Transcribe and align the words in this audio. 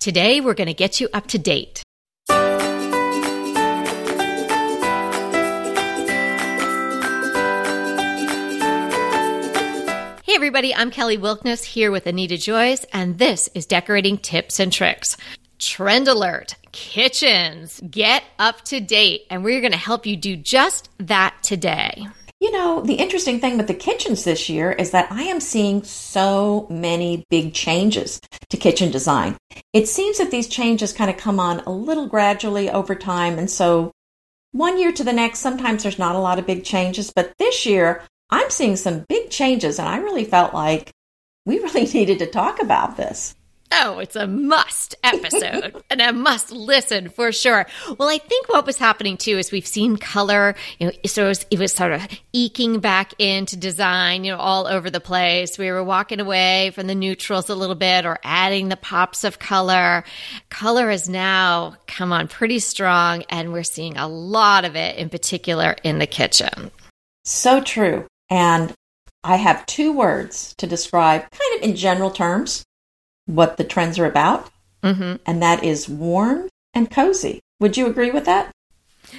Today, 0.00 0.40
we're 0.40 0.54
going 0.54 0.66
to 0.66 0.72
get 0.72 0.98
you 0.98 1.10
up 1.12 1.26
to 1.26 1.38
date. 1.38 1.82
Hey 10.24 10.36
everybody, 10.36 10.74
I'm 10.74 10.90
Kelly 10.90 11.18
Wilkniss 11.18 11.64
here 11.64 11.90
with 11.90 12.06
Anita 12.06 12.38
Joyce, 12.38 12.86
and 12.94 13.18
this 13.18 13.50
is 13.54 13.66
Decorating 13.66 14.16
Tips 14.16 14.58
and 14.58 14.72
Tricks. 14.72 15.18
Trend 15.58 16.08
alert, 16.08 16.54
kitchens, 16.72 17.78
get 17.90 18.24
up 18.38 18.62
to 18.62 18.80
date, 18.80 19.26
and 19.28 19.44
we're 19.44 19.60
going 19.60 19.72
to 19.72 19.78
help 19.78 20.06
you 20.06 20.16
do 20.16 20.34
just 20.34 20.88
that 20.96 21.34
today. 21.42 22.06
You 22.50 22.58
know, 22.58 22.80
the 22.80 22.94
interesting 22.94 23.38
thing 23.38 23.56
with 23.56 23.68
the 23.68 23.74
kitchens 23.74 24.24
this 24.24 24.48
year 24.48 24.72
is 24.72 24.90
that 24.90 25.12
I 25.12 25.22
am 25.22 25.38
seeing 25.38 25.84
so 25.84 26.66
many 26.68 27.24
big 27.30 27.54
changes 27.54 28.20
to 28.48 28.56
kitchen 28.56 28.90
design. 28.90 29.36
It 29.72 29.86
seems 29.86 30.18
that 30.18 30.32
these 30.32 30.48
changes 30.48 30.92
kind 30.92 31.08
of 31.08 31.16
come 31.16 31.38
on 31.38 31.60
a 31.60 31.70
little 31.70 32.08
gradually 32.08 32.68
over 32.68 32.96
time, 32.96 33.38
and 33.38 33.48
so 33.48 33.92
one 34.50 34.80
year 34.80 34.90
to 34.90 35.04
the 35.04 35.12
next, 35.12 35.38
sometimes 35.38 35.84
there's 35.84 36.00
not 36.00 36.16
a 36.16 36.18
lot 36.18 36.40
of 36.40 36.46
big 36.48 36.64
changes, 36.64 37.12
but 37.14 37.32
this 37.38 37.66
year 37.66 38.02
I'm 38.30 38.50
seeing 38.50 38.74
some 38.74 39.04
big 39.08 39.30
changes, 39.30 39.78
and 39.78 39.88
I 39.88 39.98
really 39.98 40.24
felt 40.24 40.52
like 40.52 40.90
we 41.46 41.58
really 41.60 41.86
needed 41.86 42.18
to 42.18 42.26
talk 42.26 42.60
about 42.60 42.96
this. 42.96 43.36
Oh, 43.72 44.00
it's 44.00 44.16
a 44.16 44.26
must 44.26 44.96
episode 45.04 45.82
and 45.90 46.00
a 46.00 46.12
must 46.12 46.50
listen 46.50 47.08
for 47.08 47.30
sure. 47.30 47.66
Well, 47.98 48.08
I 48.08 48.18
think 48.18 48.48
what 48.48 48.66
was 48.66 48.78
happening 48.78 49.16
too 49.16 49.38
is 49.38 49.52
we've 49.52 49.66
seen 49.66 49.96
color, 49.96 50.56
you 50.78 50.86
know, 50.86 50.92
so 51.06 51.26
it 51.26 51.28
was, 51.28 51.46
it 51.50 51.58
was, 51.58 51.72
sort 51.72 51.92
of 51.92 52.06
eking 52.32 52.80
back 52.80 53.14
into 53.18 53.56
design, 53.56 54.24
you 54.24 54.32
know, 54.32 54.38
all 54.38 54.66
over 54.66 54.90
the 54.90 55.00
place. 55.00 55.56
We 55.56 55.70
were 55.70 55.84
walking 55.84 56.20
away 56.20 56.72
from 56.74 56.88
the 56.88 56.96
neutrals 56.96 57.48
a 57.48 57.54
little 57.54 57.76
bit 57.76 58.04
or 58.04 58.18
adding 58.24 58.68
the 58.68 58.76
pops 58.76 59.22
of 59.22 59.38
color. 59.38 60.04
Color 60.48 60.90
has 60.90 61.08
now 61.08 61.76
come 61.86 62.12
on 62.12 62.26
pretty 62.26 62.58
strong 62.58 63.22
and 63.30 63.52
we're 63.52 63.62
seeing 63.62 63.96
a 63.96 64.08
lot 64.08 64.64
of 64.64 64.74
it 64.74 64.96
in 64.96 65.08
particular 65.08 65.76
in 65.84 66.00
the 66.00 66.06
kitchen. 66.08 66.72
So 67.24 67.60
true. 67.60 68.06
And 68.28 68.74
I 69.22 69.36
have 69.36 69.66
two 69.66 69.92
words 69.92 70.54
to 70.58 70.66
describe, 70.66 71.22
kind 71.22 71.56
of 71.56 71.62
in 71.68 71.76
general 71.76 72.10
terms, 72.10 72.64
what 73.34 73.56
the 73.56 73.64
trends 73.64 73.98
are 73.98 74.06
about, 74.06 74.50
Mm-hmm. 74.82 75.16
and 75.26 75.42
that 75.42 75.62
is 75.62 75.88
warm 75.88 76.48
and 76.72 76.90
cozy. 76.90 77.40
Would 77.60 77.76
you 77.76 77.86
agree 77.86 78.10
with 78.10 78.24
that? 78.24 78.50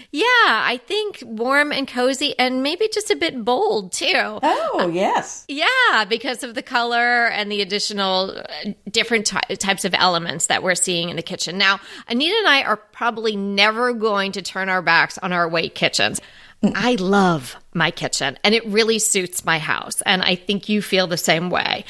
Yeah, 0.09 0.23
I 0.47 0.79
think 0.87 1.21
warm 1.23 1.71
and 1.71 1.87
cozy 1.87 2.33
and 2.39 2.63
maybe 2.63 2.87
just 2.91 3.11
a 3.11 3.15
bit 3.15 3.43
bold 3.43 3.91
too. 3.91 4.07
Oh, 4.15 4.89
yes. 4.91 5.45
Yeah, 5.47 6.05
because 6.09 6.43
of 6.43 6.55
the 6.55 6.61
color 6.63 7.27
and 7.27 7.51
the 7.51 7.61
additional 7.61 8.31
uh, 8.39 8.71
different 8.89 9.25
ty- 9.27 9.41
types 9.59 9.83
of 9.85 9.93
elements 9.93 10.47
that 10.47 10.63
we're 10.63 10.75
seeing 10.75 11.09
in 11.09 11.15
the 11.17 11.21
kitchen. 11.21 11.57
Now, 11.57 11.79
Anita 12.07 12.33
and 12.39 12.47
I 12.47 12.63
are 12.63 12.77
probably 12.77 13.35
never 13.35 13.93
going 13.93 14.31
to 14.31 14.41
turn 14.41 14.69
our 14.69 14.81
backs 14.81 15.17
on 15.17 15.33
our 15.33 15.47
white 15.47 15.75
kitchens. 15.75 16.21
I 16.63 16.95
love 16.99 17.55
my 17.73 17.89
kitchen 17.89 18.37
and 18.43 18.53
it 18.53 18.65
really 18.67 18.99
suits 18.99 19.43
my 19.43 19.57
house. 19.57 20.01
And 20.01 20.21
I 20.21 20.35
think 20.35 20.69
you 20.69 20.81
feel 20.81 21.07
the 21.07 21.17
same 21.17 21.49
way. 21.49 21.85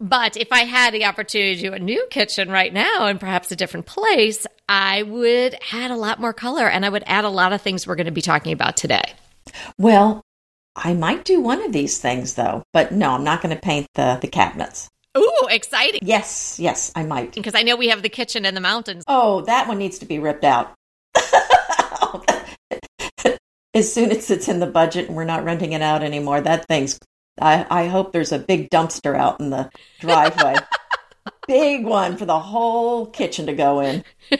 But 0.00 0.36
if 0.36 0.48
I 0.50 0.60
had 0.60 0.94
the 0.94 1.04
opportunity 1.04 1.56
to 1.56 1.68
do 1.68 1.74
a 1.74 1.78
new 1.78 2.06
kitchen 2.10 2.50
right 2.50 2.72
now 2.72 3.06
and 3.06 3.20
perhaps 3.20 3.52
a 3.52 3.56
different 3.56 3.86
place, 3.86 4.46
I 4.68 5.02
would 5.02 5.56
add 5.72 5.90
a 5.90 5.96
lot 5.96 6.20
more 6.20 6.32
color 6.32 6.68
and 6.68 6.86
I 6.86 6.88
would 6.88 7.04
add 7.06 7.24
a 7.24 7.30
lot 7.30 7.52
of 7.52 7.60
things 7.60 7.86
we're 7.86 7.96
going 7.96 8.06
to 8.06 8.12
be 8.12 8.22
talking 8.22 8.52
about 8.52 8.76
today. 8.76 9.12
Well, 9.78 10.22
I 10.74 10.94
might 10.94 11.24
do 11.24 11.40
one 11.40 11.62
of 11.62 11.72
these 11.72 11.98
things 11.98 12.34
though, 12.34 12.62
but 12.72 12.92
no, 12.92 13.10
I'm 13.10 13.24
not 13.24 13.42
going 13.42 13.54
to 13.54 13.60
paint 13.60 13.86
the, 13.94 14.18
the 14.20 14.28
cabinets. 14.28 14.88
Ooh, 15.16 15.46
exciting. 15.48 16.00
Yes, 16.02 16.58
yes, 16.58 16.90
I 16.96 17.04
might. 17.04 17.34
Because 17.34 17.54
I 17.54 17.62
know 17.62 17.76
we 17.76 17.88
have 17.88 18.02
the 18.02 18.08
kitchen 18.08 18.44
in 18.44 18.54
the 18.54 18.60
mountains. 18.60 19.04
Oh, 19.06 19.42
that 19.42 19.68
one 19.68 19.78
needs 19.78 19.98
to 20.00 20.06
be 20.06 20.18
ripped 20.18 20.44
out. 20.44 20.74
As 23.74 23.92
soon 23.92 24.10
as 24.10 24.30
it's 24.30 24.48
in 24.48 24.60
the 24.60 24.66
budget 24.66 25.08
and 25.08 25.16
we're 25.16 25.24
not 25.24 25.44
renting 25.44 25.72
it 25.72 25.82
out 25.82 26.02
anymore, 26.02 26.40
that 26.40 26.66
thing's. 26.66 26.98
I, 27.40 27.66
I 27.68 27.86
hope 27.88 28.12
there's 28.12 28.30
a 28.30 28.38
big 28.38 28.70
dumpster 28.70 29.16
out 29.16 29.40
in 29.40 29.50
the 29.50 29.68
driveway. 29.98 30.54
big 31.48 31.84
one 31.84 32.16
for 32.16 32.26
the 32.26 32.38
whole 32.38 33.06
kitchen 33.06 33.46
to 33.46 33.52
go 33.52 33.80
in. 33.80 34.04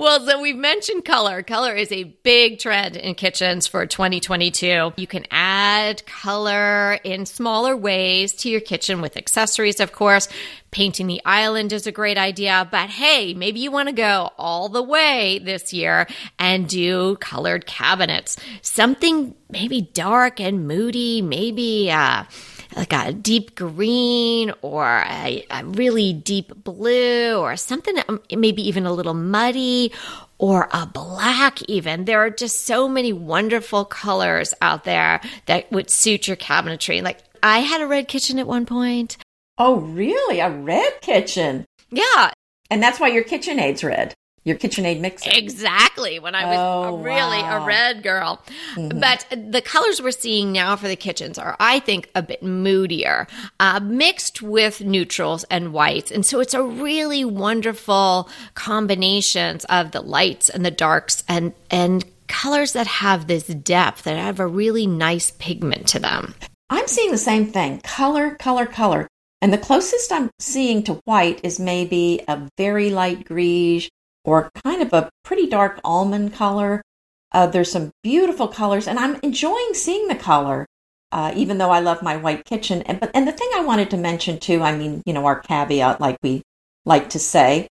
Well, 0.00 0.18
so 0.24 0.40
we've 0.40 0.56
mentioned 0.56 1.04
color. 1.04 1.42
Color 1.42 1.74
is 1.74 1.92
a 1.92 2.04
big 2.04 2.58
trend 2.58 2.96
in 2.96 3.14
kitchens 3.14 3.66
for 3.66 3.84
2022. 3.84 4.94
You 4.96 5.06
can 5.06 5.26
add 5.30 6.06
color 6.06 6.94
in 7.04 7.26
smaller 7.26 7.76
ways 7.76 8.32
to 8.36 8.48
your 8.48 8.62
kitchen 8.62 9.02
with 9.02 9.18
accessories, 9.18 9.78
of 9.78 9.92
course. 9.92 10.26
Painting 10.70 11.06
the 11.06 11.20
island 11.26 11.74
is 11.74 11.86
a 11.86 11.92
great 11.92 12.16
idea, 12.16 12.66
but 12.70 12.88
hey, 12.88 13.34
maybe 13.34 13.60
you 13.60 13.70
want 13.70 13.90
to 13.90 13.94
go 13.94 14.30
all 14.38 14.70
the 14.70 14.82
way 14.82 15.38
this 15.38 15.74
year 15.74 16.06
and 16.38 16.66
do 16.66 17.16
colored 17.16 17.66
cabinets. 17.66 18.38
Something 18.62 19.34
maybe 19.50 19.82
dark 19.82 20.40
and 20.40 20.66
moody, 20.66 21.20
maybe, 21.20 21.90
uh, 21.90 22.24
like 22.76 22.92
a 22.92 23.12
deep 23.12 23.54
green 23.54 24.52
or 24.62 24.84
a, 25.06 25.44
a 25.50 25.64
really 25.64 26.12
deep 26.12 26.52
blue 26.64 27.36
or 27.36 27.56
something 27.56 27.96
um, 28.08 28.20
maybe 28.36 28.66
even 28.66 28.86
a 28.86 28.92
little 28.92 29.14
muddy 29.14 29.92
or 30.38 30.68
a 30.72 30.86
black 30.86 31.60
even 31.68 32.04
there 32.04 32.20
are 32.20 32.30
just 32.30 32.64
so 32.66 32.88
many 32.88 33.12
wonderful 33.12 33.84
colors 33.84 34.54
out 34.62 34.84
there 34.84 35.20
that 35.46 35.70
would 35.72 35.90
suit 35.90 36.26
your 36.28 36.36
cabinetry 36.36 37.02
like 37.02 37.18
i 37.42 37.58
had 37.58 37.80
a 37.80 37.86
red 37.86 38.08
kitchen 38.08 38.38
at 38.38 38.46
one 38.46 38.66
point 38.66 39.16
Oh, 39.62 39.76
really? 39.76 40.40
A 40.40 40.48
red 40.50 41.02
kitchen? 41.02 41.66
yeah 41.90 42.30
And 42.70 42.82
that's 42.82 42.98
why 42.98 43.08
your 43.08 43.24
KitchenAid's 43.24 43.84
red. 43.84 44.14
Your 44.42 44.56
KitchenAid 44.56 45.00
mixer. 45.00 45.30
Exactly. 45.34 46.18
When 46.18 46.34
I 46.34 46.46
was 46.46 46.56
Oh, 46.58 46.94
a 46.94 47.02
really 47.02 47.42
wow. 47.42 47.62
a 47.62 47.66
red 47.66 48.02
girl. 48.02 48.42
But 48.74 49.26
the 49.30 49.60
colors 49.60 50.00
we're 50.00 50.12
seeing 50.12 50.50
now 50.50 50.76
for 50.76 50.88
the 50.88 50.96
kitchens 50.96 51.38
are, 51.38 51.56
I 51.60 51.78
think, 51.80 52.08
a 52.14 52.22
bit 52.22 52.42
moodier, 52.42 53.26
uh, 53.58 53.80
mixed 53.80 54.40
with 54.40 54.80
neutrals 54.80 55.44
and 55.44 55.74
whites. 55.74 56.10
And 56.10 56.24
so 56.24 56.40
it's 56.40 56.54
a 56.54 56.62
really 56.62 57.22
wonderful 57.22 58.30
combinations 58.54 59.66
of 59.66 59.90
the 59.90 60.00
lights 60.00 60.48
and 60.48 60.64
the 60.64 60.70
darks 60.70 61.22
and, 61.28 61.52
and 61.70 62.04
colors 62.26 62.72
that 62.72 62.86
have 62.86 63.26
this 63.26 63.44
depth, 63.44 64.04
that 64.04 64.16
have 64.16 64.40
a 64.40 64.46
really 64.46 64.86
nice 64.86 65.32
pigment 65.32 65.86
to 65.88 65.98
them. 65.98 66.34
I'm 66.70 66.86
seeing 66.86 67.10
the 67.10 67.18
same 67.18 67.46
thing 67.52 67.80
color, 67.82 68.36
color, 68.36 68.64
color. 68.64 69.06
And 69.42 69.52
the 69.52 69.58
closest 69.58 70.12
I'm 70.12 70.30
seeing 70.38 70.82
to 70.84 70.94
white 71.04 71.40
is 71.42 71.58
maybe 71.58 72.22
a 72.28 72.48
very 72.56 72.90
light 72.90 73.26
greige 73.26 73.88
or 74.24 74.50
kind 74.64 74.82
of 74.82 74.92
a 74.92 75.10
pretty 75.24 75.46
dark 75.46 75.80
almond 75.84 76.32
color. 76.34 76.82
Uh, 77.32 77.46
there's 77.46 77.70
some 77.70 77.92
beautiful 78.02 78.48
colors, 78.48 78.88
and 78.88 78.98
I'm 78.98 79.16
enjoying 79.22 79.74
seeing 79.74 80.08
the 80.08 80.16
color, 80.16 80.66
uh, 81.12 81.32
even 81.36 81.58
though 81.58 81.70
I 81.70 81.80
love 81.80 82.02
my 82.02 82.16
white 82.16 82.44
kitchen. 82.44 82.82
And, 82.82 82.98
but, 83.00 83.10
and 83.14 83.26
the 83.26 83.32
thing 83.32 83.48
I 83.54 83.64
wanted 83.64 83.90
to 83.90 83.96
mention 83.96 84.38
too, 84.38 84.62
I 84.62 84.76
mean, 84.76 85.02
you 85.06 85.12
know, 85.12 85.26
our 85.26 85.38
caveat, 85.38 86.00
like 86.00 86.18
we 86.22 86.42
like 86.84 87.10
to 87.10 87.18
say, 87.18 87.68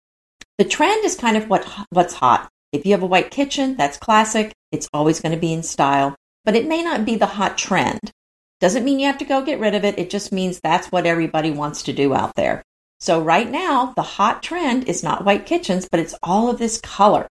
the 0.57 0.65
trend 0.65 1.05
is 1.05 1.15
kind 1.15 1.37
of 1.37 1.49
what 1.49 1.67
what's 1.89 2.15
hot. 2.15 2.49
If 2.71 2.85
you 2.85 2.91
have 2.91 3.03
a 3.03 3.07
white 3.07 3.31
kitchen, 3.31 3.75
that's 3.75 3.97
classic. 3.97 4.53
It's 4.71 4.89
always 4.93 5.19
going 5.19 5.33
to 5.33 5.39
be 5.39 5.53
in 5.53 5.63
style, 5.63 6.15
but 6.43 6.55
it 6.55 6.67
may 6.67 6.83
not 6.83 7.05
be 7.05 7.15
the 7.15 7.25
hot 7.25 7.57
trend. 7.57 8.11
Doesn't 8.59 8.83
mean 8.83 8.99
you 8.99 9.05
have 9.05 9.19
to 9.19 9.25
go 9.25 9.43
get 9.43 9.59
rid 9.59 9.75
of 9.75 9.85
it. 9.85 9.99
It 9.99 10.09
just 10.09 10.31
means 10.31 10.59
that's 10.59 10.91
what 10.91 11.05
everybody 11.05 11.51
wants 11.51 11.83
to 11.83 11.93
do 11.93 12.13
out 12.13 12.33
there. 12.35 12.63
So 12.99 13.21
right 13.21 13.49
now, 13.49 13.93
the 13.95 14.01
hot 14.01 14.41
trend 14.41 14.85
is 14.89 15.03
not 15.03 15.23
white 15.23 15.45
kitchens, 15.45 15.87
but 15.89 15.99
it's 15.99 16.15
all 16.23 16.49
of 16.49 16.57
this 16.57 16.81
color. 16.81 17.27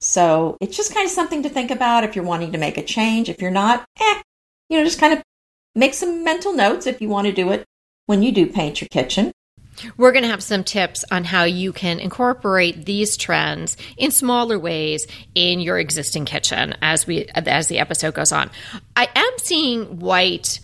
So 0.00 0.56
it's 0.60 0.76
just 0.76 0.94
kind 0.94 1.04
of 1.04 1.10
something 1.10 1.42
to 1.42 1.50
think 1.50 1.70
about 1.70 2.04
if 2.04 2.16
you're 2.16 2.24
wanting 2.24 2.52
to 2.52 2.58
make 2.58 2.78
a 2.78 2.82
change. 2.82 3.28
If 3.28 3.42
you're 3.42 3.50
not, 3.50 3.84
eh, 4.00 4.22
you 4.70 4.78
know, 4.78 4.84
just 4.84 4.98
kind 4.98 5.12
of 5.12 5.22
make 5.74 5.94
some 5.94 6.24
mental 6.24 6.54
notes 6.54 6.86
if 6.86 7.00
you 7.02 7.08
want 7.08 7.26
to 7.26 7.32
do 7.32 7.52
it 7.52 7.64
when 8.06 8.22
you 8.22 8.32
do 8.32 8.46
paint 8.46 8.80
your 8.80 8.88
kitchen. 8.88 9.30
We're 9.96 10.12
going 10.12 10.24
to 10.24 10.30
have 10.30 10.42
some 10.42 10.64
tips 10.64 11.04
on 11.10 11.24
how 11.24 11.44
you 11.44 11.72
can 11.72 12.00
incorporate 12.00 12.84
these 12.84 13.16
trends 13.16 13.76
in 13.96 14.10
smaller 14.10 14.58
ways 14.58 15.06
in 15.34 15.60
your 15.60 15.78
existing 15.78 16.24
kitchen 16.24 16.74
as 16.82 17.06
we 17.06 17.26
as 17.34 17.68
the 17.68 17.78
episode 17.78 18.14
goes 18.14 18.32
on. 18.32 18.50
I 18.96 19.08
am 19.14 19.32
seeing 19.38 20.00
white 20.00 20.60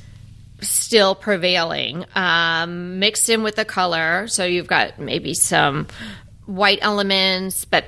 still 0.61 1.15
prevailing, 1.15 2.05
um, 2.15 2.99
mixed 2.99 3.29
in 3.29 3.43
with 3.43 3.57
the 3.57 3.65
color. 3.65 4.27
So 4.29 4.45
you've 4.45 4.67
got 4.69 4.99
maybe 4.99 5.35
some 5.35 5.87
white 6.47 6.79
elements, 6.83 7.65
but 7.65 7.85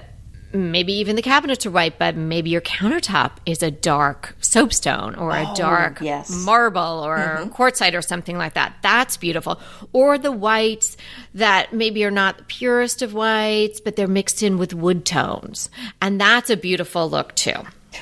maybe 0.52 0.94
even 0.94 1.14
the 1.14 1.20
cabinets 1.22 1.66
are 1.66 1.70
white, 1.70 1.98
but 1.98 2.16
maybe 2.16 2.48
your 2.50 2.62
countertop 2.62 3.32
is 3.44 3.62
a 3.62 3.70
dark 3.70 4.34
soapstone 4.40 5.14
or 5.14 5.30
a 5.30 5.46
Oh, 5.46 5.54
dark 5.54 6.00
yes. 6.00 6.30
marble 6.30 6.80
or 7.04 7.18
quartzite 7.52 7.92
or 7.94 8.00
something 8.00 8.38
like 8.38 8.54
that. 8.54 8.76
That's 8.82 9.18
beautiful. 9.18 9.60
Or 9.92 10.16
the 10.16 10.32
whites 10.32 10.96
that 11.34 11.74
maybe 11.74 12.02
are 12.04 12.10
not 12.10 12.38
the 12.38 12.44
purest 12.44 13.02
of 13.02 13.12
whites, 13.12 13.80
but 13.80 13.96
they're 13.96 14.06
mixed 14.06 14.42
in 14.42 14.56
with 14.56 14.72
wood 14.72 15.04
tones. 15.04 15.68
And 16.00 16.18
that's 16.18 16.48
a 16.48 16.56
beautiful 16.56 17.08
look 17.10 17.34
too. 17.34 17.52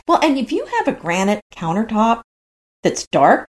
Well, 0.07 0.21
and 0.23 0.39
if 0.39 0.53
you 0.53 0.67
have 0.79 0.89
a 0.89 0.93
granite 0.99 1.41
countertop 1.53 2.23
that's 2.85 3.07
dark, 3.09 3.49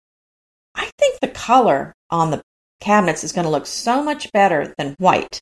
I 0.76 0.90
think 0.98 1.20
the 1.20 1.28
color 1.28 1.94
on 2.10 2.30
the 2.30 2.42
cabinets 2.80 3.24
is 3.24 3.32
going 3.32 3.44
to 3.44 3.50
look 3.50 3.66
so 3.66 4.02
much 4.02 4.30
better 4.32 4.74
than 4.78 4.94
white. 4.98 5.40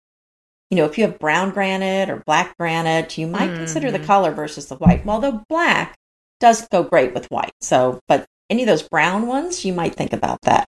you 0.70 0.76
know, 0.76 0.86
if 0.86 0.96
you 0.98 1.04
have 1.04 1.19
brown 1.19 1.50
granite 1.50 2.08
or 2.10 2.22
black 2.26 2.56
granite, 2.56 3.19
you 3.19 3.26
might 3.26 3.48
mm-hmm. 3.48 3.58
consider 3.58 3.90
the 3.90 3.98
color 3.98 4.32
versus 4.32 4.66
the 4.66 4.76
white. 4.76 5.06
Although 5.06 5.42
black 5.48 5.96
does 6.40 6.66
go 6.69 6.82
great 6.82 7.14
with 7.14 7.31
white. 7.31 7.52
So, 7.60 8.00
but 8.08 8.26
any 8.50 8.62
of 8.62 8.66
those 8.66 8.88
brown 8.88 9.26
ones, 9.26 9.64
you 9.64 9.72
might 9.72 9.94
think 9.94 10.12
about 10.12 10.40
that. 10.42 10.66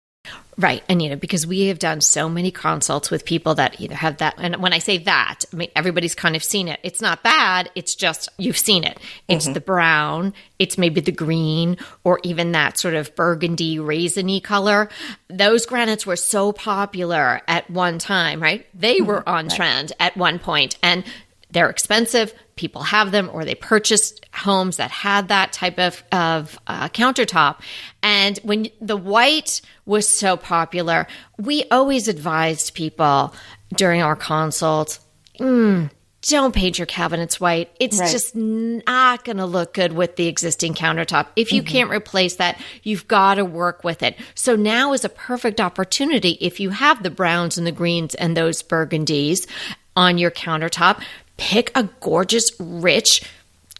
Right, 0.57 0.85
Anita, 0.89 1.17
because 1.17 1.49
we 1.49 1.67
have 1.67 1.81
done 1.81 2.01
so 2.01 2.29
many 2.29 2.53
consults 2.53 3.11
with 3.11 3.25
people 3.25 3.57
that 3.57 3.81
either 3.81 3.97
have 3.97 4.19
that, 4.19 4.35
and 4.39 4.57
when 4.57 4.73
I 4.73 4.79
say 4.79 4.99
that, 4.99 5.41
I 5.53 5.57
mean 5.57 5.71
everybody's 5.75 6.15
kind 6.15 6.37
of 6.37 6.45
seen 6.45 6.69
it. 6.69 6.79
It's 6.85 7.01
not 7.01 7.25
bad; 7.25 7.71
it's 7.75 7.97
just 7.97 8.29
you've 8.39 8.59
seen 8.59 8.85
it. 8.85 8.99
It's 9.27 9.47
mm-hmm. 9.47 9.55
the 9.55 9.61
brown, 9.61 10.33
it's 10.61 10.79
maybe 10.79 11.01
the 11.01 11.11
green, 11.11 11.77
or 12.05 12.21
even 12.23 12.53
that 12.53 12.79
sort 12.79 12.95
of 12.95 13.17
burgundy, 13.17 13.79
raisiny 13.79 14.41
color. 14.41 14.89
Those 15.29 15.67
granites 15.67 16.07
were 16.07 16.15
so 16.15 16.53
popular 16.53 17.41
at 17.49 17.69
one 17.69 17.99
time, 17.99 18.41
right? 18.41 18.65
They 18.75 19.01
were 19.01 19.21
mm-hmm. 19.21 19.29
on 19.29 19.49
right. 19.49 19.57
trend 19.57 19.93
at 19.99 20.17
one 20.17 20.39
point, 20.39 20.79
and 20.85 21.03
they're 21.55 21.71
expensive. 21.71 22.35
People 22.57 22.83
have 22.83 23.11
them, 23.11 23.31
or 23.33 23.45
they 23.45 23.55
purchased 23.55 24.27
homes 24.35 24.77
that 24.77 24.91
had 24.91 25.29
that 25.29 25.53
type 25.53 25.79
of, 25.79 26.03
of 26.13 26.59
uh, 26.67 26.89
countertop. 26.91 27.61
And 28.03 28.39
when 28.43 28.69
the 28.81 28.97
white 28.97 29.61
was 29.87 30.09
so 30.09 30.37
popular, 30.37 31.07
we 31.39 31.65
always 31.71 32.09
advised 32.09 32.75
people 32.75 33.35
during 33.75 34.03
our 34.03 34.15
consults 34.15 35.01
mm, 35.41 35.91
don't 36.23 36.55
paint 36.55 36.79
your 36.79 36.87
cabinets 36.87 37.39
white. 37.39 37.71
It's 37.79 37.99
right. 37.99 38.11
just 38.11 38.35
not 38.35 39.25
going 39.25 39.37
to 39.37 39.47
look 39.47 39.75
good 39.75 39.93
with 39.93 40.17
the 40.17 40.27
existing 40.27 40.75
countertop. 40.75 41.27
If 41.37 41.53
you 41.53 41.63
mm-hmm. 41.63 41.73
can't 41.73 41.91
replace 41.91 42.37
that, 42.37 42.61
you've 42.83 43.07
got 43.09 43.35
to 43.35 43.45
work 43.45 43.85
with 43.85 44.03
it. 44.03 44.17
So 44.35 44.57
now 44.57 44.93
is 44.93 45.05
a 45.05 45.09
perfect 45.09 45.61
opportunity 45.61 46.39
if 46.41 46.61
you 46.61 46.71
have 46.71 47.03
the 47.03 47.11
browns 47.11 47.59
and 47.59 47.67
the 47.67 47.73
greens 47.73 48.15
and 48.15 48.37
those 48.37 48.63
burgundies 48.63 49.47
on 49.97 50.19
your 50.19 50.31
countertop 50.31 51.03
pick 51.37 51.71
a 51.75 51.85
gorgeous, 52.01 52.51
rich 52.59 53.23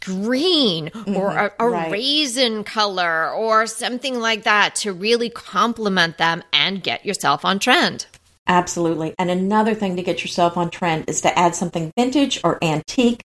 green 0.05 0.91
mm-hmm, 0.91 1.17
or 1.17 1.31
a, 1.31 1.53
a 1.59 1.69
right. 1.69 1.91
raisin 1.91 2.63
color 2.65 3.31
or 3.31 3.67
something 3.67 4.21
like 4.21 4.43
that 4.45 4.75
to 4.75 4.93
really 4.93 5.31
complement 5.31 6.19
them 6.19 6.43
and 6.53 6.83
get 6.83 7.05
yourself 7.07 7.45
on 7.45 7.59
trend. 7.59 8.07
Absolutely. 8.47 9.15
And 9.19 9.31
another 9.31 9.75
thing 9.75 9.97
to 9.97 10.03
get 10.03 10.23
yourself 10.23 10.57
on 10.57 10.71
trend 10.71 11.09
is 11.09 11.23
to 11.23 11.39
add 11.39 11.55
something 11.55 11.91
vintage 11.97 12.41
or 12.45 12.63
antique 12.63 13.23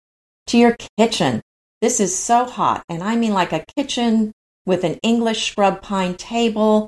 to 0.48 0.58
your 0.58 0.78
kitchen. 0.98 1.42
This 1.82 2.00
is 2.00 2.18
so 2.18 2.46
hot. 2.46 2.84
And 2.88 3.04
I 3.04 3.16
mean 3.18 3.34
like 3.34 3.52
a 3.52 3.66
kitchen 3.76 4.32
with 4.66 4.84
an 4.86 4.98
English 5.04 5.52
scrub 5.52 5.82
pine 5.82 6.16
table, 6.16 6.88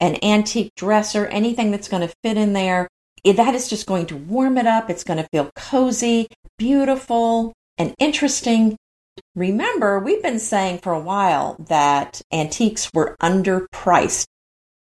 an 0.00 0.16
antique 0.22 0.72
dresser, 0.76 1.26
anything 1.26 1.70
that's 1.70 1.88
going 1.88 2.06
to 2.06 2.14
fit 2.24 2.38
in 2.38 2.54
there. 2.54 2.88
That 3.24 3.54
is 3.54 3.68
just 3.68 3.86
going 3.86 4.06
to 4.06 4.16
warm 4.16 4.56
it 4.56 4.66
up. 4.66 4.88
It's 4.88 5.04
going 5.04 5.22
to 5.22 5.28
feel 5.30 5.50
cozy 5.54 6.28
beautiful 6.58 7.52
and 7.78 7.94
interesting. 7.98 8.76
Remember, 9.34 9.98
we've 9.98 10.22
been 10.22 10.38
saying 10.38 10.78
for 10.78 10.92
a 10.92 11.00
while 11.00 11.56
that 11.68 12.20
antiques 12.32 12.90
were 12.92 13.16
underpriced. 13.22 14.26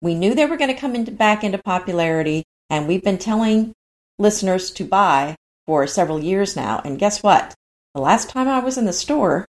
We 0.00 0.14
knew 0.14 0.34
they 0.34 0.46
were 0.46 0.56
going 0.56 0.74
to 0.74 0.80
come 0.80 0.94
into, 0.94 1.12
back 1.12 1.44
into 1.44 1.58
popularity, 1.58 2.44
and 2.68 2.88
we've 2.88 3.04
been 3.04 3.18
telling 3.18 3.72
listeners 4.18 4.70
to 4.72 4.84
buy 4.84 5.36
for 5.66 5.86
several 5.86 6.22
years 6.22 6.56
now. 6.56 6.80
And 6.84 6.98
guess 6.98 7.22
what? 7.22 7.54
The 7.94 8.00
last 8.00 8.28
time 8.28 8.48
I 8.48 8.58
was 8.58 8.76
in 8.76 8.84
the 8.84 8.92
store, 8.92 9.46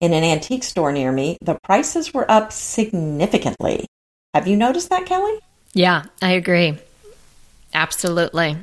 in 0.00 0.12
an 0.12 0.24
antique 0.24 0.64
store 0.64 0.92
near 0.92 1.10
me, 1.10 1.38
the 1.40 1.58
prices 1.62 2.14
were 2.14 2.30
up 2.30 2.52
significantly. 2.52 3.86
Have 4.34 4.46
you 4.46 4.56
noticed 4.56 4.90
that, 4.90 5.06
Kelly? 5.06 5.38
Yeah, 5.72 6.04
I 6.22 6.32
agree. 6.32 6.78
Absolutely. 7.74 8.56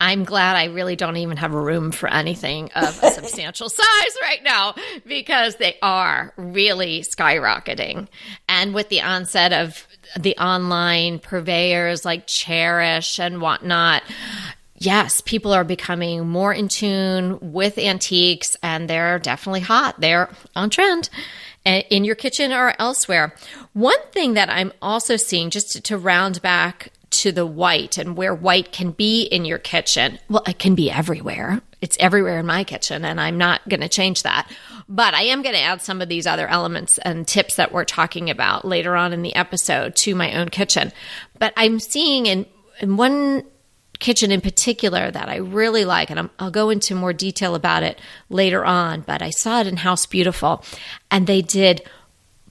I'm 0.00 0.24
glad 0.24 0.56
I 0.56 0.66
really 0.66 0.96
don't 0.96 1.16
even 1.16 1.36
have 1.36 1.52
room 1.52 1.92
for 1.92 2.08
anything 2.08 2.70
of 2.74 3.02
a 3.02 3.10
substantial 3.12 3.68
size 3.68 4.16
right 4.22 4.42
now 4.42 4.74
because 5.06 5.56
they 5.56 5.76
are 5.82 6.32
really 6.36 7.00
skyrocketing. 7.02 8.08
And 8.48 8.74
with 8.74 8.88
the 8.88 9.02
onset 9.02 9.52
of 9.52 9.86
the 10.18 10.36
online 10.38 11.18
purveyors 11.18 12.04
like 12.04 12.26
Chairish 12.26 13.18
and 13.18 13.40
whatnot, 13.40 14.02
yes, 14.76 15.20
people 15.20 15.52
are 15.52 15.64
becoming 15.64 16.28
more 16.28 16.52
in 16.52 16.68
tune 16.68 17.38
with 17.52 17.78
antiques 17.78 18.56
and 18.62 18.88
they're 18.88 19.18
definitely 19.18 19.60
hot. 19.60 20.00
They're 20.00 20.30
on 20.54 20.70
trend 20.70 21.08
in 21.64 22.04
your 22.04 22.14
kitchen 22.14 22.52
or 22.52 22.74
elsewhere. 22.78 23.34
One 23.72 24.00
thing 24.12 24.34
that 24.34 24.48
I'm 24.48 24.72
also 24.80 25.16
seeing, 25.16 25.50
just 25.50 25.72
to, 25.72 25.80
to 25.82 25.98
round 25.98 26.40
back 26.40 26.92
to 27.08 27.32
the 27.32 27.46
white 27.46 27.98
and 27.98 28.16
where 28.16 28.34
white 28.34 28.72
can 28.72 28.90
be 28.90 29.22
in 29.22 29.44
your 29.44 29.58
kitchen. 29.58 30.18
Well, 30.28 30.42
it 30.46 30.58
can 30.58 30.74
be 30.74 30.90
everywhere. 30.90 31.60
It's 31.80 31.96
everywhere 32.00 32.38
in 32.38 32.46
my 32.46 32.64
kitchen, 32.64 33.04
and 33.04 33.20
I'm 33.20 33.38
not 33.38 33.66
going 33.68 33.80
to 33.80 33.88
change 33.88 34.22
that. 34.22 34.50
But 34.88 35.14
I 35.14 35.22
am 35.22 35.42
going 35.42 35.54
to 35.54 35.60
add 35.60 35.82
some 35.82 36.02
of 36.02 36.08
these 36.08 36.26
other 36.26 36.48
elements 36.48 36.98
and 36.98 37.26
tips 37.26 37.56
that 37.56 37.72
we're 37.72 37.84
talking 37.84 38.30
about 38.30 38.64
later 38.64 38.96
on 38.96 39.12
in 39.12 39.22
the 39.22 39.34
episode 39.34 39.94
to 39.96 40.14
my 40.14 40.34
own 40.34 40.48
kitchen. 40.48 40.92
But 41.38 41.52
I'm 41.56 41.78
seeing 41.78 42.26
in, 42.26 42.46
in 42.80 42.96
one 42.96 43.44
kitchen 43.98 44.30
in 44.30 44.40
particular 44.40 45.10
that 45.10 45.28
I 45.28 45.36
really 45.36 45.84
like, 45.84 46.10
and 46.10 46.30
i 46.38 46.44
will 46.44 46.50
go 46.50 46.70
into 46.70 46.94
more 46.94 47.12
detail 47.12 47.54
about 47.54 47.82
it 47.82 48.00
later 48.28 48.64
on, 48.64 49.02
but 49.02 49.22
I 49.22 49.30
saw 49.30 49.60
it 49.60 49.66
in 49.66 49.76
House 49.76 50.06
Beautiful, 50.06 50.64
and 51.10 51.26
they 51.26 51.42
did 51.42 51.82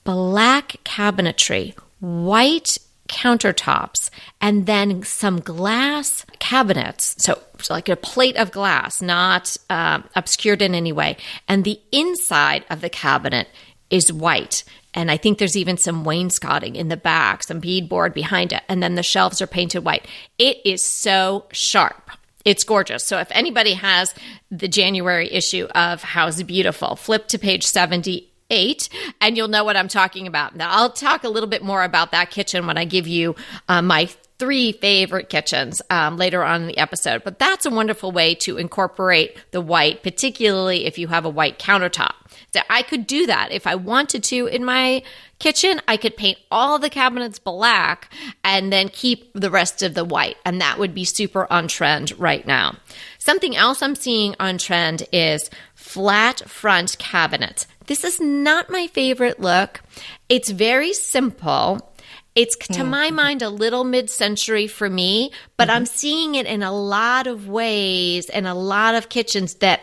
black 0.04 0.78
cabinetry, 0.84 1.76
white 2.00 2.78
countertops 3.10 4.10
and 4.42 4.66
then 4.66 5.04
some 5.04 5.40
glass 5.40 6.26
cabinets. 6.40 7.16
So, 7.20 7.40
so 7.60 7.74
like 7.74 7.90
a 7.90 7.96
plate 7.96 8.38
of 8.38 8.52
glass, 8.52 9.02
not 9.02 9.56
uh, 9.70 10.02
obscured 10.16 10.62
in 10.62 10.76
any 10.76 10.92
way. 10.92 11.18
And 11.48 11.64
the 11.64 11.80
inside 11.92 12.66
of 12.70 12.82
the 12.82 12.90
cabinet 12.90 13.48
is 13.90 14.12
white. 14.12 14.64
And 14.94 15.12
I 15.12 15.18
think 15.18 15.38
there's 15.38 15.58
even 15.58 15.78
some 15.78 16.04
wainscoting 16.04 16.76
in 16.76 16.88
the 16.88 16.98
back, 16.98 17.44
some 17.44 17.62
beadboard 17.62 18.14
behind 18.14 18.54
it. 18.54 18.64
And 18.70 18.82
then 18.82 18.96
the 18.96 19.04
shelves 19.04 19.42
are 19.42 19.48
painted 19.48 19.84
white. 19.84 20.08
It 20.38 20.58
is 20.66 20.82
so 20.82 21.46
sharp. 21.52 22.10
It's 22.46 22.64
gorgeous. 22.64 23.04
So 23.04 23.18
if 23.18 23.28
anybody 23.32 23.74
has 23.74 24.14
the 24.52 24.68
January 24.68 25.32
issue 25.32 25.66
of 25.76 26.02
House 26.04 26.42
Beautiful, 26.44 26.96
flip 26.96 27.28
to 27.30 27.40
page 27.40 27.66
70 27.66 28.32
eight, 28.50 28.90
and 29.22 29.36
you'll 29.36 29.48
know 29.48 29.64
what 29.64 29.78
I'm 29.78 29.88
talking 29.88 30.28
about. 30.28 30.56
Now, 30.56 30.70
I'll 30.72 30.92
talk 30.92 31.24
a 31.24 31.30
little 31.30 31.50
bit 31.50 31.64
more 31.64 31.84
about 31.84 32.12
that 32.12 32.32
kitchen 32.32 32.68
when 32.68 32.78
I 32.78 32.86
give 32.86 33.08
you 33.08 33.36
uh, 33.68 33.82
my 33.82 34.10
three 34.38 34.74
favorite 34.74 35.30
kitchens 35.30 35.82
um, 35.90 36.18
later 36.18 36.44
on 36.44 36.62
in 36.62 36.68
the 36.68 36.78
episode. 36.78 37.24
But 37.24 37.40
that's 37.40 37.66
a 37.66 37.70
wonderful 37.70 38.12
way 38.12 38.36
to 38.36 38.58
incorporate 38.58 39.38
the 39.52 39.62
white, 39.62 40.04
particularly 40.04 40.86
if 40.86 40.98
you 40.98 41.08
have 41.08 41.26
a 41.26 41.30
white 41.30 41.58
countertop. 41.58 42.14
So 42.54 42.62
I 42.70 42.84
could 42.84 43.08
do 43.08 43.28
that 43.28 43.52
if 43.52 43.68
I 43.68 43.76
wanted 43.76 44.24
to 44.26 44.48
in 44.48 44.64
my 44.66 45.04
kitchen. 45.40 45.82
I 45.88 45.98
could 45.98 46.18
paint 46.18 46.38
all 46.52 46.80
the 46.80 46.90
cabinets 46.90 47.40
black 47.40 48.12
and 48.44 48.72
then 48.72 48.90
keep 48.90 49.32
the 49.34 49.50
rest 49.50 49.82
of 49.84 49.94
the 49.94 50.06
white, 50.06 50.38
and 50.46 50.62
that 50.62 50.80
would 50.80 50.94
be 50.94 51.06
super 51.06 51.52
on 51.52 51.68
trend 51.68 52.18
right 52.20 52.46
now. 52.46 52.78
Something 53.20 53.56
else 53.56 53.82
I'm 53.82 53.96
seeing 53.96 54.36
on 54.40 54.58
trend 54.58 55.08
is 55.12 55.50
flat 55.74 56.48
front 56.50 56.98
cabinets. 56.98 57.68
This 57.88 58.04
is 58.04 58.20
not 58.20 58.70
my 58.70 58.88
favorite 58.88 59.40
look. 59.40 59.82
It's 60.30 60.50
very 60.50 60.94
simple. 60.94 61.94
It's 62.36 62.58
to 62.68 62.84
mm. 62.84 62.90
my 62.90 63.12
mind 63.12 63.42
a 63.42 63.50
little 63.50 63.84
mid 63.84 64.10
century 64.10 64.68
for 64.68 64.90
me, 64.90 65.32
but 65.56 65.70
mm-hmm. 65.70 65.78
I'm 65.78 65.86
seeing 65.86 66.36
it 66.36 66.46
in 66.46 66.64
a 66.64 66.72
lot 66.72 67.28
of 67.28 67.48
ways 67.48 68.30
and 68.30 68.46
a 68.46 68.54
lot 68.54 68.96
of 68.96 69.08
kitchens 69.08 69.56
that 69.56 69.82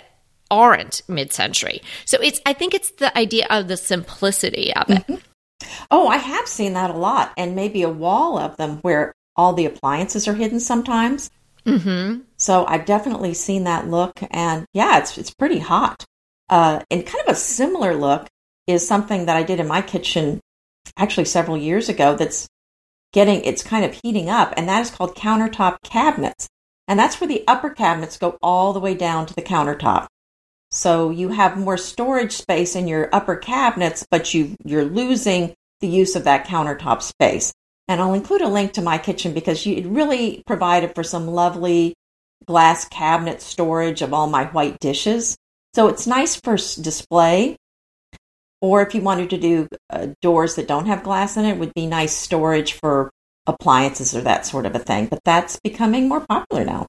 aren't 0.51 1.01
mid 1.09 1.33
century. 1.33 1.81
So 2.05 2.19
it's 2.21 2.41
I 2.45 2.53
think 2.53 2.75
it's 2.75 2.91
the 2.91 3.17
idea 3.17 3.47
of 3.49 3.69
the 3.69 3.79
simplicity 3.79 4.73
of 4.75 4.91
it. 4.91 5.07
Mm-hmm. 5.07 5.15
Oh, 5.91 6.09
I 6.09 6.19
have 6.19 6.47
seen 6.47 6.75
that 6.75 6.91
a 6.91 6.97
lot, 6.97 7.33
and 7.37 7.57
maybe 7.57 7.83
a 7.83 7.89
wall 7.89 8.37
of 8.37 8.57
them 8.57 8.79
where 8.83 9.15
all 9.37 9.55
the 9.55 9.67
appliances 9.67 10.29
are 10.29 10.35
hidden 10.35 10.61
sometimes. 10.61 11.31
Mm-hmm. 11.65 12.21
So 12.37 12.67
I've 12.67 12.85
definitely 12.85 13.35
seen 13.35 13.65
that 13.65 13.89
look, 13.89 14.21
and 14.31 14.67
yeah, 14.75 14.99
it's 14.99 15.17
it's 15.17 15.33
pretty 15.33 15.59
hot. 15.59 16.05
Uh, 16.53 16.81
and 16.91 17.07
kind 17.07 17.27
of 17.27 17.33
a 17.33 17.39
similar 17.39 17.95
look 17.95 18.29
is 18.67 18.87
something 18.87 19.25
that 19.25 19.39
I 19.39 19.43
did 19.43 19.59
in 19.59 19.67
my 19.67 19.81
kitchen 19.81 20.39
actually 20.99 21.25
several 21.25 21.57
years 21.57 21.89
ago 21.89 22.15
that's 22.15 22.47
getting, 23.15 23.43
it's 23.45 23.63
kind 23.63 23.87
of 23.87 23.99
heating 24.05 24.29
up, 24.29 24.53
and 24.55 24.69
that 24.69 24.83
is 24.83 24.91
called 24.91 25.17
countertop 25.17 25.79
cabinets. 25.83 26.51
And 26.87 26.99
that's 26.99 27.19
where 27.19 27.29
the 27.29 27.43
upper 27.49 27.71
cabinets 27.71 28.19
go 28.19 28.37
all 28.43 28.75
the 28.75 28.81
way 28.81 28.93
down 28.93 29.25
to 29.25 29.35
the 29.35 29.41
countertop. 29.41 30.09
So 30.71 31.09
you 31.09 31.31
have 31.31 31.57
more 31.57 31.79
storage 31.79 32.33
space 32.33 32.77
in 32.77 32.87
your 32.87 33.09
upper 33.15 33.37
cabinets, 33.37 34.07
but 34.11 34.35
you, 34.35 34.55
you're 34.63 34.85
losing 34.85 35.55
the 35.81 35.89
use 35.89 36.17
of 36.17 36.25
that 36.25 36.47
countertop 36.47 37.01
space. 37.01 37.51
And 37.89 37.99
I'll 37.99 38.13
include 38.13 38.43
a 38.43 38.49
link 38.49 38.75
to 38.75 38.83
my 38.83 38.99
kitchen 38.99 39.33
because 39.33 39.65
you, 39.65 39.77
it 39.77 39.87
really 39.87 40.43
provided 40.47 40.95
for 40.95 41.03
some 41.03 41.29
lovely 41.29 41.95
glass 42.45 42.87
cabinet 42.87 43.41
storage 43.41 44.03
of 44.03 44.13
all 44.13 44.27
my 44.27 44.45
white 44.45 44.79
dishes. 44.81 45.35
So 45.75 45.89
it's 45.89 46.07
nice 46.07 46.37
for 46.37 46.57
display. 46.57 47.57
Or 48.61 48.83
if 48.83 48.95
you 48.95 49.01
wanted 49.01 49.31
to 49.31 49.39
do 49.39 49.69
uh, 49.91 50.09
doors 50.21 50.55
that 50.55 50.69
don't 50.69 50.87
have 50.87 51.03
glass 51.03 51.37
in 51.37 51.45
it, 51.45 51.59
would 51.59 51.75
be 51.75 51.87
nice 51.87 52.13
storage 52.13 52.75
for 52.75 53.11
appliances 53.47 54.15
or 54.15 54.21
that 54.21 54.47
sort 54.47 54.67
of 54.67 54.75
a 54.75 54.79
thing. 54.79 55.07
But 55.07 55.21
that's 55.25 55.59
becoming 55.65 56.09
more 56.09 56.21
popular 56.21 56.65
now. 56.65 56.87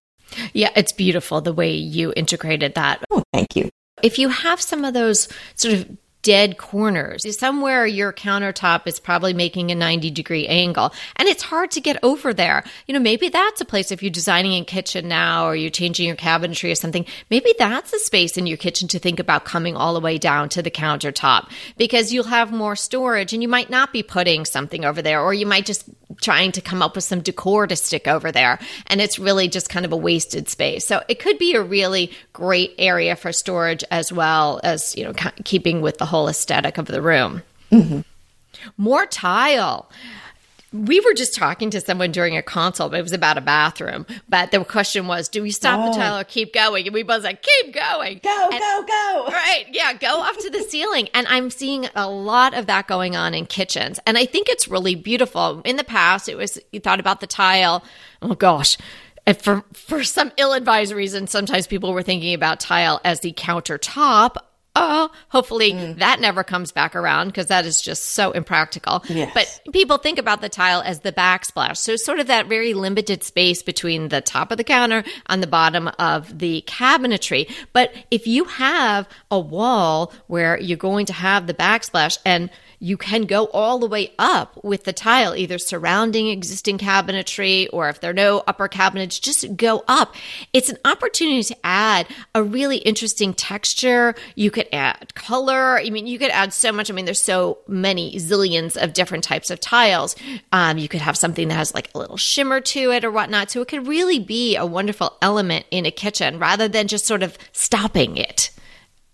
Yeah, 0.54 0.70
it's 0.76 0.92
beautiful 0.92 1.42
the 1.42 1.54
way 1.54 1.74
you 1.74 2.14
integrated 2.16 2.76
that. 2.76 3.04
Oh, 3.10 3.24
thank 3.34 3.56
you. 3.56 3.70
If 4.04 4.20
you 4.20 4.30
have 4.30 4.62
some 4.62 4.86
of 4.86 4.94
those 4.94 5.28
sort 5.56 5.74
of 5.74 5.98
dead 6.24 6.58
corners. 6.58 7.24
Somewhere 7.38 7.86
your 7.86 8.12
countertop 8.12 8.88
is 8.88 9.00
probably 9.00 9.34
making 9.34 9.72
a 9.72 9.76
90 9.76 10.10
degree 10.10 10.48
angle 10.48 10.94
and 11.18 11.28
it's 11.28 11.44
hard 11.44 11.70
to 11.72 11.82
get 11.82 11.98
over 12.02 12.34
there. 12.34 12.64
You 12.88 12.94
know, 12.94 13.00
maybe 13.00 13.30
that's 13.30 13.62
a 13.62 13.66
place 13.66 13.92
if 13.92 14.02
you're 14.02 14.10
designing 14.10 14.60
a 14.60 14.66
kitchen 14.66 15.08
now 15.08 15.46
or 15.46 15.56
you're 15.56 15.70
changing 15.70 16.08
your 16.08 16.16
cabinetry 16.16 16.72
or 16.72 16.76
something, 16.76 17.06
maybe 17.30 17.54
that's 17.60 17.94
a 17.94 18.00
space 18.00 18.38
in 18.38 18.48
your 18.48 18.58
kitchen 18.58 18.88
to 18.88 19.00
think 19.00 19.20
about 19.20 19.46
coming 19.46 19.76
all 19.76 19.94
the 19.94 20.00
way 20.00 20.18
down 20.18 20.50
to 20.50 20.62
the 20.62 20.72
countertop 20.72 21.50
because 21.78 22.14
you'll 22.14 22.24
have 22.24 22.52
more 22.52 22.76
storage 22.76 23.34
and 23.34 23.44
you 23.44 23.50
might 23.50 23.70
not 23.70 23.92
be 23.92 24.02
putting 24.02 24.46
something 24.46 24.86
over 24.86 25.02
there 25.02 25.22
or 25.22 25.34
you 25.34 25.46
might 25.46 25.66
just 25.66 25.86
trying 26.22 26.52
to 26.54 26.62
come 26.62 26.82
up 26.82 26.96
with 26.96 27.04
some 27.04 27.22
decor 27.22 27.68
to 27.68 27.76
stick 27.76 28.08
over 28.08 28.32
there 28.32 28.60
and 28.88 29.02
it's 29.02 29.20
really 29.20 29.48
just 29.48 29.70
kind 29.70 29.86
of 29.86 29.92
a 29.92 29.98
wasted 29.98 30.50
space. 30.50 30.86
So 30.86 31.02
it 31.08 31.20
could 31.20 31.38
be 31.38 31.56
a 31.56 31.62
really 31.62 32.12
great 32.32 32.74
area 32.78 33.16
for 33.16 33.32
storage 33.32 33.84
as 33.92 34.12
well 34.12 34.60
as, 34.64 34.96
you 34.96 35.04
know, 35.04 35.14
keeping 35.44 35.82
with 35.82 35.98
the 35.98 36.06
whole 36.06 36.28
aesthetic 36.28 36.78
of 36.78 36.86
the 36.86 37.02
room. 37.02 37.42
Mm-hmm. 37.72 38.02
More 38.78 39.06
tile. 39.06 39.90
We 40.74 41.00
were 41.00 41.14
just 41.14 41.36
talking 41.36 41.70
to 41.70 41.80
someone 41.80 42.12
during 42.12 42.36
a 42.36 42.42
consult. 42.42 42.94
It 42.96 43.02
was 43.02 43.14
about 43.14 43.38
a 43.38 43.42
bathroom, 43.42 44.08
but 44.28 44.52
the 44.52 44.66
question 44.66 45.08
was, 45.08 45.30
do 45.30 45.44
we 45.44 45.52
stop 45.52 45.80
oh. 45.80 45.92
the 45.92 45.98
tile 45.98 46.20
or 46.20 46.24
keep 46.24 46.52
going? 46.54 46.88
And 46.88 46.94
we 46.94 47.04
both 47.04 47.24
like, 47.24 47.44
keep 47.44 47.74
going. 47.74 48.20
Go, 48.24 48.50
and, 48.52 48.60
go, 48.60 48.84
go. 48.88 49.26
Right. 49.28 49.66
Yeah. 49.72 49.94
Go 49.94 50.20
off 50.20 50.38
to 50.40 50.50
the 50.50 50.64
ceiling. 50.64 51.10
And 51.14 51.28
I'm 51.28 51.52
seeing 51.52 51.88
a 51.96 52.10
lot 52.10 52.54
of 52.56 52.66
that 52.66 52.88
going 52.88 53.16
on 53.16 53.34
in 53.34 53.46
kitchens. 53.46 54.00
And 54.08 54.18
I 54.18 54.26
think 54.26 54.50
it's 54.50 54.68
really 54.68 54.96
beautiful. 54.96 55.62
In 55.64 55.78
the 55.78 55.84
past, 55.84 56.28
it 56.28 56.36
was, 56.36 56.60
you 56.72 56.80
thought 56.80 57.00
about 57.00 57.20
the 57.20 57.28
tile. 57.28 57.84
Oh 58.22 58.34
gosh. 58.34 58.78
And 59.26 59.40
for, 59.40 59.64
for 59.74 60.04
some 60.04 60.32
ill 60.38 60.54
advised 60.54 60.92
reason, 60.92 61.28
sometimes 61.28 61.68
people 61.68 61.94
were 61.94 62.04
thinking 62.04 62.34
about 62.34 62.60
tile 62.60 63.00
as 63.06 63.20
the 63.20 63.32
countertop 63.32 64.38
oh, 64.76 65.12
hopefully 65.30 65.74
mm. 65.74 65.98
that 66.00 66.20
never 66.20 66.44
comes 66.44 66.72
back 66.72 66.96
around 66.96 67.28
because 67.28 67.48
that 67.48 67.66
is 67.66 67.82
just 67.82 68.04
so 68.04 68.32
impractical. 68.32 69.04
Yes. 69.08 69.32
But 69.34 69.74
people 69.74 69.98
think 69.98 70.18
about 70.18 70.42
the 70.42 70.50
tile 70.50 70.82
as 70.82 71.02
the 71.02 71.12
backsplash. 71.12 71.78
So 71.78 71.96
sort 71.96 72.20
of 72.20 72.28
that 72.28 72.48
very 72.48 72.74
limited 72.74 73.24
space 73.24 73.62
between 73.62 74.10
the 74.10 74.22
top 74.22 74.52
of 74.52 74.58
the 74.58 74.64
counter 74.64 75.04
and 75.28 75.44
the 75.44 75.48
bottom 75.48 75.90
of 76.00 76.40
the 76.40 76.64
cabinetry. 76.68 77.52
But 77.72 77.94
if 78.10 78.26
you 78.28 78.46
have 78.46 79.08
a 79.30 79.40
wall 79.40 80.12
where 80.28 80.60
you're 80.60 80.78
going 80.78 81.06
to 81.08 81.14
have 81.14 81.48
the 81.48 81.54
backsplash 81.54 82.18
and 82.26 82.50
you 82.84 82.98
can 82.98 83.22
go 83.22 83.46
all 83.54 83.80
the 83.80 83.88
way 83.88 84.12
up 84.20 84.62
with 84.62 84.84
the 84.84 84.92
tile, 84.92 85.34
either 85.34 85.58
surrounding 85.58 86.28
existing 86.28 86.78
cabinetry 86.78 87.70
or 87.72 87.88
if 87.88 88.02
there 88.02 88.12
are 88.12 88.14
no 88.14 88.44
upper 88.46 88.68
cabinets, 88.68 89.20
just 89.20 89.56
go 89.56 89.86
up. 89.88 90.14
It's 90.52 90.68
an 90.68 90.78
opportunity 90.84 91.44
to 91.44 91.56
add 91.64 92.08
a 92.36 92.44
really 92.44 92.80
interesting 92.80 93.34
texture. 93.34 94.16
You 94.36 94.52
could 94.52 94.68
add 94.74 95.16
color. 95.16 95.80
I 95.80 95.92
mean, 95.92 96.08
you 96.08 96.20
could 96.20 96.32
add 96.32 96.52
so 96.52 96.74
much. 96.74 96.92
I 96.92 96.94
mean, 96.94 97.06
there's 97.06 97.22
so 97.22 97.60
many 97.70 98.18
zillions 98.18 98.76
of 98.76 98.92
different 98.92 99.24
types 99.24 99.50
of 99.50 99.62
tiles. 99.62 100.18
Um, 100.52 100.78
you 100.78 100.90
could 100.90 101.02
have 101.02 101.18
something 101.18 101.48
that 101.48 101.56
has 101.56 101.74
like 101.74 101.90
a 101.96 101.98
little 101.98 102.18
shimmer 102.18 102.60
to 102.60 102.92
it 102.92 103.06
or 103.06 103.12
whatnot. 103.12 103.50
So 103.50 103.62
it 103.62 103.70
could 103.70 103.88
really 103.88 104.20
be 104.20 104.58
a 104.58 104.66
wonderful 104.66 105.18
element 105.22 105.66
in 105.72 105.86
a 105.86 105.92
kitchen 105.92 106.38
rather 106.38 106.68
than 106.68 106.90
just 106.90 107.06
sort 107.06 107.24
of 107.24 107.38
stopping 107.54 108.18
it 108.18 108.50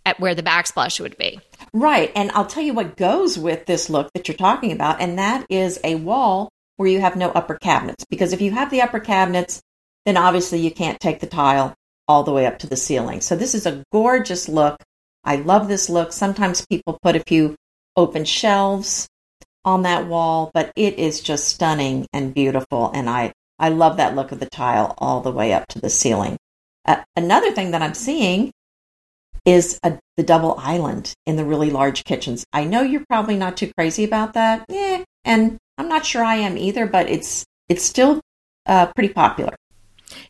at 0.09 0.19
where 0.19 0.35
the 0.35 0.43
backsplash 0.43 0.99
would 0.99 1.17
be. 1.17 1.39
Right. 1.71 2.11
And 2.15 2.31
I'll 2.31 2.45
tell 2.45 2.63
you 2.63 2.73
what 2.73 2.97
goes 2.97 3.37
with 3.37 3.65
this 3.65 3.89
look 3.89 4.11
that 4.13 4.27
you're 4.27 4.35
talking 4.35 4.71
about, 4.71 4.99
and 4.99 5.17
that 5.19 5.45
is 5.49 5.79
a 5.83 5.95
wall 5.95 6.49
where 6.77 6.89
you 6.89 6.99
have 7.01 7.15
no 7.15 7.29
upper 7.31 7.55
cabinets. 7.55 8.05
Because 8.09 8.33
if 8.33 8.41
you 8.41 8.51
have 8.51 8.71
the 8.71 8.81
upper 8.81 8.99
cabinets, 8.99 9.61
then 10.05 10.17
obviously 10.17 10.59
you 10.59 10.71
can't 10.71 10.99
take 10.99 11.19
the 11.19 11.27
tile 11.27 11.75
all 12.07 12.23
the 12.23 12.31
way 12.31 12.45
up 12.45 12.57
to 12.59 12.67
the 12.67 12.75
ceiling. 12.75 13.21
So 13.21 13.35
this 13.35 13.53
is 13.53 13.65
a 13.65 13.83
gorgeous 13.91 14.49
look. 14.49 14.81
I 15.23 15.35
love 15.35 15.67
this 15.67 15.89
look. 15.89 16.11
Sometimes 16.11 16.65
people 16.65 16.97
put 17.01 17.15
a 17.15 17.23
few 17.27 17.55
open 17.95 18.25
shelves 18.25 19.07
on 19.63 19.83
that 19.83 20.07
wall, 20.07 20.49
but 20.53 20.71
it 20.75 20.97
is 20.97 21.21
just 21.21 21.47
stunning 21.47 22.07
and 22.13 22.33
beautiful. 22.33 22.89
And 22.93 23.09
I, 23.09 23.33
I 23.59 23.69
love 23.69 23.97
that 23.97 24.15
look 24.15 24.31
of 24.31 24.39
the 24.39 24.49
tile 24.49 24.95
all 24.97 25.21
the 25.21 25.31
way 25.31 25.53
up 25.53 25.67
to 25.67 25.79
the 25.79 25.89
ceiling. 25.89 26.37
Uh, 26.85 27.03
another 27.15 27.51
thing 27.51 27.71
that 27.71 27.81
I'm 27.81 27.93
seeing 27.93 28.51
is 29.45 29.79
a, 29.83 29.97
the 30.17 30.23
double 30.23 30.55
island 30.57 31.13
in 31.25 31.35
the 31.35 31.45
really 31.45 31.69
large 31.69 32.03
kitchens. 32.03 32.45
I 32.53 32.65
know 32.65 32.81
you're 32.81 33.05
probably 33.09 33.37
not 33.37 33.57
too 33.57 33.71
crazy 33.77 34.03
about 34.03 34.33
that, 34.33 34.65
yeah, 34.69 35.03
and 35.23 35.57
I'm 35.77 35.87
not 35.87 36.05
sure 36.05 36.23
I 36.23 36.35
am 36.35 36.57
either, 36.57 36.85
but 36.85 37.09
it's 37.09 37.45
it's 37.67 37.83
still 37.83 38.21
uh, 38.65 38.87
pretty 38.95 39.13
popular. 39.13 39.55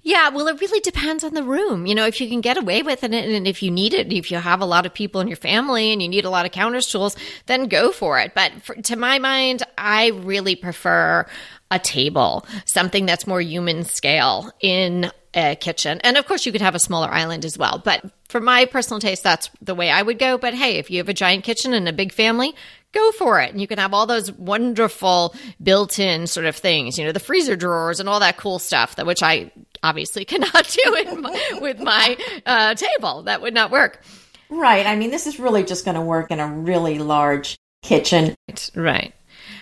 Yeah, 0.02 0.30
well, 0.30 0.48
it 0.48 0.60
really 0.60 0.80
depends 0.80 1.24
on 1.24 1.34
the 1.34 1.44
room. 1.44 1.86
You 1.86 1.96
know, 1.96 2.06
if 2.06 2.20
you 2.20 2.28
can 2.28 2.42
get 2.42 2.58
away 2.58 2.82
with 2.84 3.04
it 3.04 3.14
and 3.14 3.48
if 3.48 3.64
you 3.64 3.72
need 3.72 3.94
it, 3.94 4.12
if 4.12 4.32
you 4.32 4.38
have 4.38 4.62
a 4.62 4.66
lot 4.66 4.86
of 4.86 4.94
people 4.94 5.22
in 5.22 5.28
your 5.28 5.38
family 5.38 5.92
and 5.92 6.02
you 6.02 6.08
need 6.08 6.26
a 6.26 6.30
lot 6.30 6.46
of 6.46 6.52
counter 6.52 6.82
tools, 6.82 7.16
then 7.46 7.68
go 7.68 7.92
for 7.92 8.20
it. 8.20 8.34
But 8.34 8.52
for, 8.62 8.76
to 8.76 8.96
my 8.96 9.20
mind, 9.20 9.64
I 9.78 10.08
really 10.08 10.56
prefer 10.56 11.26
a 11.72 11.80
table, 11.80 12.46
something 12.66 13.06
that's 13.06 13.28
more 13.28 13.42
human 13.42 13.84
scale 13.84 14.52
in 14.62 15.12
a 15.34 15.56
kitchen. 15.56 16.00
And 16.04 16.18
of 16.18 16.26
course, 16.26 16.46
you 16.46 16.52
could 16.52 16.62
have 16.62 16.76
a 16.76 16.80
smaller 16.80 17.10
island 17.10 17.46
as 17.46 17.58
well. 17.58 17.82
But 17.84 18.04
for 18.28 18.40
my 18.40 18.66
personal 18.66 19.00
taste, 19.00 19.24
that's 19.24 19.50
the 19.62 19.76
way 19.76 19.90
I 19.90 20.02
would 20.02 20.20
go. 20.20 20.38
But 20.38 20.54
hey, 20.54 20.78
if 20.78 20.90
you 20.90 20.98
have 20.98 21.10
a 21.10 21.14
giant 21.14 21.44
kitchen 21.44 21.74
and 21.74 21.88
a 21.88 21.94
big 21.94 22.12
family, 22.12 22.56
go 22.92 23.12
for 23.14 23.40
it. 23.40 23.52
And 23.52 23.62
you 23.62 23.68
can 23.68 23.78
have 23.78 23.94
all 23.94 24.06
those 24.06 24.32
wonderful 24.32 25.36
built 25.62 26.00
in 26.00 26.28
sort 26.28 26.46
of 26.46 26.56
things, 26.56 26.98
you 26.98 27.06
know, 27.06 27.12
the 27.12 27.20
freezer 27.20 27.56
drawers 27.56 28.00
and 28.00 28.10
all 28.10 28.20
that 28.20 28.38
cool 28.38 28.60
stuff, 28.60 28.96
that 28.96 29.06
which 29.06 29.24
I 29.24 29.52
obviously 29.84 30.26
cannot 30.26 30.78
do 30.84 31.18
my, 31.20 31.58
with 31.62 31.80
my 31.80 32.18
uh, 32.46 32.76
table. 32.76 33.24
That 33.24 33.42
would 33.42 33.54
not 33.54 33.72
work. 33.72 34.04
Right. 34.50 34.86
I 34.86 34.96
mean, 34.96 35.12
this 35.12 35.28
is 35.28 35.40
really 35.40 35.64
just 35.64 35.86
going 35.86 35.96
to 35.96 36.02
work 36.02 36.32
in 36.32 36.40
a 36.40 36.48
really 36.48 36.98
large 36.98 37.56
kitchen. 37.84 38.36
Right. 38.76 39.14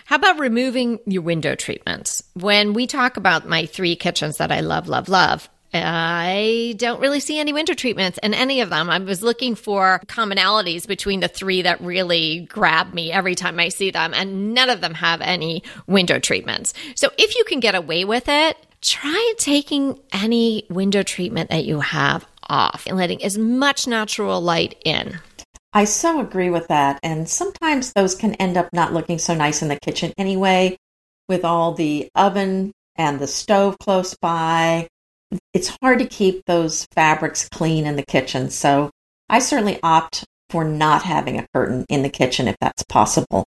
How 0.06 0.16
about 0.16 0.38
removing 0.38 0.98
your 1.06 1.20
window 1.20 1.54
treatments? 1.54 2.22
When 2.32 2.72
we 2.72 2.86
talk 2.86 3.18
about 3.18 3.46
my 3.46 3.66
three 3.66 3.94
kitchens 3.94 4.38
that 4.38 4.50
I 4.50 4.60
love, 4.60 4.88
love, 4.88 5.10
love, 5.10 5.50
I 5.72 6.74
don't 6.78 7.00
really 7.00 7.20
see 7.20 7.38
any 7.38 7.52
window 7.52 7.74
treatments 7.74 8.18
in 8.22 8.34
any 8.34 8.60
of 8.60 8.70
them. 8.70 8.88
I 8.88 8.98
was 8.98 9.22
looking 9.22 9.54
for 9.54 10.00
commonalities 10.06 10.86
between 10.86 11.20
the 11.20 11.28
three 11.28 11.62
that 11.62 11.80
really 11.80 12.46
grab 12.48 12.94
me 12.94 13.12
every 13.12 13.34
time 13.34 13.60
I 13.60 13.68
see 13.68 13.90
them, 13.90 14.14
and 14.14 14.54
none 14.54 14.70
of 14.70 14.80
them 14.80 14.94
have 14.94 15.20
any 15.20 15.62
window 15.86 16.18
treatments. 16.18 16.72
So 16.94 17.10
if 17.18 17.36
you 17.36 17.44
can 17.44 17.60
get 17.60 17.74
away 17.74 18.04
with 18.04 18.28
it, 18.28 18.56
try 18.80 19.34
taking 19.38 19.98
any 20.12 20.64
window 20.70 21.02
treatment 21.02 21.50
that 21.50 21.64
you 21.64 21.80
have 21.80 22.26
off 22.48 22.86
and 22.86 22.96
letting 22.96 23.22
as 23.22 23.36
much 23.36 23.86
natural 23.86 24.40
light 24.40 24.74
in. 24.84 25.18
I 25.72 25.84
so 25.84 26.20
agree 26.20 26.48
with 26.48 26.68
that. 26.68 26.98
And 27.02 27.28
sometimes 27.28 27.92
those 27.92 28.14
can 28.14 28.34
end 28.34 28.56
up 28.56 28.70
not 28.72 28.94
looking 28.94 29.18
so 29.18 29.34
nice 29.34 29.60
in 29.60 29.68
the 29.68 29.78
kitchen 29.78 30.12
anyway, 30.16 30.78
with 31.28 31.44
all 31.44 31.74
the 31.74 32.08
oven 32.14 32.72
and 32.96 33.18
the 33.18 33.26
stove 33.26 33.76
close 33.78 34.14
by 34.14 34.88
it's 35.52 35.76
hard 35.82 35.98
to 35.98 36.06
keep 36.06 36.44
those 36.44 36.86
fabrics 36.94 37.48
clean 37.48 37.86
in 37.86 37.96
the 37.96 38.04
kitchen. 38.04 38.50
So 38.50 38.90
I 39.28 39.38
certainly 39.38 39.78
opt 39.82 40.24
for 40.50 40.64
not 40.64 41.02
having 41.02 41.38
a 41.38 41.46
curtain 41.54 41.84
in 41.88 42.02
the 42.02 42.08
kitchen 42.08 42.48
if 42.48 42.56
that's 42.60 42.82
possible. 42.84 43.44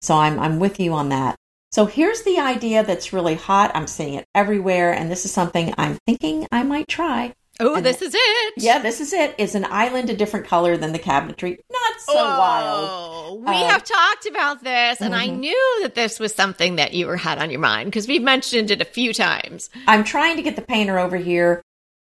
So 0.00 0.14
I'm, 0.14 0.38
I'm 0.38 0.58
with 0.58 0.78
you 0.78 0.92
on 0.92 1.08
that. 1.08 1.36
So 1.72 1.86
here's 1.86 2.22
the 2.22 2.38
idea 2.38 2.84
that's 2.84 3.12
really 3.12 3.34
hot. 3.34 3.72
I'm 3.74 3.88
seeing 3.88 4.14
it 4.14 4.26
everywhere, 4.32 4.92
and 4.92 5.10
this 5.10 5.24
is 5.24 5.32
something 5.32 5.74
I'm 5.76 5.98
thinking 6.06 6.46
I 6.52 6.62
might 6.62 6.86
try. 6.86 7.34
Oh, 7.58 7.80
this 7.80 8.02
is 8.02 8.14
it. 8.16 8.54
Yeah, 8.56 8.78
this 8.78 9.00
is 9.00 9.12
it. 9.12 9.34
Is 9.38 9.54
an 9.54 9.64
island 9.64 10.10
a 10.10 10.16
different 10.16 10.46
color 10.46 10.76
than 10.76 10.92
the 10.92 10.98
cabinetry? 10.98 11.58
Not 11.94 12.00
so 12.00 12.12
oh, 12.16 13.34
wild. 13.34 13.44
We 13.44 13.54
uh, 13.54 13.68
have 13.68 13.84
talked 13.84 14.26
about 14.26 14.64
this, 14.64 15.00
and 15.00 15.14
mm-hmm. 15.14 15.22
I 15.22 15.26
knew 15.26 15.78
that 15.82 15.94
this 15.94 16.18
was 16.18 16.34
something 16.34 16.76
that 16.76 16.92
you 16.92 17.06
were 17.06 17.16
had 17.16 17.38
on 17.38 17.50
your 17.50 17.60
mind 17.60 17.86
because 17.86 18.08
we've 18.08 18.22
mentioned 18.22 18.70
it 18.70 18.80
a 18.80 18.84
few 18.84 19.12
times. 19.12 19.70
I'm 19.86 20.02
trying 20.02 20.36
to 20.36 20.42
get 20.42 20.56
the 20.56 20.62
painter 20.62 20.98
over 20.98 21.16
here 21.16 21.62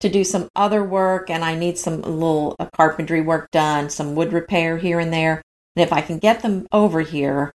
to 0.02 0.10
do 0.10 0.24
some 0.26 0.50
other 0.56 0.84
work, 0.84 1.30
and 1.30 1.46
I 1.46 1.56
need 1.56 1.78
some 1.78 2.02
little 2.02 2.56
uh, 2.60 2.68
carpentry 2.76 3.22
work 3.22 3.52
done, 3.52 3.90
some 3.90 4.16
wood 4.16 4.34
repair 4.34 4.78
here 4.78 5.00
and 5.00 5.14
there. 5.14 5.42
And 5.76 5.84
if 5.84 5.94
I 5.94 6.02
can 6.02 6.20
get 6.20 6.42
them 6.42 6.68
over 6.74 7.00
here, 7.02 7.54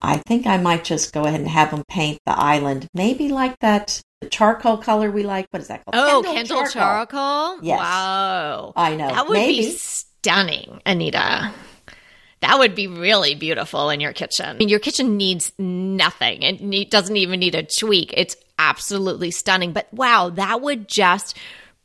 I 0.00 0.18
think 0.18 0.46
I 0.46 0.58
might 0.58 0.84
just 0.84 1.12
go 1.12 1.24
ahead 1.24 1.40
and 1.40 1.48
have 1.48 1.72
them 1.72 1.82
paint 1.88 2.20
the 2.24 2.38
island, 2.38 2.88
maybe 2.94 3.30
like 3.30 3.58
that 3.60 4.00
charcoal 4.30 4.76
color 4.76 5.10
we 5.10 5.24
like. 5.24 5.46
What 5.50 5.62
is 5.62 5.68
that 5.68 5.84
called? 5.84 5.94
Oh, 5.94 6.22
Kendall, 6.22 6.34
Kendall 6.34 6.70
charcoal. 6.70 6.80
charcoal. 6.80 7.64
Yes. 7.64 7.78
Wow. 7.80 8.72
I 8.76 8.94
know. 8.94 9.08
That 9.08 9.28
would 9.28 9.34
maybe. 9.34 9.66
be 9.66 9.76
stunning, 10.24 10.80
Anita. 10.86 11.52
That 12.40 12.58
would 12.58 12.74
be 12.74 12.86
really 12.86 13.34
beautiful 13.34 13.90
in 13.90 14.00
your 14.00 14.14
kitchen. 14.14 14.46
I 14.46 14.52
mean, 14.54 14.70
your 14.70 14.78
kitchen 14.78 15.18
needs 15.18 15.52
nothing. 15.58 16.42
It 16.42 16.62
need, 16.62 16.88
doesn't 16.90 17.16
even 17.16 17.40
need 17.40 17.54
a 17.54 17.62
tweak. 17.62 18.14
It's 18.16 18.36
absolutely 18.58 19.30
stunning. 19.30 19.72
But 19.74 19.92
wow, 19.92 20.30
that 20.30 20.62
would 20.62 20.88
just 20.88 21.36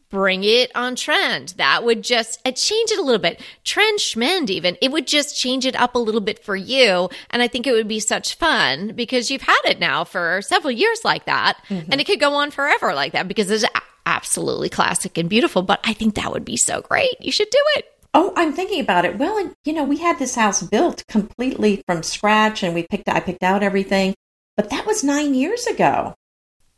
bring 0.10 0.46
it 0.46 0.72
on 0.74 0.96
trend. 0.96 1.50
That 1.58 1.84
would 1.84 2.02
just 2.02 2.40
uh, 2.46 2.52
change 2.52 2.92
it 2.92 3.00
a 3.00 3.02
little 3.02 3.22
bit. 3.22 3.42
Trend 3.66 4.00
schmend 4.00 4.50
even. 4.50 4.78
It 4.82 4.92
would 4.92 5.06
just 5.06 5.38
change 5.38 5.66
it 5.66 5.76
up 5.76 5.96
a 5.96 6.00
little 6.00 6.22
bit 6.22 6.44
for 6.44 6.56
you. 6.56 7.10
And 7.30 7.42
I 7.42 7.48
think 7.50 7.68
it 7.68 7.74
would 7.74 7.90
be 7.90 8.00
such 8.00 8.36
fun 8.36 8.94
because 8.96 9.30
you've 9.30 9.42
had 9.42 9.62
it 9.66 9.80
now 9.80 10.06
for 10.06 10.42
several 10.44 10.72
years 10.72 11.02
like 11.04 11.26
that. 11.26 11.58
Mm-hmm. 11.68 11.92
And 11.92 12.02
it 12.02 12.08
could 12.08 12.22
go 12.22 12.36
on 12.36 12.52
forever 12.52 12.94
like 12.94 13.12
that 13.12 13.28
because 13.28 13.52
it's 13.52 13.66
absolutely 14.06 14.70
classic 14.70 15.18
and 15.18 15.30
beautiful, 15.30 15.62
but 15.62 15.80
I 15.84 15.94
think 15.94 16.16
that 16.16 16.32
would 16.32 16.46
be 16.46 16.58
so 16.58 16.82
great. 16.82 17.16
You 17.20 17.32
should 17.32 17.50
do 17.50 17.64
it. 17.76 17.86
Oh, 18.14 18.34
I'm 18.36 18.54
thinking 18.54 18.80
about 18.80 19.06
it. 19.06 19.18
Well, 19.18 19.38
and, 19.38 19.54
you 19.64 19.74
know, 19.74 19.84
we 19.84 19.98
had 19.98 20.18
this 20.18 20.36
house 20.36 20.64
built 20.64 21.06
completely 21.08 21.84
from 21.86 22.02
scratch 22.02 22.64
and 22.64 22.74
we 22.74 22.88
picked 22.90 23.08
I 23.08 23.20
picked 23.20 23.44
out 23.44 23.62
everything, 23.62 24.16
but 24.58 24.70
that 24.72 24.86
was 24.88 25.04
9 25.04 25.34
years 25.34 25.68
ago. 25.68 26.16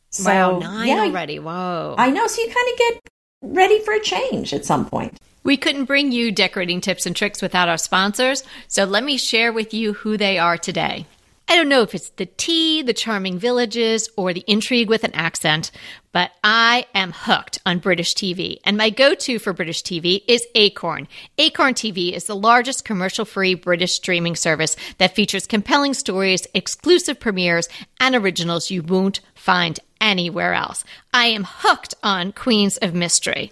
So, 0.09 0.29
wow, 0.29 0.59
9 0.59 0.87
yeah, 0.87 0.99
already. 1.03 1.39
Whoa. 1.39 1.95
I 1.97 2.09
know, 2.11 2.27
so 2.27 2.41
you 2.41 2.47
kind 2.47 2.71
of 2.73 2.77
get 2.77 3.01
ready 3.43 3.79
for 3.79 3.93
a 3.93 4.01
change 4.01 4.53
at 4.53 4.65
some 4.65 4.85
point. 4.85 5.17
We 5.43 5.55
couldn't 5.55 5.85
bring 5.85 6.11
you 6.11 6.31
decorating 6.31 6.81
tips 6.81 7.05
and 7.05 7.15
tricks 7.15 7.41
without 7.41 7.69
our 7.69 7.77
sponsors, 7.77 8.43
so 8.67 8.83
let 8.83 9.03
me 9.03 9.17
share 9.17 9.53
with 9.53 9.73
you 9.73 9.93
who 9.93 10.17
they 10.17 10.37
are 10.37 10.57
today. 10.57 11.05
I 11.51 11.55
don't 11.57 11.67
know 11.67 11.81
if 11.81 11.93
it's 11.93 12.11
the 12.11 12.27
tea, 12.27 12.81
the 12.81 12.93
charming 12.93 13.37
villages, 13.37 14.07
or 14.15 14.31
the 14.31 14.45
intrigue 14.47 14.87
with 14.87 15.03
an 15.03 15.13
accent, 15.13 15.69
but 16.13 16.31
I 16.45 16.85
am 16.95 17.11
hooked 17.13 17.59
on 17.65 17.79
British 17.79 18.15
TV. 18.15 18.59
And 18.63 18.77
my 18.77 18.89
go 18.89 19.15
to 19.15 19.37
for 19.37 19.51
British 19.51 19.83
TV 19.83 20.23
is 20.29 20.47
Acorn. 20.55 21.09
Acorn 21.37 21.73
TV 21.73 22.13
is 22.13 22.23
the 22.23 22.37
largest 22.37 22.85
commercial 22.85 23.25
free 23.25 23.53
British 23.53 23.91
streaming 23.91 24.37
service 24.37 24.77
that 24.97 25.13
features 25.13 25.45
compelling 25.45 25.93
stories, 25.93 26.47
exclusive 26.53 27.19
premieres, 27.19 27.67
and 27.99 28.15
originals 28.15 28.71
you 28.71 28.81
won't 28.81 29.19
find 29.35 29.77
anywhere 29.99 30.53
else. 30.53 30.85
I 31.13 31.25
am 31.25 31.43
hooked 31.45 31.95
on 32.01 32.31
Queens 32.31 32.77
of 32.77 32.93
Mystery. 32.93 33.51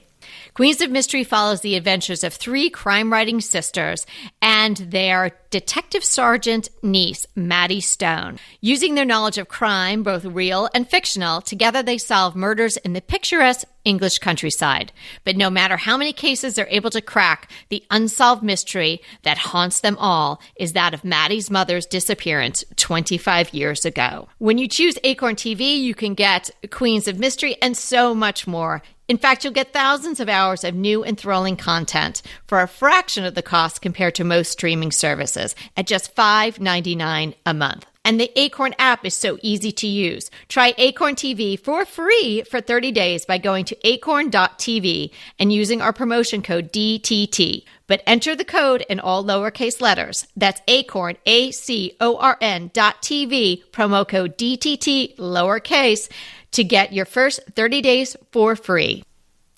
Queens 0.59 0.81
of 0.81 0.91
Mystery 0.91 1.23
follows 1.23 1.61
the 1.61 1.77
adventures 1.77 2.21
of 2.21 2.33
three 2.33 2.69
crime 2.69 3.13
writing 3.13 3.39
sisters 3.39 4.05
and 4.41 4.75
their 4.75 5.31
detective 5.51 6.03
sergeant 6.03 6.67
niece, 6.83 7.25
Maddie 7.33 7.79
Stone. 7.79 8.39
Using 8.59 8.93
their 8.93 9.05
knowledge 9.05 9.37
of 9.37 9.47
crime, 9.47 10.03
both 10.03 10.25
real 10.25 10.67
and 10.75 10.85
fictional, 10.85 11.39
together 11.39 11.81
they 11.81 11.97
solve 11.97 12.35
murders 12.35 12.75
in 12.75 12.91
the 12.91 12.99
picturesque 12.99 13.65
English 13.85 14.19
countryside. 14.19 14.91
But 15.23 15.37
no 15.37 15.49
matter 15.49 15.77
how 15.77 15.95
many 15.95 16.11
cases 16.11 16.55
they're 16.55 16.67
able 16.69 16.89
to 16.89 17.01
crack, 17.01 17.49
the 17.69 17.85
unsolved 17.89 18.43
mystery 18.43 18.99
that 19.23 19.37
haunts 19.37 19.79
them 19.79 19.95
all 19.97 20.41
is 20.57 20.73
that 20.73 20.93
of 20.93 21.05
Maddie's 21.05 21.49
mother's 21.49 21.85
disappearance 21.85 22.65
25 22.75 23.53
years 23.53 23.85
ago. 23.85 24.27
When 24.39 24.57
you 24.57 24.67
choose 24.67 24.99
Acorn 25.05 25.37
TV, 25.37 25.79
you 25.79 25.95
can 25.95 26.15
get 26.15 26.51
Queens 26.69 27.07
of 27.07 27.17
Mystery 27.17 27.55
and 27.61 27.77
so 27.77 28.13
much 28.13 28.45
more. 28.45 28.83
In 29.09 29.17
fact, 29.17 29.43
you'll 29.43 29.53
get 29.53 29.73
thousands 29.73 30.19
of 30.19 30.29
hours 30.29 30.63
of 30.63 30.75
new 30.75 31.03
enthralling 31.03 31.57
content 31.57 32.21
for 32.45 32.61
a 32.61 32.67
fraction 32.67 33.25
of 33.25 33.33
the 33.33 33.41
cost 33.41 33.81
compared 33.81 34.13
to 34.15 34.23
most 34.23 34.51
streaming 34.51 34.91
services 34.91 35.55
at 35.75 35.87
just 35.87 36.15
$5.99 36.15 37.33
a 37.43 37.53
month. 37.55 37.87
And 38.09 38.19
the 38.19 38.31
Acorn 38.39 38.73
app 38.79 39.05
is 39.05 39.13
so 39.13 39.37
easy 39.43 39.71
to 39.71 39.85
use. 39.85 40.31
Try 40.47 40.73
Acorn 40.79 41.13
TV 41.13 41.59
for 41.59 41.85
free 41.85 42.41
for 42.41 42.59
30 42.59 42.91
days 42.91 43.23
by 43.23 43.37
going 43.37 43.65
to 43.65 43.77
acorn.tv 43.87 45.11
and 45.37 45.53
using 45.53 45.79
our 45.79 45.93
promotion 45.93 46.41
code 46.41 46.73
DTT. 46.73 47.65
But 47.85 48.01
enter 48.07 48.35
the 48.35 48.43
code 48.43 48.83
in 48.89 48.99
all 48.99 49.23
lowercase 49.23 49.79
letters. 49.79 50.25
That's 50.35 50.59
acorn, 50.67 51.17
A 51.27 51.51
C 51.51 51.95
O 52.01 52.17
R 52.17 52.35
N 52.41 52.71
dot 52.73 53.03
TV, 53.03 53.63
promo 53.69 54.07
code 54.07 54.39
DTT, 54.39 55.17
lowercase 55.17 56.09
to 56.53 56.63
get 56.63 56.91
your 56.91 57.05
first 57.05 57.41
30 57.55 57.79
days 57.83 58.17
for 58.31 58.55
free. 58.55 59.03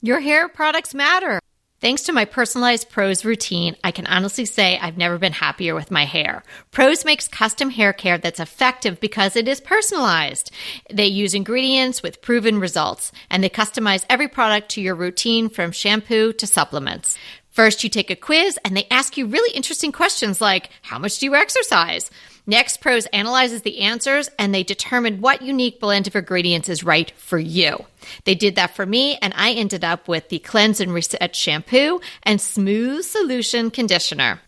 Your 0.01 0.20
hair 0.20 0.50
products 0.50 0.93
matter. 0.93 1.39
Thanks 1.81 2.03
to 2.03 2.13
my 2.13 2.25
personalized 2.25 2.91
Prose 2.91 3.25
routine, 3.25 3.75
I 3.83 3.89
can 3.89 4.05
honestly 4.05 4.45
say 4.45 4.77
I've 4.77 5.00
never 5.00 5.17
been 5.17 5.33
happier 5.33 5.73
with 5.73 5.89
my 5.89 6.05
hair. 6.05 6.43
Prose 6.69 7.03
makes 7.03 7.27
custom 7.27 7.71
hair 7.71 7.91
care 7.91 8.19
that's 8.19 8.39
effective 8.39 9.00
because 9.00 9.35
it 9.35 9.47
is 9.47 9.59
personalized. 9.59 10.51
They 10.93 11.07
use 11.07 11.33
ingredients 11.33 12.03
with 12.03 12.21
proven 12.21 12.59
results, 12.59 13.11
and 13.31 13.43
they 13.43 13.50
customize 13.50 14.05
every 14.11 14.27
product 14.27 14.69
to 14.71 14.81
your 14.81 14.93
routine 14.93 15.50
from 15.50 15.71
shampoo 15.71 16.33
to 16.33 16.45
supplements. 16.45 17.17
First, 17.50 17.83
you 17.83 17.89
take 17.89 18.11
a 18.11 18.15
quiz 18.15 18.59
and 18.63 18.77
they 18.77 18.85
ask 18.91 19.17
you 19.17 19.25
really 19.25 19.51
interesting 19.55 19.91
questions 19.91 20.39
like, 20.39 20.69
How 20.83 21.00
much 21.00 21.17
do 21.17 21.25
you 21.25 21.33
exercise? 21.33 22.11
Next, 22.48 22.82
Prose 22.82 23.06
analyzes 23.08 23.62
the 23.62 23.82
answers 23.82 24.30
and 24.40 24.54
they 24.54 24.64
determine 24.64 25.22
what 25.22 25.42
unique 25.42 25.80
blend 25.80 26.08
of 26.08 26.16
ingredients 26.16 26.70
is 26.70 26.84
right 26.84 27.12
for 27.18 27.38
you. 27.38 27.86
They 28.25 28.36
did 28.36 28.56
that 28.56 28.75
for 28.75 28.86
me, 28.86 29.18
and 29.22 29.34
I 29.36 29.51
ended 29.51 29.84
up 29.84 30.08
with 30.08 30.30
the 30.30 30.40
Cleanse 30.40 30.82
and 30.82 30.94
Reset 30.94 31.36
shampoo 31.36 32.01
and 32.24 32.42
Smooth 32.42 33.06
Solution 33.06 33.70
conditioner. 33.70 34.42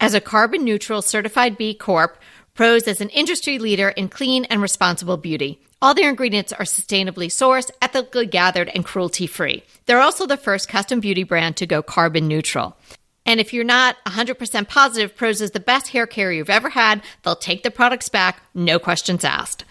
As 0.00 0.14
a 0.14 0.20
carbon 0.20 0.64
neutral 0.64 1.02
certified 1.02 1.56
B 1.56 1.74
Corp, 1.74 2.18
Prose 2.54 2.88
is 2.88 3.00
an 3.00 3.08
industry 3.10 3.58
leader 3.58 3.88
in 3.88 4.08
clean 4.08 4.44
and 4.46 4.62
responsible 4.62 5.16
beauty. 5.16 5.60
All 5.82 5.92
their 5.92 6.08
ingredients 6.08 6.52
are 6.52 6.64
sustainably 6.64 7.26
sourced, 7.26 7.70
ethically 7.82 8.26
gathered, 8.26 8.70
and 8.74 8.84
cruelty 8.84 9.26
free. 9.26 9.64
They're 9.86 10.00
also 10.00 10.26
the 10.26 10.36
first 10.36 10.68
custom 10.68 11.00
beauty 11.00 11.24
brand 11.24 11.56
to 11.58 11.66
go 11.66 11.82
carbon 11.82 12.26
neutral. 12.26 12.76
And 13.26 13.40
if 13.40 13.52
you're 13.52 13.64
not 13.64 13.96
100% 14.04 14.68
positive 14.68 15.16
Prose 15.16 15.40
is 15.40 15.52
the 15.52 15.60
best 15.60 15.88
hair 15.88 16.06
care 16.06 16.32
you've 16.32 16.50
ever 16.50 16.70
had, 16.70 17.02
they'll 17.22 17.36
take 17.36 17.62
the 17.62 17.70
products 17.70 18.08
back, 18.08 18.42
no 18.54 18.78
questions 18.78 19.24
asked. 19.24 19.64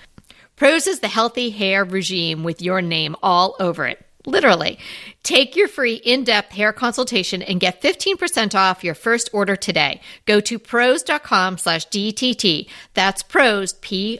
Prose 0.55 0.87
is 0.87 0.99
the 0.99 1.07
healthy 1.07 1.49
hair 1.49 1.83
regime 1.83 2.43
with 2.43 2.61
your 2.61 2.81
name 2.81 3.15
all 3.21 3.55
over 3.59 3.85
it. 3.85 4.05
Literally. 4.25 4.79
Take 5.23 5.55
your 5.57 5.67
free 5.67 5.95
in-depth 5.95 6.53
hair 6.53 6.71
consultation 6.71 7.41
and 7.41 7.59
get 7.59 7.81
15% 7.81 8.55
off 8.55 8.83
your 8.83 8.95
first 8.95 9.29
order 9.33 9.57
today. 9.57 9.99
Go 10.25 10.39
to 10.41 10.57
prose.com 10.57 11.57
slash 11.57 11.87
DTT. 11.89 12.67
That's 12.93 13.21
prose, 13.23 13.73
P-R-O-S-E 13.73 14.17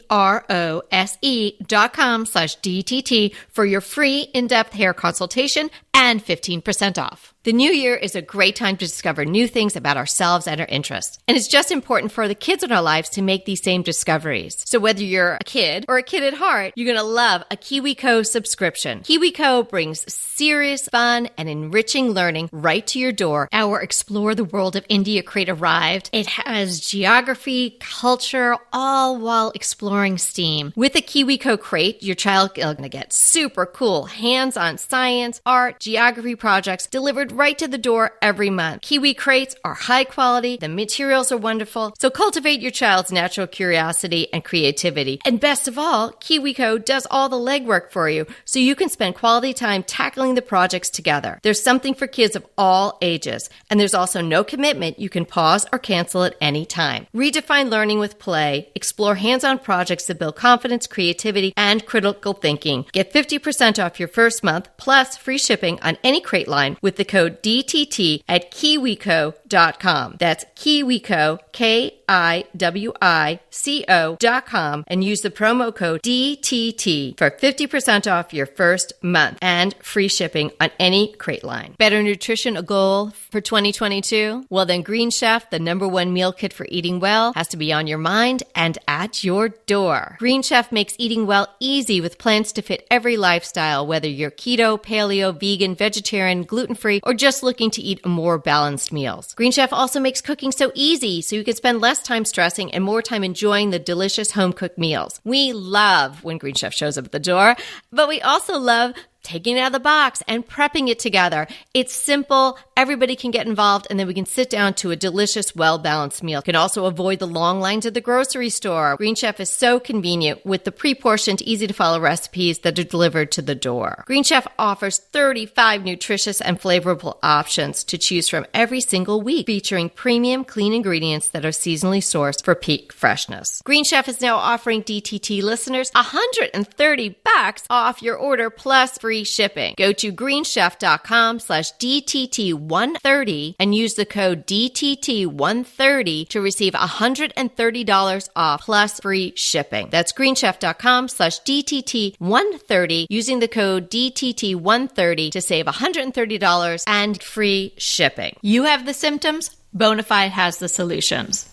dot 1.65 1.93
com 1.93 2.25
slash 2.25 2.57
DTT 2.59 3.33
for 3.49 3.63
your 3.65 3.81
free 3.81 4.21
in-depth 4.33 4.73
hair 4.73 4.93
consultation 4.93 5.69
and 5.93 6.23
15% 6.23 7.01
off. 7.01 7.32
The 7.43 7.51
new 7.51 7.73
year 7.73 7.93
is 7.93 8.15
a 8.15 8.21
great 8.21 8.55
time 8.55 8.77
to 8.77 8.85
discover 8.85 9.25
new 9.25 9.49
things 9.49 9.75
about 9.75 9.97
ourselves 9.97 10.47
and 10.47 10.61
our 10.61 10.67
interests. 10.67 11.19
And 11.27 11.35
it's 11.35 11.49
just 11.49 11.71
important 11.71 12.13
for 12.13 12.29
the 12.29 12.35
kids 12.35 12.63
in 12.63 12.71
our 12.71 12.81
lives 12.81 13.09
to 13.09 13.21
make 13.21 13.43
these 13.43 13.61
same 13.61 13.81
discoveries. 13.81 14.63
So 14.65 14.79
whether 14.79 15.03
you're 15.03 15.33
a 15.33 15.43
kid 15.43 15.83
or 15.89 15.97
a 15.97 16.03
kid 16.03 16.23
at 16.23 16.35
heart, 16.35 16.71
you're 16.77 16.85
going 16.85 16.97
to 16.97 17.03
love 17.03 17.43
a 17.51 17.57
KiwiCo 17.57 18.25
subscription. 18.25 19.01
KiwiCo 19.01 19.69
brings 19.69 20.09
serious, 20.13 20.87
fun, 20.87 21.27
and 21.37 21.49
enriching 21.49 22.11
learning 22.11 22.47
right 22.53 22.87
to 22.87 22.97
your 22.97 23.11
door. 23.11 23.49
Our 23.51 23.81
Explore 23.81 24.35
the 24.35 24.45
World 24.45 24.77
of 24.77 24.85
India 24.87 25.21
crate 25.21 25.49
arrived. 25.49 26.11
It 26.13 26.27
has 26.27 26.79
geography, 26.79 27.71
culture, 27.81 28.55
all 28.71 29.17
while 29.17 29.51
exploring 29.53 30.17
STEAM. 30.17 30.71
With 30.77 30.95
a 30.95 31.01
KiwiCo 31.01 31.59
crate, 31.59 32.03
your 32.03 32.15
child 32.15 32.51
is 32.55 32.63
going 32.63 32.83
to 32.83 32.87
get 32.87 33.11
super 33.11 33.65
cool 33.65 34.05
hands-on 34.05 34.77
science, 34.77 35.41
art, 35.45 35.81
geography 35.81 36.37
projects 36.37 36.87
delivered 36.87 37.32
right 37.33 37.57
to 37.57 37.67
the 37.67 37.77
door 37.77 38.11
every 38.21 38.49
month. 38.49 38.81
Kiwi 38.83 39.13
crates 39.13 39.55
are 39.63 39.73
high 39.73 40.03
quality, 40.03 40.57
the 40.57 40.69
materials 40.69 41.31
are 41.31 41.37
wonderful, 41.37 41.93
so 41.99 42.09
cultivate 42.09 42.61
your 42.61 42.71
child's 42.71 43.11
natural 43.11 43.47
curiosity 43.47 44.31
and 44.31 44.43
creativity. 44.43 45.19
And 45.25 45.39
best 45.39 45.67
of 45.67 45.77
all, 45.77 46.11
KiwiCo 46.11 46.85
does 46.85 47.07
all 47.09 47.29
the 47.29 47.37
legwork 47.37 47.91
for 47.91 48.07
you, 48.09 48.27
so 48.45 48.59
you 48.59 48.75
can 48.75 48.89
spend 48.89 49.15
quality 49.15 49.53
time 49.53 49.83
tackling 49.83 50.35
the 50.35 50.41
projects 50.41 50.89
together. 50.89 51.39
There's 51.41 51.61
something 51.61 51.93
for 51.93 52.07
kids 52.07 52.35
of 52.35 52.45
all 52.57 52.97
ages, 53.01 53.49
and 53.69 53.79
there's 53.79 53.93
also 53.95 54.21
no 54.21 54.43
commitment. 54.43 54.99
You 54.99 55.09
can 55.09 55.25
pause 55.25 55.65
or 55.71 55.79
cancel 55.79 56.23
at 56.23 56.35
any 56.39 56.65
time. 56.65 57.07
Redefine 57.15 57.69
learning 57.69 57.99
with 57.99 58.19
play, 58.19 58.69
explore 58.75 59.15
hands-on 59.15 59.59
projects 59.59 60.05
that 60.05 60.19
build 60.19 60.35
confidence, 60.35 60.87
creativity, 60.87 61.53
and 61.57 61.85
critical 61.85 62.33
thinking. 62.33 62.85
Get 62.91 63.13
50% 63.13 63.83
off 63.83 63.99
your 63.99 64.07
first 64.07 64.43
month 64.43 64.69
plus 64.77 65.17
free 65.17 65.37
shipping 65.37 65.79
on 65.81 65.97
any 66.03 66.21
crate 66.21 66.47
line 66.47 66.77
with 66.81 66.97
the 66.97 67.05
code 67.05 67.22
DTT 67.29 68.23
at 68.27 68.51
kiwico.com. 68.51 70.15
That's 70.19 70.45
kiwico, 70.55 71.39
K 71.51 71.99
I 72.07 72.45
W 72.55 72.93
I 73.01 73.39
C 73.49 73.85
O 73.87 74.15
dot 74.19 74.45
com, 74.45 74.83
and 74.87 75.03
use 75.03 75.21
the 75.21 75.29
promo 75.29 75.73
code 75.73 76.01
DTT 76.03 77.17
for 77.17 77.31
50% 77.31 78.11
off 78.11 78.33
your 78.33 78.45
first 78.45 78.93
month 79.01 79.37
and 79.41 79.73
free 79.81 80.07
shipping 80.07 80.51
on 80.59 80.69
any 80.79 81.13
crate 81.13 81.43
line. 81.43 81.75
Better 81.77 82.03
nutrition 82.03 82.57
a 82.57 82.61
goal 82.61 83.11
for 83.31 83.41
2022? 83.41 84.45
Well, 84.49 84.65
then 84.65 84.81
Green 84.81 85.09
Chef, 85.09 85.49
the 85.49 85.59
number 85.59 85.87
one 85.87 86.13
meal 86.13 86.33
kit 86.33 86.53
for 86.53 86.67
eating 86.69 86.99
well, 86.99 87.33
has 87.33 87.47
to 87.49 87.57
be 87.57 87.73
on 87.73 87.87
your 87.87 87.97
mind 87.97 88.43
and 88.55 88.77
at 88.87 89.23
your 89.23 89.49
door. 89.49 90.15
Green 90.19 90.41
Chef 90.41 90.71
makes 90.71 90.95
eating 90.97 91.25
well 91.25 91.47
easy 91.59 92.01
with 92.01 92.17
plans 92.17 92.51
to 92.53 92.61
fit 92.61 92.85
every 92.91 93.17
lifestyle, 93.17 93.87
whether 93.87 94.07
you're 94.07 94.31
keto, 94.31 94.81
paleo, 94.81 95.37
vegan, 95.37 95.75
vegetarian, 95.75 96.43
gluten 96.43 96.75
free, 96.75 96.99
or 97.03 97.12
just 97.13 97.43
looking 97.43 97.71
to 97.71 97.81
eat 97.81 98.05
more 98.05 98.37
balanced 98.37 98.91
meals. 98.91 99.33
Green 99.33 99.51
Chef 99.51 99.71
also 99.73 99.99
makes 99.99 100.21
cooking 100.21 100.51
so 100.51 100.71
easy 100.75 101.21
so 101.21 101.35
you 101.35 101.43
can 101.43 101.55
spend 101.55 101.81
less 101.81 102.01
time 102.01 102.25
stressing 102.25 102.73
and 102.73 102.83
more 102.83 103.01
time 103.01 103.23
enjoying 103.23 103.69
the 103.69 103.79
delicious 103.79 104.31
home 104.31 104.53
cooked 104.53 104.77
meals. 104.77 105.19
We 105.23 105.53
love 105.53 106.23
when 106.23 106.37
Green 106.37 106.55
Chef 106.55 106.73
shows 106.73 106.97
up 106.97 107.05
at 107.05 107.11
the 107.11 107.19
door, 107.19 107.55
but 107.91 108.07
we 108.07 108.21
also 108.21 108.57
love 108.57 108.93
taking 109.23 109.57
it 109.57 109.61
out 109.61 109.67
of 109.67 109.73
the 109.73 109.79
box 109.79 110.21
and 110.27 110.47
prepping 110.47 110.89
it 110.89 110.99
together. 110.99 111.47
It's 111.73 111.93
simple. 111.93 112.57
Everybody 112.75 113.15
can 113.15 113.31
get 113.31 113.47
involved 113.47 113.87
and 113.89 113.99
then 113.99 114.07
we 114.07 114.13
can 114.13 114.25
sit 114.25 114.49
down 114.49 114.73
to 114.75 114.91
a 114.91 114.95
delicious, 114.95 115.55
well 115.55 115.77
balanced 115.77 116.23
meal. 116.23 116.41
Can 116.41 116.55
also 116.55 116.85
avoid 116.85 117.19
the 117.19 117.27
long 117.27 117.59
lines 117.59 117.85
at 117.85 117.93
the 117.93 118.01
grocery 118.01 118.49
store. 118.49 118.95
Green 118.97 119.15
Chef 119.15 119.39
is 119.39 119.49
so 119.49 119.79
convenient 119.79 120.45
with 120.45 120.65
the 120.65 120.71
pre 120.71 120.93
portioned, 120.93 121.41
easy 121.41 121.67
to 121.67 121.73
follow 121.73 121.99
recipes 121.99 122.59
that 122.59 122.77
are 122.77 122.83
delivered 122.83 123.31
to 123.31 123.41
the 123.41 123.55
door. 123.55 124.03
Green 124.05 124.23
Chef 124.23 124.45
offers 124.59 124.99
35 124.99 125.83
nutritious 125.83 126.41
and 126.41 126.59
flavorful 126.59 127.17
options 127.23 127.83
to 127.85 127.97
choose 127.97 128.29
from 128.29 128.45
every 128.53 128.81
single 128.81 129.21
week, 129.21 129.45
featuring 129.47 129.89
premium, 129.89 130.43
clean 130.43 130.73
ingredients 130.73 131.29
that 131.29 131.45
are 131.45 131.49
seasonally 131.49 131.99
sourced 131.99 132.43
for 132.43 132.55
peak 132.55 132.91
freshness. 132.91 133.61
Green 133.63 133.83
Chef 133.83 134.07
is 134.07 134.21
now 134.21 134.35
offering 134.35 134.83
DTT 134.83 135.41
listeners 135.41 135.89
130 135.93 137.15
bucks 137.23 137.63
off 137.69 138.01
your 138.01 138.15
order 138.15 138.49
plus 138.49 138.97
free 139.13 139.23
shipping. 139.23 139.75
Go 139.77 139.93
to 139.93 140.11
greenchef.com 140.11 141.39
slash 141.39 141.71
DTT130 141.73 143.55
and 143.59 143.75
use 143.75 143.93
the 143.93 144.07
code 144.07 144.47
DTT130 144.47 146.29
to 146.29 146.41
receive 146.41 146.73
$130 146.73 148.29
off 148.35 148.61
plus 148.61 148.99
free 148.99 149.33
shipping. 149.35 149.89
That's 149.91 150.13
greenchef.com 150.13 151.09
slash 151.09 151.41
DTT130 151.41 153.05
using 153.09 153.39
the 153.39 153.47
code 153.47 153.91
DTT130 153.91 155.31
to 155.31 155.41
save 155.41 155.65
$130 155.67 156.83
and 156.87 157.21
free 157.21 157.73
shipping. 157.77 158.35
You 158.41 158.63
have 158.63 158.87
the 158.87 158.95
symptoms, 158.95 159.55
Bonafide 159.75 160.29
has 160.29 160.57
the 160.57 160.69
solutions. 160.69 161.52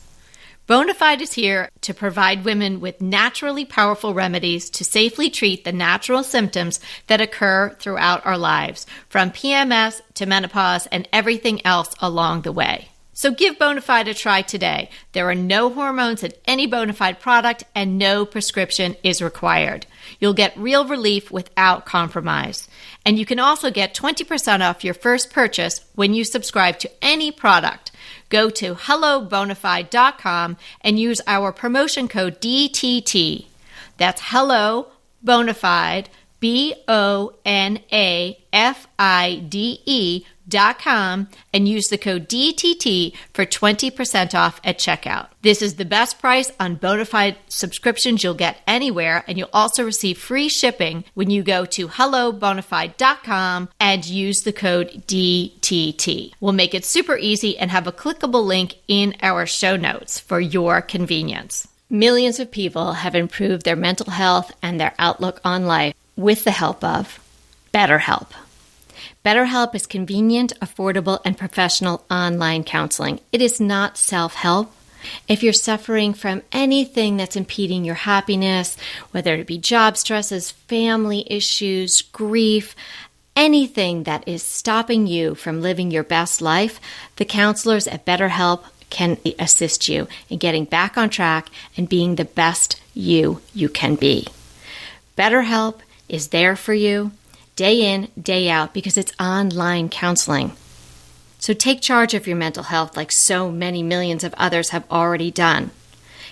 Bonafide 0.70 1.20
is 1.20 1.32
here 1.32 1.68
to 1.80 1.92
provide 1.92 2.44
women 2.44 2.78
with 2.78 3.02
naturally 3.02 3.64
powerful 3.64 4.14
remedies 4.14 4.70
to 4.70 4.84
safely 4.84 5.28
treat 5.28 5.64
the 5.64 5.72
natural 5.72 6.22
symptoms 6.22 6.78
that 7.08 7.20
occur 7.20 7.74
throughout 7.80 8.24
our 8.24 8.38
lives, 8.38 8.86
from 9.08 9.32
PMS 9.32 10.00
to 10.14 10.26
menopause 10.26 10.86
and 10.92 11.08
everything 11.12 11.66
else 11.66 11.92
along 11.98 12.42
the 12.42 12.52
way. 12.52 12.88
So 13.14 13.32
give 13.32 13.58
Bonafide 13.58 14.06
a 14.06 14.14
try 14.14 14.42
today. 14.42 14.90
There 15.10 15.28
are 15.28 15.34
no 15.34 15.70
hormones 15.70 16.22
in 16.22 16.30
any 16.44 16.68
Bonafide 16.68 17.18
product 17.18 17.64
and 17.74 17.98
no 17.98 18.24
prescription 18.24 18.94
is 19.02 19.20
required. 19.20 19.86
You'll 20.20 20.34
get 20.34 20.56
real 20.56 20.86
relief 20.86 21.32
without 21.32 21.84
compromise. 21.84 22.68
And 23.04 23.18
you 23.18 23.26
can 23.26 23.40
also 23.40 23.72
get 23.72 23.92
20% 23.92 24.60
off 24.60 24.84
your 24.84 24.94
first 24.94 25.32
purchase 25.32 25.80
when 25.96 26.14
you 26.14 26.22
subscribe 26.22 26.78
to 26.78 26.90
any 27.02 27.32
product. 27.32 27.89
Go 28.30 28.48
to 28.48 28.74
hellobonafide.com 28.74 30.56
and 30.80 30.98
use 30.98 31.20
our 31.26 31.52
promotion 31.52 32.08
code 32.08 32.40
DTT. 32.40 33.44
That's 33.98 34.22
Hello 34.24 34.86
B 36.40 36.74
O 36.88 37.34
N 37.44 37.80
A 37.92 38.38
F 38.52 38.88
I 38.98 39.44
D 39.48 39.80
E 39.86 40.24
dot 40.48 40.78
com 40.78 41.28
and 41.54 41.68
use 41.68 41.88
the 41.88 41.98
code 41.98 42.28
DTT 42.28 43.14
for 43.32 43.46
20% 43.46 44.34
off 44.34 44.60
at 44.64 44.78
checkout. 44.78 45.28
This 45.42 45.62
is 45.62 45.76
the 45.76 45.84
best 45.84 46.18
price 46.18 46.50
on 46.58 46.76
Bonafide 46.76 47.36
subscriptions 47.48 48.22
you'll 48.22 48.34
get 48.34 48.58
anywhere, 48.66 49.24
and 49.26 49.38
you'll 49.38 49.48
also 49.52 49.84
receive 49.84 50.18
free 50.18 50.48
shipping 50.48 51.04
when 51.14 51.30
you 51.30 51.42
go 51.42 51.64
to 51.66 51.88
hellobonafide.com 51.88 53.68
and 53.78 54.04
use 54.04 54.42
the 54.42 54.52
code 54.52 55.04
DTT. 55.06 56.32
We'll 56.40 56.52
make 56.52 56.74
it 56.74 56.84
super 56.84 57.16
easy 57.16 57.56
and 57.56 57.70
have 57.70 57.86
a 57.86 57.92
clickable 57.92 58.44
link 58.44 58.76
in 58.88 59.14
our 59.22 59.46
show 59.46 59.76
notes 59.76 60.18
for 60.18 60.40
your 60.40 60.82
convenience. 60.82 61.68
Millions 61.88 62.38
of 62.38 62.50
people 62.50 62.92
have 62.92 63.16
improved 63.16 63.64
their 63.64 63.74
mental 63.76 64.12
health 64.12 64.52
and 64.62 64.78
their 64.78 64.94
outlook 64.98 65.40
on 65.44 65.66
life 65.66 65.94
with 66.16 66.44
the 66.44 66.50
help 66.50 66.82
of 66.84 67.20
BetterHelp. 67.72 68.28
BetterHelp 69.24 69.74
is 69.74 69.86
convenient, 69.86 70.52
affordable, 70.60 71.20
and 71.24 71.36
professional 71.36 72.04
online 72.10 72.64
counseling. 72.64 73.20
It 73.32 73.42
is 73.42 73.60
not 73.60 73.98
self 73.98 74.34
help. 74.34 74.72
If 75.28 75.42
you're 75.42 75.52
suffering 75.52 76.12
from 76.14 76.42
anything 76.52 77.16
that's 77.16 77.36
impeding 77.36 77.84
your 77.84 77.94
happiness, 77.94 78.76
whether 79.12 79.34
it 79.34 79.46
be 79.46 79.58
job 79.58 79.96
stresses, 79.96 80.50
family 80.50 81.24
issues, 81.30 82.02
grief, 82.02 82.74
anything 83.34 84.02
that 84.04 84.26
is 84.28 84.42
stopping 84.42 85.06
you 85.06 85.34
from 85.34 85.62
living 85.62 85.90
your 85.90 86.04
best 86.04 86.42
life, 86.42 86.80
the 87.16 87.24
counselors 87.24 87.86
at 87.86 88.04
BetterHelp 88.04 88.64
can 88.90 89.16
assist 89.38 89.88
you 89.88 90.08
in 90.28 90.38
getting 90.38 90.64
back 90.64 90.98
on 90.98 91.08
track 91.08 91.48
and 91.76 91.88
being 91.88 92.16
the 92.16 92.24
best 92.24 92.80
you 92.92 93.40
you 93.54 93.68
can 93.68 93.94
be. 93.94 94.26
BetterHelp 95.16 95.80
is 96.10 96.28
there 96.28 96.56
for 96.56 96.74
you 96.74 97.12
day 97.56 97.92
in, 97.92 98.08
day 98.20 98.48
out 98.48 98.72
because 98.72 98.96
it's 98.96 99.12
online 99.20 99.88
counseling. 99.88 100.52
So 101.38 101.52
take 101.52 101.80
charge 101.80 102.14
of 102.14 102.26
your 102.26 102.36
mental 102.36 102.64
health 102.64 102.96
like 102.96 103.12
so 103.12 103.50
many 103.50 103.82
millions 103.82 104.24
of 104.24 104.34
others 104.34 104.70
have 104.70 104.90
already 104.90 105.30
done. 105.30 105.70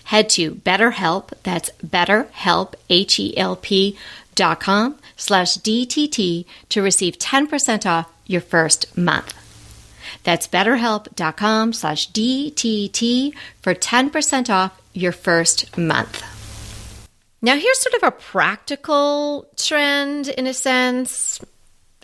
Head 0.04 0.28
to 0.30 0.54
BetterHelp, 0.54 1.32
that's 1.42 1.70
BetterHelp, 1.84 2.74
H-E-L-P 2.88 3.98
dot 4.34 4.60
com 4.60 4.98
slash 5.16 5.56
DTT 5.58 6.46
to 6.70 6.82
receive 6.82 7.18
10% 7.18 7.86
off 7.86 8.10
your 8.26 8.40
first 8.40 8.96
month. 8.96 9.34
That's 10.24 10.48
betterhelp.com 10.48 11.72
slash 11.72 12.10
DTT 12.10 13.34
for 13.60 13.74
10% 13.74 14.50
off 14.50 14.80
your 14.94 15.12
first 15.12 15.76
month. 15.76 16.37
Now, 17.40 17.56
here's 17.56 17.78
sort 17.78 17.94
of 17.94 18.02
a 18.02 18.10
practical 18.10 19.48
trend 19.56 20.28
in 20.28 20.46
a 20.46 20.54
sense. 20.54 21.40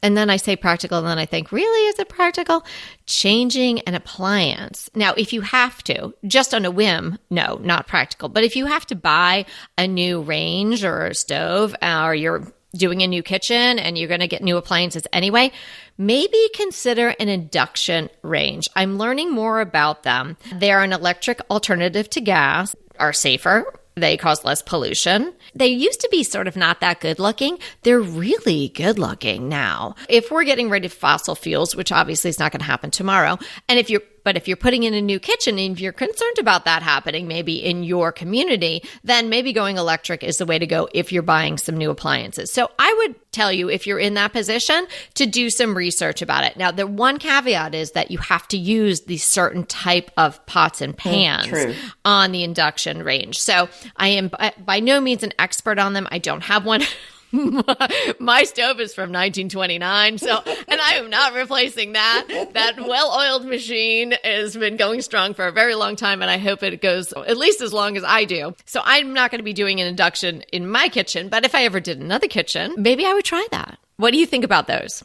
And 0.02 0.16
then 0.16 0.28
I 0.28 0.36
say 0.36 0.54
practical, 0.54 0.98
and 0.98 1.06
then 1.06 1.18
I 1.18 1.24
think, 1.24 1.50
really, 1.50 1.88
is 1.88 1.98
it 1.98 2.10
practical? 2.10 2.64
Changing 3.06 3.80
an 3.80 3.94
appliance. 3.94 4.90
Now, 4.94 5.14
if 5.14 5.32
you 5.32 5.40
have 5.40 5.82
to, 5.84 6.14
just 6.26 6.52
on 6.52 6.66
a 6.66 6.70
whim, 6.70 7.18
no, 7.30 7.58
not 7.62 7.86
practical. 7.86 8.28
But 8.28 8.44
if 8.44 8.54
you 8.54 8.66
have 8.66 8.84
to 8.86 8.96
buy 8.96 9.46
a 9.78 9.88
new 9.88 10.20
range 10.20 10.84
or 10.84 11.06
a 11.06 11.14
stove, 11.14 11.74
or 11.82 12.14
you're 12.14 12.52
doing 12.76 13.02
a 13.02 13.06
new 13.06 13.22
kitchen 13.22 13.78
and 13.78 13.96
you're 13.96 14.08
going 14.08 14.20
to 14.20 14.28
get 14.28 14.42
new 14.42 14.58
appliances 14.58 15.06
anyway, 15.12 15.50
maybe 15.96 16.50
consider 16.54 17.14
an 17.18 17.28
induction 17.30 18.10
range. 18.22 18.68
I'm 18.76 18.98
learning 18.98 19.32
more 19.32 19.60
about 19.60 20.02
them. 20.02 20.36
They're 20.52 20.82
an 20.82 20.92
electric 20.92 21.40
alternative 21.50 22.10
to 22.10 22.20
gas, 22.20 22.76
are 22.98 23.12
safer, 23.12 23.72
they 23.96 24.16
cause 24.16 24.44
less 24.44 24.62
pollution. 24.62 25.33
They 25.54 25.68
used 25.68 26.00
to 26.00 26.09
be 26.11 26.24
sort 26.24 26.48
of 26.48 26.57
not 26.57 26.80
that 26.80 27.00
good 27.00 27.18
looking. 27.18 27.59
They're 27.83 28.00
really 28.00 28.68
good 28.70 28.98
looking 28.98 29.48
now. 29.48 29.94
If 30.09 30.30
we're 30.30 30.44
getting 30.44 30.70
rid 30.70 30.85
of 30.85 30.92
fossil 30.92 31.35
fuels, 31.35 31.76
which 31.76 31.92
obviously 31.92 32.30
is 32.30 32.38
not 32.38 32.52
going 32.52 32.61
to 32.61 32.66
happen 32.66 32.90
tomorrow, 32.90 33.38
and 33.68 33.78
if 33.78 33.90
you're 33.90 34.02
but 34.24 34.37
if 34.37 34.48
you're 34.48 34.56
putting 34.56 34.82
in 34.82 34.94
a 34.94 35.00
new 35.00 35.20
kitchen 35.20 35.58
and 35.58 35.76
if 35.76 35.80
you're 35.80 35.92
concerned 35.92 36.38
about 36.40 36.64
that 36.64 36.82
happening, 36.82 37.28
maybe 37.28 37.62
in 37.62 37.84
your 37.84 38.10
community, 38.10 38.82
then 39.04 39.28
maybe 39.28 39.52
going 39.52 39.76
electric 39.76 40.24
is 40.24 40.38
the 40.38 40.46
way 40.46 40.58
to 40.58 40.66
go 40.66 40.88
if 40.92 41.12
you're 41.12 41.22
buying 41.22 41.58
some 41.58 41.76
new 41.76 41.90
appliances. 41.90 42.50
So 42.52 42.70
I 42.78 42.92
would 42.98 43.14
tell 43.32 43.52
you, 43.52 43.68
if 43.68 43.87
you're 43.87 43.98
in 43.98 44.14
that 44.14 44.32
position, 44.32 44.87
to 45.14 45.26
do 45.26 45.50
some 45.50 45.76
research 45.76 46.22
about 46.22 46.44
it. 46.44 46.56
Now, 46.56 46.70
the 46.70 46.87
one 46.87 47.18
caveat 47.18 47.74
is 47.74 47.92
that 47.92 48.10
you 48.10 48.18
have 48.18 48.48
to 48.48 48.56
use 48.56 49.02
the 49.02 49.18
certain 49.18 49.64
type 49.64 50.10
of 50.16 50.44
pots 50.46 50.80
and 50.80 50.96
pans 50.96 51.44
Mm, 51.44 51.76
on 52.04 52.32
the 52.32 52.42
induction 52.42 53.02
range. 53.02 53.40
So 53.40 53.68
I 53.96 54.08
am 54.08 54.30
by 54.64 54.80
no 54.80 55.00
means 55.00 55.22
an 55.22 55.32
expert 55.38 55.78
on 55.78 55.92
them. 55.92 56.08
I 56.10 56.18
don't 56.18 56.42
have 56.44 56.64
one. 56.64 56.82
my 58.20 58.44
stove 58.44 58.78
is 58.80 58.94
from 58.94 59.10
1929 59.10 60.18
so 60.18 60.40
and 60.68 60.80
i 60.80 60.94
am 60.94 61.10
not 61.10 61.34
replacing 61.34 61.92
that 61.92 62.26
that 62.52 62.76
well-oiled 62.86 63.44
machine 63.44 64.14
has 64.22 64.56
been 64.56 64.76
going 64.76 65.00
strong 65.02 65.34
for 65.34 65.46
a 65.46 65.52
very 65.52 65.74
long 65.74 65.96
time 65.96 66.22
and 66.22 66.30
i 66.30 66.38
hope 66.38 66.62
it 66.62 66.80
goes 66.80 67.12
at 67.12 67.36
least 67.36 67.60
as 67.60 67.72
long 67.72 67.96
as 67.96 68.04
i 68.04 68.24
do 68.24 68.54
so 68.66 68.80
i'm 68.84 69.12
not 69.12 69.30
going 69.30 69.38
to 69.40 69.44
be 69.44 69.52
doing 69.52 69.80
an 69.80 69.86
induction 69.86 70.42
in 70.52 70.68
my 70.68 70.88
kitchen 70.88 71.28
but 71.28 71.44
if 71.44 71.54
i 71.54 71.64
ever 71.64 71.80
did 71.80 72.00
another 72.00 72.28
kitchen 72.28 72.72
maybe 72.76 73.04
i 73.04 73.12
would 73.12 73.24
try 73.24 73.44
that 73.50 73.78
what 73.96 74.12
do 74.12 74.18
you 74.18 74.26
think 74.26 74.44
about 74.44 74.66
those 74.66 75.02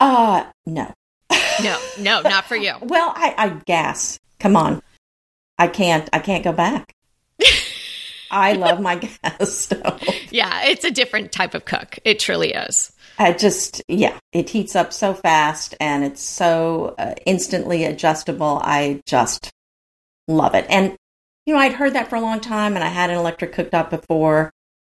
Uh, 0.00 0.44
no. 0.66 0.92
no 1.62 1.78
no 1.98 2.20
not 2.22 2.44
for 2.44 2.56
you 2.56 2.74
Well, 2.82 3.12
I, 3.16 3.34
I 3.36 3.48
gas. 3.66 4.18
Come 4.38 4.56
on. 4.56 4.82
I 5.58 5.68
can't, 5.68 6.08
I 6.12 6.18
can't 6.18 6.42
go 6.44 6.52
back. 6.52 6.92
I 8.34 8.52
love 8.52 8.80
my 8.80 8.96
gas 9.22 9.52
stove. 9.52 10.02
yeah 10.30 10.64
it's 10.64 10.84
a 10.84 10.90
different 10.90 11.32
type 11.32 11.54
of 11.54 11.64
cook 11.64 11.98
it 12.04 12.18
truly 12.18 12.52
is 12.52 12.92
I 13.18 13.32
just, 13.32 13.82
yeah, 13.88 14.18
it 14.32 14.50
heats 14.50 14.74
up 14.74 14.92
so 14.92 15.14
fast 15.14 15.74
and 15.78 16.02
it's 16.04 16.22
so 16.22 16.94
uh, 16.98 17.14
instantly 17.26 17.84
adjustable. 17.84 18.60
I 18.62 19.02
just 19.06 19.52
love 20.26 20.54
it. 20.54 20.66
And, 20.68 20.96
you 21.46 21.54
know, 21.54 21.60
I'd 21.60 21.74
heard 21.74 21.92
that 21.92 22.10
for 22.10 22.16
a 22.16 22.20
long 22.20 22.40
time 22.40 22.74
and 22.74 22.84
I 22.84 22.88
had 22.88 23.10
an 23.10 23.16
electric 23.16 23.52
cooktop 23.52 23.90
before. 23.90 24.50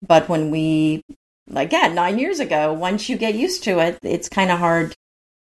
But 0.07 0.29
when 0.29 0.51
we, 0.51 1.03
again, 1.55 1.95
nine 1.95 2.19
years 2.19 2.39
ago, 2.39 2.73
once 2.73 3.09
you 3.09 3.17
get 3.17 3.35
used 3.35 3.65
to 3.65 3.81
it, 3.81 3.99
it's 4.03 4.29
kind 4.29 4.53
of 4.53 4.59
hard. 4.59 4.95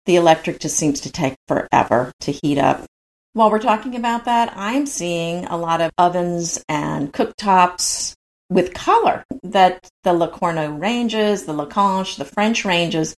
The 0.05 0.17
electric 0.17 0.59
just 0.59 0.77
seems 0.77 0.99
to 1.01 1.11
take 1.11 1.35
forever 1.47 2.11
to 2.21 2.31
heat 2.31 2.57
up. 2.57 2.85
While 3.39 3.51
we're 3.51 3.59
talking 3.59 3.95
about 3.95 4.25
that, 4.25 4.51
I'm 4.57 4.85
seeing 4.85 5.45
a 5.45 5.55
lot 5.55 5.79
of 5.79 5.91
ovens 5.97 6.61
and 6.67 7.13
cooktops 7.13 8.13
with 8.49 8.73
color 8.73 9.23
that 9.43 9.87
the 10.03 10.11
La 10.11 10.29
Cornue 10.29 10.77
ranges, 10.77 11.45
the 11.45 11.53
Lacanche, 11.53 12.17
the 12.17 12.25
French 12.25 12.65
ranges 12.65 13.15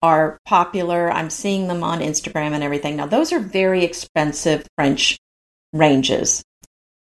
are 0.00 0.38
popular. 0.46 1.12
I'm 1.12 1.28
seeing 1.28 1.68
them 1.68 1.84
on 1.84 2.00
Instagram 2.00 2.52
and 2.52 2.64
everything. 2.64 2.96
Now, 2.96 3.04
those 3.04 3.34
are 3.34 3.38
very 3.38 3.84
expensive 3.84 4.66
French 4.76 5.18
ranges. 5.74 6.42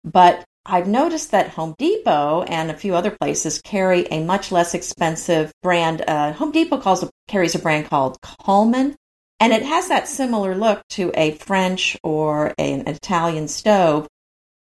But 0.04 0.44
I've 0.66 0.90
noticed 0.90 1.32
that 1.32 1.52
Home 1.52 1.74
Depot 1.78 2.42
and 2.50 2.70
a 2.70 2.76
few 2.76 2.96
other 2.96 3.12
places 3.12 3.62
carry 3.62 4.08
a 4.12 4.26
much 4.26 4.52
less 4.52 4.74
expensive 4.74 5.54
brand. 5.64 6.04
Uh, 6.06 6.34
Home 6.34 6.52
Depot 6.52 6.80
calls 6.80 7.02
a, 7.02 7.10
carries 7.30 7.56
a 7.56 7.60
brand 7.60 7.86
called 7.86 8.20
Coleman, 8.22 8.98
and 9.41 9.51
it 9.51 9.63
has 9.63 9.88
that 9.88 10.08
similar 10.08 10.56
look 10.56 10.88
to 10.89 11.12
a 11.15 11.32
French 11.32 11.97
or 12.04 12.54
an 12.60 12.88
Italian 12.88 13.47
stove, 13.47 14.08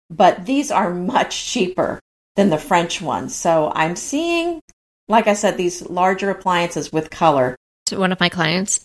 but 0.10 0.46
these 0.46 0.70
are 0.70 0.94
much 0.94 1.46
cheaper 1.46 2.02
than 2.36 2.50
the 2.50 2.58
French 2.58 3.02
ones. 3.02 3.34
So 3.34 3.72
I'm 3.74 3.96
seeing, 3.96 4.62
like 5.08 5.28
I 5.28 5.34
said, 5.34 5.56
these 5.56 5.90
larger 5.90 6.30
appliances 6.30 6.92
with 6.92 7.10
color. 7.10 7.56
One 7.92 8.12
of 8.12 8.20
my 8.20 8.28
clients 8.28 8.84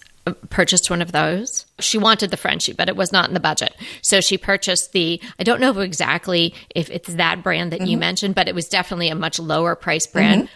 purchased 0.49 0.91
one 0.91 1.03
of 1.03 1.11
those. 1.11 1.67
She 1.81 1.99
wanted 1.99 2.31
the 2.31 2.37
Frenchie, 2.37 2.73
but 2.73 2.89
it 2.89 2.95
was 2.95 3.11
not 3.11 3.27
in 3.27 3.35
the 3.35 3.41
budget. 3.41 3.75
So 4.01 4.21
she 4.21 4.39
purchased 4.39 4.93
the, 4.93 5.21
I 5.41 5.43
don't 5.43 5.61
know 5.61 5.81
exactly 5.81 6.55
if 6.73 6.89
it's 6.91 7.15
that 7.15 7.43
brand 7.43 7.73
that 7.73 7.81
mm-hmm. 7.81 7.89
you 7.89 7.99
mentioned, 7.99 8.37
but 8.37 8.47
it 8.47 8.55
was 8.55 8.69
definitely 8.69 9.09
a 9.09 9.17
much 9.17 9.41
lower 9.41 9.75
price 9.75 10.07
brand. 10.07 10.43
Mm-hmm. 10.43 10.55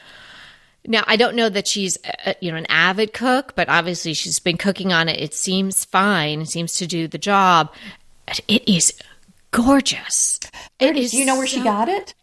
Now, 0.87 1.03
I 1.07 1.17
don't 1.17 1.37
know 1.37 1.49
that 1.49 1.67
she's, 1.67 1.99
a, 2.05 2.31
uh, 2.31 2.35
you 2.41 2.51
know, 2.51 2.59
an 2.59 2.67
avid 2.69 3.13
cook, 3.13 3.55
but 3.55 3.69
obviously 3.69 4.15
she's 4.15 4.39
been 4.39 4.57
cooking 4.57 4.93
on 4.93 5.09
it. 5.09 5.21
It 5.21 5.35
seems 5.35 5.85
fine. 5.85 6.43
It 6.43 6.49
seems 6.49 6.77
to 6.79 6.87
do 6.87 7.09
the 7.09 7.19
job. 7.19 7.73
It 8.49 8.69
is 8.69 8.93
gorgeous. 9.51 10.41
It 10.79 10.97
is. 10.97 11.13
Do 11.13 11.19
you 11.19 11.25
know 11.25 11.37
where 11.37 11.47
so, 11.47 11.59
she 11.59 11.65
got 11.65 11.89
it? 11.89 12.15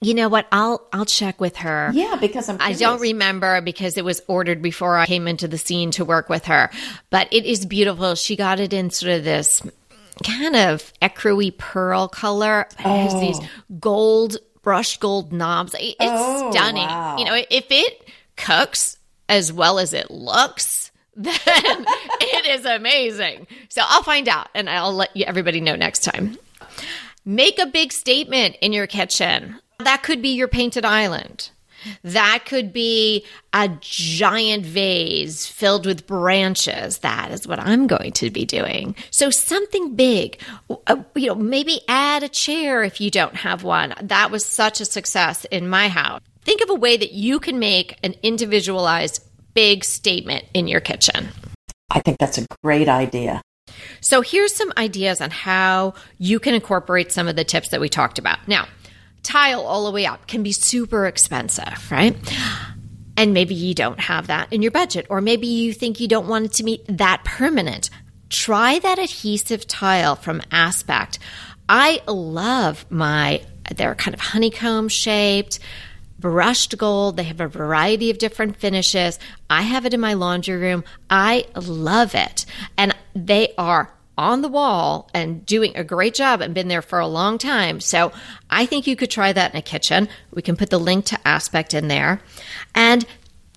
You 0.00 0.14
know 0.14 0.28
what? 0.28 0.46
I'll 0.52 0.86
I'll 0.92 1.04
check 1.04 1.40
with 1.40 1.56
her. 1.56 1.90
Yeah, 1.92 2.16
because 2.20 2.48
I'm. 2.48 2.58
I 2.60 2.72
don't 2.72 3.00
remember 3.00 3.60
because 3.60 3.96
it 3.96 4.04
was 4.04 4.20
ordered 4.28 4.62
before 4.62 4.96
I 4.96 5.06
came 5.06 5.26
into 5.26 5.48
the 5.48 5.58
scene 5.58 5.90
to 5.92 6.04
work 6.04 6.28
with 6.28 6.44
her. 6.44 6.70
But 7.10 7.32
it 7.32 7.44
is 7.44 7.66
beautiful. 7.66 8.14
She 8.14 8.36
got 8.36 8.60
it 8.60 8.72
in 8.72 8.90
sort 8.90 9.12
of 9.12 9.24
this 9.24 9.60
kind 10.24 10.54
of 10.54 10.92
ecruy 11.02 11.56
pearl 11.56 12.08
color. 12.08 12.62
It 12.70 12.76
oh. 12.84 12.96
has 12.96 13.20
these 13.20 13.40
gold 13.80 14.36
brushed 14.68 15.00
gold 15.00 15.32
knobs. 15.32 15.74
It's 15.78 15.96
oh, 15.98 16.50
stunning. 16.50 16.86
Wow. 16.86 17.16
You 17.16 17.24
know, 17.24 17.42
if 17.50 17.64
it 17.70 18.06
cooks 18.36 18.98
as 19.26 19.50
well 19.50 19.78
as 19.78 19.94
it 19.94 20.10
looks, 20.10 20.90
then 21.16 21.32
it 21.34 22.46
is 22.46 22.66
amazing. 22.66 23.46
So 23.70 23.80
I'll 23.82 24.02
find 24.02 24.28
out 24.28 24.48
and 24.54 24.68
I'll 24.68 24.92
let 24.92 25.16
you, 25.16 25.24
everybody 25.24 25.62
know 25.62 25.74
next 25.74 26.00
time. 26.04 26.36
Make 27.24 27.58
a 27.58 27.64
big 27.64 27.94
statement 27.94 28.56
in 28.60 28.74
your 28.74 28.86
kitchen. 28.86 29.58
That 29.78 30.02
could 30.02 30.20
be 30.20 30.34
your 30.34 30.48
painted 30.48 30.84
island. 30.84 31.48
That 32.02 32.44
could 32.46 32.72
be 32.72 33.24
a 33.52 33.68
giant 33.80 34.64
vase 34.66 35.46
filled 35.46 35.86
with 35.86 36.06
branches. 36.06 36.98
That 36.98 37.30
is 37.30 37.46
what 37.46 37.58
I'm 37.58 37.86
going 37.86 38.12
to 38.12 38.30
be 38.30 38.44
doing. 38.44 38.94
So 39.10 39.30
something 39.30 39.94
big. 39.94 40.40
Uh, 40.86 41.02
you 41.14 41.26
know, 41.26 41.34
maybe 41.34 41.80
add 41.88 42.22
a 42.22 42.28
chair 42.28 42.82
if 42.82 43.00
you 43.00 43.10
don't 43.10 43.36
have 43.36 43.62
one. 43.62 43.94
That 44.02 44.30
was 44.30 44.44
such 44.44 44.80
a 44.80 44.84
success 44.84 45.44
in 45.46 45.68
my 45.68 45.88
house. 45.88 46.20
Think 46.42 46.62
of 46.62 46.70
a 46.70 46.74
way 46.74 46.96
that 46.96 47.12
you 47.12 47.40
can 47.40 47.58
make 47.58 47.98
an 48.02 48.14
individualized 48.22 49.22
big 49.54 49.84
statement 49.84 50.44
in 50.54 50.68
your 50.68 50.80
kitchen. 50.80 51.28
I 51.90 52.00
think 52.00 52.18
that's 52.18 52.38
a 52.38 52.46
great 52.62 52.88
idea. 52.88 53.42
So 54.00 54.20
here's 54.20 54.54
some 54.54 54.72
ideas 54.76 55.20
on 55.20 55.30
how 55.30 55.94
you 56.18 56.38
can 56.38 56.54
incorporate 56.54 57.12
some 57.12 57.28
of 57.28 57.36
the 57.36 57.44
tips 57.44 57.68
that 57.70 57.80
we 57.80 57.88
talked 57.88 58.18
about. 58.18 58.46
Now, 58.46 58.66
tile 59.22 59.62
all 59.62 59.84
the 59.86 59.92
way 59.92 60.06
up 60.06 60.26
can 60.26 60.42
be 60.42 60.52
super 60.52 61.06
expensive, 61.06 61.90
right? 61.90 62.16
And 63.16 63.34
maybe 63.34 63.54
you 63.54 63.74
don't 63.74 64.00
have 64.00 64.28
that 64.28 64.52
in 64.52 64.62
your 64.62 64.70
budget, 64.70 65.06
or 65.10 65.20
maybe 65.20 65.46
you 65.46 65.72
think 65.72 66.00
you 66.00 66.08
don't 66.08 66.28
want 66.28 66.46
it 66.46 66.52
to 66.54 66.62
be 66.62 66.82
that 66.88 67.24
permanent. 67.24 67.90
Try 68.30 68.78
that 68.78 68.98
adhesive 68.98 69.66
tile 69.66 70.14
from 70.14 70.42
Aspect. 70.52 71.18
I 71.68 72.00
love 72.06 72.86
my, 72.90 73.42
they're 73.74 73.94
kind 73.94 74.14
of 74.14 74.20
honeycomb 74.20 74.88
shaped, 74.88 75.58
brushed 76.18 76.76
gold. 76.78 77.16
They 77.16 77.24
have 77.24 77.40
a 77.40 77.48
variety 77.48 78.10
of 78.10 78.18
different 78.18 78.56
finishes. 78.56 79.18
I 79.50 79.62
have 79.62 79.86
it 79.86 79.94
in 79.94 80.00
my 80.00 80.14
laundry 80.14 80.56
room. 80.56 80.84
I 81.10 81.46
love 81.54 82.14
it. 82.14 82.44
And 82.76 82.94
they 83.14 83.54
are 83.58 83.92
on 84.18 84.42
the 84.42 84.48
wall 84.48 85.08
and 85.14 85.46
doing 85.46 85.74
a 85.76 85.84
great 85.84 86.12
job 86.12 86.40
and 86.40 86.52
been 86.52 86.68
there 86.68 86.82
for 86.82 86.98
a 86.98 87.06
long 87.06 87.38
time. 87.38 87.80
So 87.80 88.12
I 88.50 88.66
think 88.66 88.86
you 88.86 88.96
could 88.96 89.10
try 89.10 89.32
that 89.32 89.52
in 89.52 89.58
a 89.58 89.62
kitchen. 89.62 90.08
We 90.32 90.42
can 90.42 90.56
put 90.56 90.70
the 90.70 90.78
link 90.78 91.06
to 91.06 91.18
Aspect 91.26 91.72
in 91.72 91.88
there 91.88 92.20
and 92.74 93.06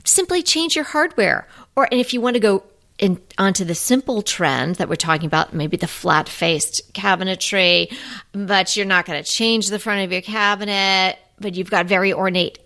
simply 0.05 0.43
change 0.43 0.75
your 0.75 0.85
hardware. 0.85 1.47
Or 1.75 1.87
and 1.91 1.99
if 1.99 2.13
you 2.13 2.21
want 2.21 2.35
to 2.35 2.39
go 2.39 2.63
in, 2.99 3.19
onto 3.37 3.65
the 3.65 3.75
simple 3.75 4.21
trend 4.21 4.75
that 4.75 4.87
we're 4.87 4.95
talking 4.95 5.25
about, 5.25 5.53
maybe 5.53 5.75
the 5.75 5.87
flat 5.87 6.29
faced 6.29 6.93
cabinetry, 6.93 7.91
but 8.31 8.77
you're 8.77 8.85
not 8.85 9.05
going 9.05 9.21
to 9.21 9.29
change 9.29 9.67
the 9.67 9.79
front 9.79 10.03
of 10.03 10.11
your 10.11 10.21
cabinet, 10.21 11.17
but 11.39 11.55
you've 11.55 11.71
got 11.71 11.87
very 11.87 12.13
ornate 12.13 12.59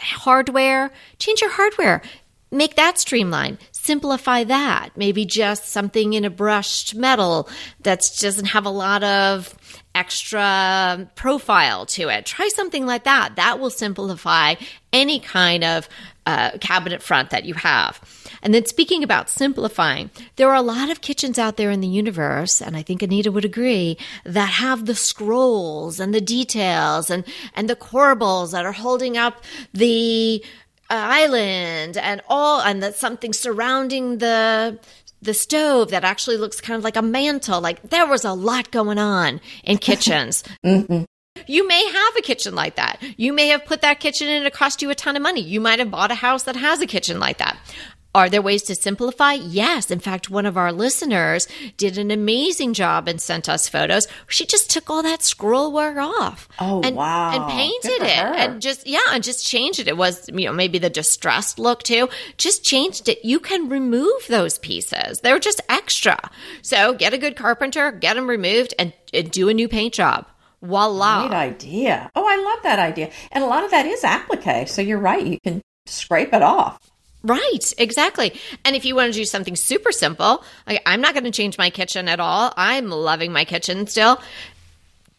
hardware, 0.00 0.90
change 1.18 1.42
your 1.42 1.50
hardware. 1.50 2.02
Make 2.50 2.76
that 2.76 2.98
streamline 2.98 3.58
simplify 3.82 4.44
that. 4.44 4.90
Maybe 4.96 5.24
just 5.24 5.66
something 5.66 6.12
in 6.12 6.24
a 6.24 6.30
brushed 6.30 6.94
metal 6.94 7.48
that 7.80 8.02
doesn't 8.20 8.46
have 8.46 8.64
a 8.64 8.70
lot 8.70 9.02
of 9.02 9.54
extra 9.94 11.08
profile 11.16 11.84
to 11.86 12.08
it. 12.08 12.24
Try 12.24 12.48
something 12.48 12.86
like 12.86 13.04
that. 13.04 13.36
That 13.36 13.58
will 13.58 13.70
simplify 13.70 14.54
any 14.92 15.18
kind 15.20 15.64
of 15.64 15.88
uh, 16.24 16.52
cabinet 16.60 17.02
front 17.02 17.30
that 17.30 17.44
you 17.44 17.54
have. 17.54 18.00
And 18.42 18.54
then 18.54 18.66
speaking 18.66 19.02
about 19.02 19.28
simplifying, 19.28 20.10
there 20.36 20.48
are 20.48 20.56
a 20.56 20.62
lot 20.62 20.90
of 20.90 21.00
kitchens 21.00 21.38
out 21.38 21.56
there 21.56 21.70
in 21.70 21.80
the 21.80 21.88
universe, 21.88 22.60
and 22.60 22.76
I 22.76 22.82
think 22.82 23.02
Anita 23.02 23.32
would 23.32 23.44
agree, 23.44 23.98
that 24.24 24.50
have 24.50 24.86
the 24.86 24.94
scrolls 24.94 25.98
and 25.98 26.14
the 26.14 26.20
details 26.20 27.10
and, 27.10 27.24
and 27.54 27.68
the 27.68 27.76
corbels 27.76 28.52
that 28.52 28.64
are 28.64 28.72
holding 28.72 29.16
up 29.16 29.42
the 29.72 30.44
island 30.96 31.96
and 31.96 32.20
all 32.28 32.60
and 32.60 32.82
that 32.82 32.94
something 32.96 33.32
surrounding 33.32 34.18
the 34.18 34.78
the 35.20 35.34
stove 35.34 35.90
that 35.90 36.04
actually 36.04 36.36
looks 36.36 36.60
kind 36.60 36.76
of 36.76 36.84
like 36.84 36.96
a 36.96 37.02
mantle 37.02 37.60
like 37.60 37.82
there 37.90 38.06
was 38.06 38.24
a 38.24 38.32
lot 38.32 38.70
going 38.70 38.98
on 38.98 39.40
in 39.64 39.78
kitchens 39.88 40.42
mm-hmm. 40.64 41.04
You 41.46 41.66
may 41.66 41.84
have 41.84 42.16
a 42.16 42.22
kitchen 42.22 42.54
like 42.54 42.76
that. 42.76 43.02
You 43.16 43.32
may 43.32 43.48
have 43.48 43.64
put 43.64 43.80
that 43.82 44.00
kitchen 44.00 44.28
in 44.28 44.36
and 44.36 44.46
it 44.46 44.52
cost 44.52 44.82
you 44.82 44.90
a 44.90 44.94
ton 44.94 45.16
of 45.16 45.22
money. 45.22 45.40
You 45.40 45.60
might 45.60 45.78
have 45.78 45.90
bought 45.90 46.10
a 46.10 46.14
house 46.14 46.44
that 46.44 46.56
has 46.56 46.80
a 46.80 46.86
kitchen 46.86 47.18
like 47.18 47.38
that. 47.38 47.56
Are 48.14 48.28
there 48.28 48.42
ways 48.42 48.62
to 48.64 48.74
simplify? 48.74 49.32
Yes. 49.32 49.90
In 49.90 49.98
fact, 49.98 50.28
one 50.28 50.44
of 50.44 50.58
our 50.58 50.70
listeners 50.70 51.48
did 51.78 51.96
an 51.96 52.10
amazing 52.10 52.74
job 52.74 53.08
and 53.08 53.20
sent 53.20 53.48
us 53.48 53.68
photos. 53.68 54.06
She 54.28 54.44
just 54.44 54.70
took 54.70 54.90
all 54.90 55.02
that 55.02 55.22
scroll 55.22 55.72
work 55.72 55.96
off. 55.96 56.46
Oh, 56.60 56.82
and, 56.82 56.94
wow. 56.94 57.32
And 57.34 57.50
painted 57.50 58.02
it 58.02 58.18
her. 58.18 58.34
and 58.34 58.60
just, 58.60 58.86
yeah, 58.86 59.00
and 59.12 59.24
just 59.24 59.46
changed 59.46 59.80
it. 59.80 59.88
It 59.88 59.96
was, 59.96 60.28
you 60.28 60.44
know, 60.44 60.52
maybe 60.52 60.78
the 60.78 60.90
distressed 60.90 61.58
look 61.58 61.82
too. 61.82 62.10
Just 62.36 62.62
changed 62.64 63.08
it. 63.08 63.24
You 63.24 63.40
can 63.40 63.70
remove 63.70 64.26
those 64.28 64.58
pieces. 64.58 65.20
They're 65.20 65.38
just 65.38 65.62
extra. 65.70 66.18
So 66.60 66.92
get 66.92 67.14
a 67.14 67.18
good 67.18 67.34
carpenter, 67.36 67.92
get 67.92 68.14
them 68.14 68.28
removed 68.28 68.74
and, 68.78 68.92
and 69.14 69.30
do 69.30 69.48
a 69.48 69.54
new 69.54 69.68
paint 69.68 69.94
job. 69.94 70.26
Voila. 70.60 71.28
Great 71.28 71.36
idea. 71.36 72.10
Oh, 72.14 72.26
I 72.26 72.36
love 72.36 72.62
that 72.62 72.78
idea. 72.78 73.10
And 73.32 73.42
a 73.42 73.46
lot 73.46 73.64
of 73.64 73.70
that 73.70 73.86
is 73.86 74.04
applique. 74.04 74.68
So 74.68 74.82
you're 74.82 74.98
right. 74.98 75.26
You 75.26 75.38
can 75.42 75.62
scrape 75.86 76.32
it 76.34 76.42
off. 76.42 76.91
Right, 77.24 77.72
exactly. 77.78 78.38
And 78.64 78.74
if 78.74 78.84
you 78.84 78.96
want 78.96 79.12
to 79.12 79.18
do 79.18 79.24
something 79.24 79.54
super 79.54 79.92
simple, 79.92 80.44
like 80.66 80.82
I'm 80.86 81.00
not 81.00 81.14
going 81.14 81.24
to 81.24 81.30
change 81.30 81.56
my 81.56 81.70
kitchen 81.70 82.08
at 82.08 82.20
all. 82.20 82.52
I'm 82.56 82.90
loving 82.90 83.32
my 83.32 83.44
kitchen 83.44 83.86
still. 83.86 84.20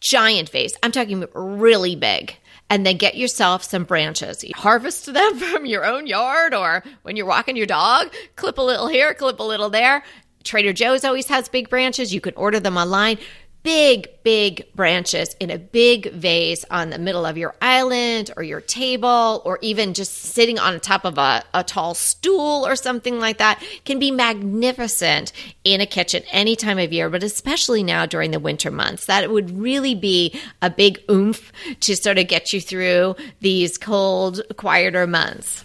Giant 0.00 0.50
vase. 0.50 0.74
I'm 0.82 0.92
talking 0.92 1.24
really 1.34 1.96
big. 1.96 2.36
And 2.70 2.84
then 2.84 2.96
get 2.96 3.16
yourself 3.16 3.62
some 3.62 3.84
branches. 3.84 4.44
Harvest 4.54 5.12
them 5.12 5.38
from 5.38 5.66
your 5.66 5.84
own 5.84 6.06
yard 6.06 6.54
or 6.54 6.82
when 7.02 7.16
you're 7.16 7.26
walking 7.26 7.56
your 7.56 7.66
dog, 7.66 8.12
clip 8.36 8.58
a 8.58 8.62
little 8.62 8.88
here, 8.88 9.14
clip 9.14 9.38
a 9.38 9.42
little 9.42 9.70
there. 9.70 10.02
Trader 10.44 10.74
Joe's 10.74 11.04
always 11.04 11.26
has 11.28 11.48
big 11.48 11.70
branches. 11.70 12.12
You 12.12 12.20
can 12.20 12.34
order 12.36 12.60
them 12.60 12.76
online 12.76 13.18
big, 13.64 14.08
big 14.22 14.64
branches 14.76 15.34
in 15.40 15.50
a 15.50 15.58
big 15.58 16.12
vase 16.12 16.64
on 16.70 16.90
the 16.90 16.98
middle 16.98 17.26
of 17.26 17.36
your 17.36 17.54
island 17.60 18.30
or 18.36 18.44
your 18.44 18.60
table, 18.60 19.42
or 19.44 19.58
even 19.62 19.94
just 19.94 20.12
sitting 20.12 20.58
on 20.58 20.78
top 20.78 21.04
of 21.04 21.18
a, 21.18 21.42
a 21.54 21.64
tall 21.64 21.94
stool 21.94 22.64
or 22.64 22.76
something 22.76 23.18
like 23.18 23.38
that 23.38 23.60
can 23.84 23.98
be 23.98 24.12
magnificent 24.12 25.32
in 25.64 25.80
a 25.80 25.86
kitchen 25.86 26.22
any 26.30 26.54
time 26.54 26.78
of 26.78 26.92
year, 26.92 27.10
but 27.10 27.24
especially 27.24 27.82
now 27.82 28.06
during 28.06 28.30
the 28.30 28.38
winter 28.38 28.70
months. 28.70 29.06
That 29.06 29.30
would 29.30 29.58
really 29.58 29.94
be 29.94 30.38
a 30.62 30.70
big 30.70 31.00
oomph 31.10 31.50
to 31.80 31.96
sort 31.96 32.18
of 32.18 32.28
get 32.28 32.52
you 32.52 32.60
through 32.60 33.16
these 33.40 33.78
cold, 33.78 34.42
quieter 34.56 35.06
months. 35.06 35.64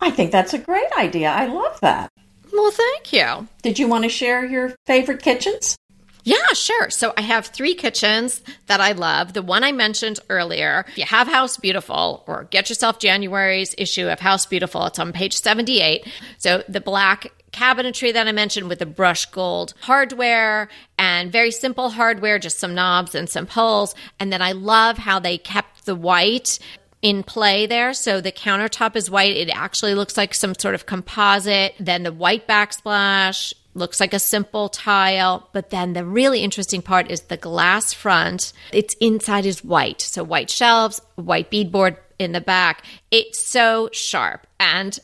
I 0.00 0.10
think 0.10 0.32
that's 0.32 0.54
a 0.54 0.58
great 0.58 0.90
idea. 0.98 1.30
I 1.30 1.46
love 1.46 1.80
that. 1.80 2.10
Well, 2.52 2.72
thank 2.72 3.12
you. 3.12 3.46
Did 3.62 3.78
you 3.78 3.86
want 3.86 4.04
to 4.04 4.10
share 4.10 4.44
your 4.44 4.74
favorite 4.86 5.22
kitchens? 5.22 5.76
Yeah, 6.24 6.52
sure. 6.54 6.90
So 6.90 7.12
I 7.16 7.22
have 7.22 7.46
three 7.46 7.74
kitchens 7.74 8.42
that 8.66 8.80
I 8.80 8.92
love. 8.92 9.32
The 9.32 9.42
one 9.42 9.64
I 9.64 9.72
mentioned 9.72 10.20
earlier, 10.28 10.84
if 10.88 10.98
you 10.98 11.04
have 11.04 11.28
House 11.28 11.56
Beautiful 11.56 12.24
or 12.26 12.44
get 12.44 12.68
yourself 12.68 12.98
January's 12.98 13.74
issue 13.78 14.08
of 14.08 14.20
House 14.20 14.46
Beautiful, 14.46 14.86
it's 14.86 14.98
on 14.98 15.12
page 15.12 15.36
78. 15.36 16.06
So 16.38 16.62
the 16.68 16.80
black 16.80 17.32
cabinetry 17.52 18.12
that 18.12 18.28
I 18.28 18.32
mentioned 18.32 18.68
with 18.68 18.78
the 18.78 18.86
brush 18.86 19.26
gold 19.26 19.74
hardware 19.80 20.68
and 20.98 21.32
very 21.32 21.50
simple 21.50 21.90
hardware, 21.90 22.38
just 22.38 22.58
some 22.58 22.74
knobs 22.74 23.14
and 23.14 23.28
some 23.28 23.46
pulls. 23.46 23.94
And 24.20 24.32
then 24.32 24.42
I 24.42 24.52
love 24.52 24.98
how 24.98 25.18
they 25.18 25.38
kept 25.38 25.86
the 25.86 25.94
white 25.94 26.58
in 27.00 27.22
play 27.22 27.66
there. 27.66 27.94
So 27.94 28.20
the 28.20 28.32
countertop 28.32 28.96
is 28.96 29.10
white. 29.10 29.36
It 29.36 29.50
actually 29.50 29.94
looks 29.94 30.16
like 30.16 30.34
some 30.34 30.54
sort 30.54 30.74
of 30.74 30.86
composite. 30.86 31.74
Then 31.78 32.02
the 32.02 32.12
white 32.12 32.46
backsplash 32.48 33.52
looks 33.78 34.00
like 34.00 34.12
a 34.12 34.18
simple 34.18 34.68
tile. 34.68 35.48
But 35.52 35.70
then 35.70 35.92
the 35.92 36.04
really 36.04 36.42
interesting 36.42 36.82
part 36.82 37.10
is 37.10 37.22
the 37.22 37.36
glass 37.36 37.92
front. 37.92 38.52
Its 38.72 38.94
inside 39.00 39.46
is 39.46 39.64
white. 39.64 40.00
So 40.00 40.22
white 40.22 40.50
shelves, 40.50 41.00
white 41.16 41.50
beadboard 41.50 41.96
in 42.18 42.32
the 42.32 42.40
back. 42.40 42.84
It's 43.10 43.38
so 43.38 43.88
sharp. 43.92 44.46
And 44.58 44.98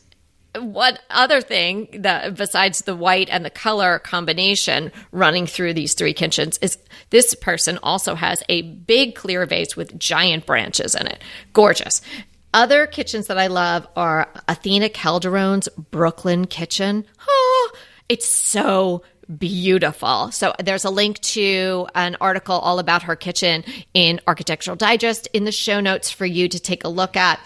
one 0.56 0.98
other 1.10 1.40
thing 1.40 1.88
that 2.02 2.36
besides 2.36 2.82
the 2.82 2.94
white 2.94 3.28
and 3.30 3.44
the 3.44 3.50
color 3.50 3.98
combination 3.98 4.92
running 5.10 5.46
through 5.46 5.74
these 5.74 5.94
three 5.94 6.12
kitchens 6.12 6.58
is 6.58 6.78
this 7.10 7.34
person 7.34 7.78
also 7.82 8.14
has 8.14 8.42
a 8.48 8.62
big 8.62 9.14
clear 9.14 9.46
vase 9.46 9.76
with 9.76 9.98
giant 9.98 10.46
branches 10.46 10.94
in 10.94 11.06
it. 11.06 11.22
Gorgeous. 11.52 12.02
Other 12.52 12.86
kitchens 12.86 13.26
that 13.26 13.38
I 13.38 13.48
love 13.48 13.88
are 13.96 14.28
Athena 14.46 14.90
Calderone's 14.90 15.68
Brooklyn 15.90 16.46
Kitchen. 16.46 17.04
Oh, 17.28 17.72
it's 18.08 18.28
so 18.28 19.02
beautiful. 19.38 20.30
So 20.32 20.52
there's 20.62 20.84
a 20.84 20.90
link 20.90 21.18
to 21.20 21.86
an 21.94 22.16
article 22.20 22.56
all 22.56 22.78
about 22.78 23.04
her 23.04 23.16
kitchen 23.16 23.64
in 23.94 24.20
Architectural 24.26 24.76
Digest 24.76 25.28
in 25.32 25.44
the 25.44 25.52
show 25.52 25.80
notes 25.80 26.10
for 26.10 26.26
you 26.26 26.48
to 26.48 26.60
take 26.60 26.84
a 26.84 26.88
look 26.88 27.16
at 27.16 27.40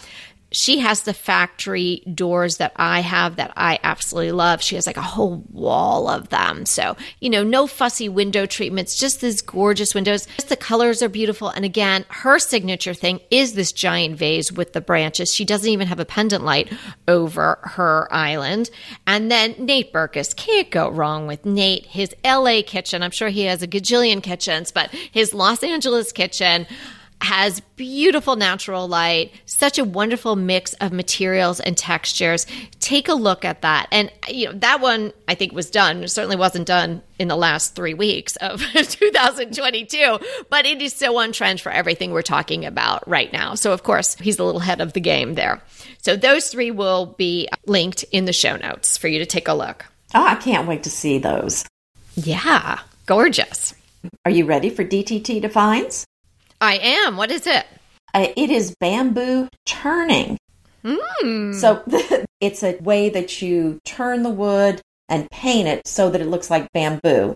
she 0.51 0.79
has 0.79 1.03
the 1.03 1.13
factory 1.13 2.03
doors 2.15 2.57
that 2.57 2.73
I 2.77 3.01
have 3.01 3.37
that 3.37 3.53
I 3.57 3.79
absolutely 3.83 4.33
love. 4.33 4.63
She 4.63 4.77
has 4.77 4.87
like 4.87 4.97
a 4.97 5.03
whole 5.03 5.45
wall 5.51 6.09
of 6.09 6.31
them. 6.31 6.65
So, 6.65 6.97
you 7.21 7.29
know, 7.29 7.45
no 7.45 7.67
fussy 7.67 8.09
window 8.09 8.47
treatments, 8.47 8.99
just 8.99 9.21
these 9.21 9.43
gorgeous 9.43 9.95
windows. 9.95 10.27
Just 10.37 10.49
the 10.49 10.57
colors 10.57 11.03
are 11.03 11.09
beautiful. 11.09 11.51
And 11.51 11.65
again, 11.65 12.05
her 12.09 12.39
signature 12.39 12.95
thing 12.95 13.21
is 13.31 13.53
this 13.53 13.73
giant 13.73 14.17
vase 14.17 14.51
with 14.51 14.73
the 14.73 14.81
branches. 14.81 15.35
She 15.35 15.45
doesn't 15.45 15.69
even 15.69 15.89
have 15.89 16.01
a 16.01 16.07
pendant 16.07 16.45
light 16.45 16.73
over 17.07 17.59
her 17.63 18.09
island. 18.11 18.71
And 19.07 19.31
then 19.31 19.55
Nate 19.59 19.93
Berkus, 19.93 20.35
can't 20.35 20.71
go 20.71 20.89
wrong 20.89 21.27
with 21.27 21.45
Nate. 21.45 21.87
His 21.87 22.15
LA 22.25 22.63
kitchen, 22.67 23.03
I'm 23.03 23.11
sure 23.11 23.29
he 23.29 23.43
has 23.43 23.63
a 23.63 23.69
gajillion 23.69 24.23
kitchens, 24.23 24.71
but 24.71 24.91
his 24.91 25.35
Los 25.35 25.63
Angeles 25.63 26.13
kitchen 26.13 26.67
has 27.21 27.61
beautiful 27.77 28.37
natural 28.37 28.87
light, 28.87 29.33
such 29.47 29.79
a 29.79 29.85
wonderful 29.85 30.37
mix 30.37 30.75
of 30.75 30.93
materials 30.93 31.61
and 31.61 31.77
textures. 31.77 32.47
Take 32.81 33.09
a 33.09 33.15
look 33.15 33.45
at 33.45 33.63
that. 33.63 33.89
And 33.91 34.13
you 34.29 34.47
know, 34.47 34.53
that 34.55 34.81
one 34.81 35.13
I 35.27 35.35
think 35.35 35.53
was 35.53 35.71
done. 35.71 36.05
It 36.05 36.09
certainly 36.09 36.37
wasn't 36.37 36.67
done 36.67 37.03
in 37.19 37.29
the 37.29 37.37
last 37.37 37.75
3 37.75 37.95
weeks 37.95 38.37
of 38.37 38.61
2022, 38.73 40.19
but 40.49 40.67
it 40.67 40.81
is 40.81 40.95
so 40.95 41.19
on 41.19 41.33
trend 41.33 41.61
for 41.61 41.73
everything 41.73 42.13
we're 42.13 42.23
talking 42.23 42.65
about 42.65 43.09
right 43.09 43.33
now. 43.33 43.55
So 43.55 43.73
of 43.73 43.83
course, 43.83 44.15
he's 44.17 44.39
a 44.39 44.45
little 44.45 44.61
head 44.61 44.81
of 44.81 44.93
the 44.93 45.01
game 45.01 45.35
there. 45.35 45.61
So 46.03 46.15
those 46.17 46.49
3 46.51 46.71
will 46.71 47.07
be 47.19 47.49
linked 47.67 48.05
in 48.13 48.25
the 48.25 48.33
show 48.33 48.57
notes 48.57 48.97
for 48.97 49.09
you 49.09 49.19
to 49.19 49.27
take 49.27 49.49
a 49.49 49.55
look. 49.55 49.85
Oh, 50.15 50.25
I 50.25 50.37
can't 50.37 50.69
wait 50.69 50.85
to 50.85 50.91
see 50.91 51.19
those. 51.19 51.65
Yeah, 52.15 52.79
gorgeous. 53.07 53.75
Are 54.25 54.31
you 54.31 54.45
ready 54.45 54.71
for 54.71 54.85
DTT 54.85 55.43
Defines? 55.43 56.07
I 56.61 56.79
am. 56.79 57.17
What 57.17 57.31
is 57.31 57.47
it? 57.47 57.67
Uh, 58.15 58.29
it 58.37 58.51
is 58.51 58.75
bamboo 58.81 59.49
turning. 59.67 60.39
Mm. 60.85 61.55
So 61.55 61.83
it's 62.41 62.63
a 62.63 62.77
way 62.81 63.09
that 63.11 63.43
you 63.43 63.81
turn 63.85 64.23
the 64.23 64.31
wood 64.31 64.81
and 65.09 65.31
paint 65.31 65.69
it 65.69 65.87
so 65.87 66.11
that 66.11 66.21
it 66.21 66.27
looks 66.27 66.51
like 66.51 66.73
bamboo. 66.73 67.35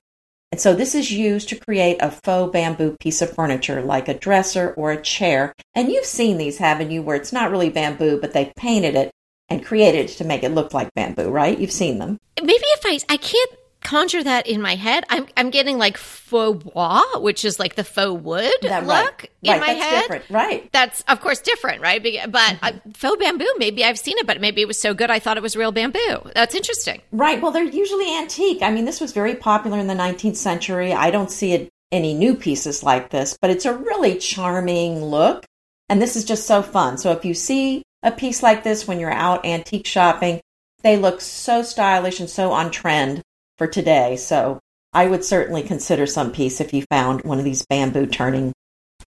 And 0.50 0.60
so 0.60 0.74
this 0.74 0.94
is 0.94 1.10
used 1.10 1.48
to 1.48 1.56
create 1.56 1.96
a 2.00 2.10
faux 2.10 2.52
bamboo 2.52 2.96
piece 3.00 3.22
of 3.22 3.34
furniture 3.34 3.80
like 3.80 4.08
a 4.08 4.18
dresser 4.18 4.74
or 4.76 4.92
a 4.92 5.00
chair. 5.00 5.54
And 5.74 5.88
you've 5.88 6.04
seen 6.04 6.36
these, 6.36 6.58
haven't 6.58 6.90
you, 6.90 7.02
where 7.02 7.16
it's 7.16 7.32
not 7.32 7.50
really 7.50 7.70
bamboo, 7.70 8.20
but 8.20 8.34
they've 8.34 8.54
painted 8.54 8.94
it 8.94 9.10
and 9.48 9.64
created 9.64 10.10
it 10.10 10.16
to 10.18 10.24
make 10.24 10.42
it 10.42 10.54
look 10.54 10.74
like 10.74 10.92
bamboo, 10.94 11.30
right? 11.30 11.58
You've 11.58 11.72
seen 11.72 11.98
them. 11.98 12.18
Maybe 12.40 12.64
if 12.64 12.80
I 12.84 12.98
I 13.12 13.16
can't 13.16 13.50
conjure 13.82 14.22
that 14.22 14.46
in 14.46 14.60
my 14.62 14.74
head. 14.76 15.04
I'm 15.10 15.26
I'm 15.36 15.50
getting 15.50 15.78
like 15.78 15.96
faux 15.96 16.62
bois, 16.64 17.02
which 17.18 17.44
is 17.44 17.58
like 17.58 17.74
the 17.74 17.84
faux 17.84 18.22
wood 18.22 18.52
That- 18.62 18.86
look 18.86 18.88
right. 19.22 19.30
in 19.42 19.50
Right, 19.52 19.60
my 19.60 19.66
that's 19.74 19.82
head. 19.84 20.00
different. 20.02 20.24
Right. 20.30 20.72
That's 20.72 21.02
of 21.08 21.20
course 21.20 21.40
different, 21.40 21.82
right? 21.82 22.02
But 22.30 22.56
uh, 22.62 22.72
faux 22.94 23.18
bamboo, 23.22 23.48
maybe 23.58 23.84
I've 23.84 23.98
seen 23.98 24.18
it, 24.18 24.26
but 24.26 24.40
maybe 24.40 24.62
it 24.62 24.68
was 24.68 24.80
so 24.80 24.94
good 24.94 25.10
I 25.10 25.18
thought 25.18 25.36
it 25.36 25.42
was 25.42 25.56
real 25.56 25.72
bamboo. 25.72 26.30
That's 26.34 26.54
interesting. 26.54 27.02
Right. 27.12 27.40
Well, 27.42 27.52
they're 27.52 27.64
usually 27.64 28.16
antique. 28.16 28.62
I 28.62 28.70
mean, 28.70 28.84
this 28.84 29.00
was 29.00 29.12
very 29.12 29.34
popular 29.34 29.78
in 29.78 29.86
the 29.86 29.94
19th 29.94 30.36
century. 30.36 30.92
I 30.92 31.10
don't 31.10 31.30
see 31.30 31.52
it, 31.52 31.68
any 31.90 32.14
new 32.14 32.34
pieces 32.34 32.82
like 32.82 33.10
this, 33.10 33.36
but 33.40 33.50
it's 33.50 33.66
a 33.66 33.74
really 33.76 34.16
charming 34.18 35.04
look. 35.04 35.44
And 35.88 36.00
this 36.00 36.16
is 36.16 36.24
just 36.24 36.46
so 36.46 36.62
fun. 36.62 36.96
So 36.96 37.12
if 37.12 37.24
you 37.24 37.34
see 37.34 37.82
a 38.02 38.10
piece 38.10 38.42
like 38.42 38.64
this 38.64 38.88
when 38.88 38.98
you're 38.98 39.10
out 39.12 39.44
antique 39.44 39.86
shopping, 39.86 40.40
they 40.82 40.96
look 40.96 41.20
so 41.20 41.62
stylish 41.62 42.18
and 42.18 42.30
so 42.30 42.50
on 42.52 42.70
trend 42.70 43.20
for 43.62 43.68
today. 43.68 44.16
So 44.16 44.58
I 44.92 45.06
would 45.06 45.24
certainly 45.24 45.62
consider 45.62 46.04
some 46.06 46.32
piece 46.32 46.60
if 46.60 46.74
you 46.74 46.82
found 46.90 47.22
one 47.22 47.38
of 47.38 47.44
these 47.44 47.64
bamboo 47.66 48.06
turning 48.06 48.52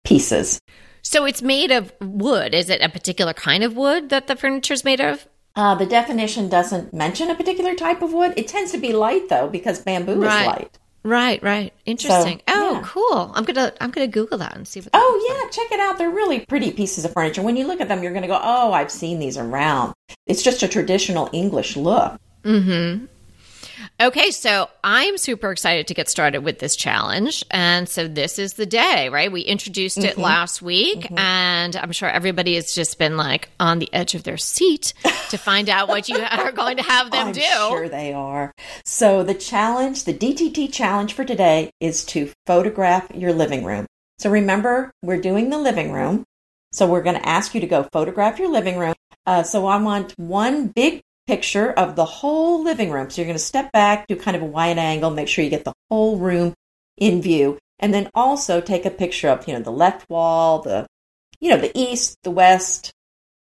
pieces. 0.04 0.60
So 1.02 1.26
it's 1.26 1.42
made 1.42 1.72
of 1.72 1.92
wood. 2.00 2.54
Is 2.54 2.70
it 2.70 2.82
a 2.82 2.90
particular 2.90 3.34
kind 3.34 3.64
of 3.64 3.76
wood 3.76 4.10
that 4.10 4.28
the 4.28 4.36
furniture 4.36 4.76
is 4.76 4.84
made 4.84 5.02
of? 5.02 5.28
Uh, 5.56 5.74
the 5.74 5.86
definition 5.88 6.48
doesn't 6.48 6.94
mention 6.94 7.30
a 7.32 7.36
particular 7.36 7.74
type 7.74 8.04
of 8.04 8.14
wood. 8.14 8.34
It 8.38 8.48
tends 8.48 8.72
to 8.74 8.78
be 8.78 8.94
light 8.94 9.30
though, 9.30 9.48
because 9.48 9.80
bamboo 9.82 10.22
Right. 10.22 10.42
is 10.42 10.48
light. 10.48 10.80
Right, 11.04 11.42
right. 11.44 11.74
Interesting. 11.86 12.42
oh, 12.48 12.74
yeah. 12.74 12.82
cool. 12.84 13.32
I'm 13.36 13.44
gonna 13.46 13.72
I'm 13.80 13.92
gonna 13.92 14.08
Google 14.08 14.38
that 14.40 14.56
and 14.56 14.68
see 14.68 14.82
what. 14.82 14.90
Oh 14.94 15.28
yeah, 15.28 15.50
check 15.50 15.72
it 15.72 15.80
out. 15.80 15.98
They're 15.98 16.10
really 16.10 16.40
pretty 16.42 16.72
pieces 16.72 17.06
of 17.06 17.14
furniture. 17.14 17.42
When 17.44 17.56
you 17.56 17.66
look 17.68 17.80
at 17.82 17.88
them, 17.88 18.02
you're 18.04 18.12
to 18.14 18.28
go, 18.28 18.40
"Oh, 18.42 18.74
I've 18.74 18.92
seen 18.92 19.20
these 19.20 19.38
around." 19.38 19.94
It's 20.28 20.42
just 20.44 20.62
a 20.64 20.68
traditional 20.68 21.30
English 21.32 21.78
look. 21.78 22.20
Okay, 24.02 24.32
so 24.32 24.70
I'm 24.84 25.18
super 25.18 25.52
excited 25.52 25.88
to 25.88 25.94
get 25.94 26.10
started 26.10 26.40
with 26.40 26.60
this 26.60 26.76
challenge. 26.76 27.46
And 27.50 27.88
so 27.88 28.10
this 28.10 28.38
is 28.38 28.54
the 28.54 28.66
day, 28.66 29.08
right? 29.08 29.32
We 29.32 29.40
introduced 29.40 30.00
it 30.00 30.18
last 30.18 30.62
week, 30.62 31.08
and 31.16 31.74
I'm 31.78 31.94
sure 31.94 32.10
everybody 32.10 32.56
has 32.56 32.74
just 32.74 33.00
been 33.00 33.16
like 33.16 33.48
on 33.58 33.80
the 33.80 33.92
edge 33.94 34.14
of 34.14 34.24
their 34.24 34.36
seat 34.36 34.94
to 35.30 35.38
find 35.38 35.70
out 35.70 35.88
what 35.88 36.10
you 36.10 36.18
are 36.32 36.52
going 36.52 36.76
to 36.76 36.84
have 36.84 37.10
them 37.10 37.28
I'm 37.28 37.34
do. 37.34 37.42
sure 37.42 37.88
they 37.88 38.12
are. 38.12 38.52
So 38.84 39.24
the 39.24 39.34
challenge, 39.34 40.04
the 40.04 40.14
DTT 40.14 40.74
challenge 40.74 41.14
for 41.14 41.24
today 41.24 41.72
is 41.80 42.04
to 42.08 42.34
photograph 42.46 43.10
your 43.16 43.32
living 43.32 43.64
room. 43.64 43.86
So 44.20 44.30
remember, 44.30 44.92
we're 45.04 45.22
doing 45.22 45.50
the 45.50 45.58
living 45.58 45.94
room. 45.94 46.26
So 46.74 46.86
we're 46.86 47.04
going 47.04 47.16
to 47.16 47.26
ask 47.26 47.56
you 47.56 47.62
to 47.62 47.68
go 47.68 47.88
photograph 47.94 48.40
your 48.40 48.50
living 48.50 48.78
room. 48.78 48.96
Uh, 49.26 49.44
so 49.44 49.66
I 49.66 49.78
want 49.78 50.14
one 50.18 50.68
big 50.68 51.02
picture 51.28 51.72
of 51.72 51.96
the 51.96 52.06
whole 52.06 52.64
living 52.64 52.92
room. 52.92 53.10
So 53.10 53.22
you're 53.22 53.28
going 53.28 53.38
to 53.38 53.44
step 53.44 53.72
back, 53.72 54.08
do 54.08 54.16
kind 54.16 54.38
of 54.38 54.44
a 54.44 54.46
wide 54.46 54.78
angle, 54.78 55.12
make 55.12 55.28
sure 55.28 55.44
you 55.44 55.50
get 55.50 55.66
the 55.66 55.74
whole 55.90 56.18
room 56.18 56.54
in 56.98 57.22
view, 57.22 57.58
and 57.80 57.94
then 57.94 58.10
also 58.14 58.62
take 58.62 58.86
a 58.86 58.92
picture 58.92 59.30
of, 59.30 59.48
you 59.48 59.54
know, 59.54 59.62
the 59.62 59.72
left 59.72 60.10
wall, 60.10 60.62
the, 60.62 60.88
you 61.40 61.50
know, 61.50 61.58
the 61.58 61.72
east, 61.78 62.18
the 62.24 62.32
west, 62.32 62.92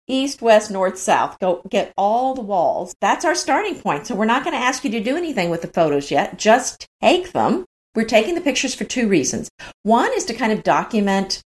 east, 0.08 0.40
west, 0.40 0.70
north, 0.70 0.98
south. 0.98 1.38
Go 1.38 1.62
get 1.68 1.92
all 1.96 2.34
the 2.34 2.42
walls. 2.42 2.94
That's 3.00 3.24
our 3.24 3.34
starting 3.34 3.78
point. 3.78 4.06
So 4.06 4.14
we're 4.14 4.24
not 4.24 4.44
going 4.44 4.56
to 4.56 4.64
ask 4.64 4.84
you 4.84 4.90
to 4.92 5.00
do 5.02 5.16
anything 5.16 5.50
with 5.50 5.62
the 5.62 5.68
photos 5.68 6.10
yet. 6.10 6.38
Just 6.38 6.86
take 7.02 7.32
them. 7.32 7.64
We're 7.94 8.04
taking 8.04 8.34
the 8.34 8.40
pictures 8.40 8.74
for 8.74 8.84
two 8.84 9.08
reasons. 9.08 9.48
One 9.82 10.12
is 10.14 10.26
to 10.26 10.34
kind 10.34 10.52
of 10.52 10.62
document 10.62 11.42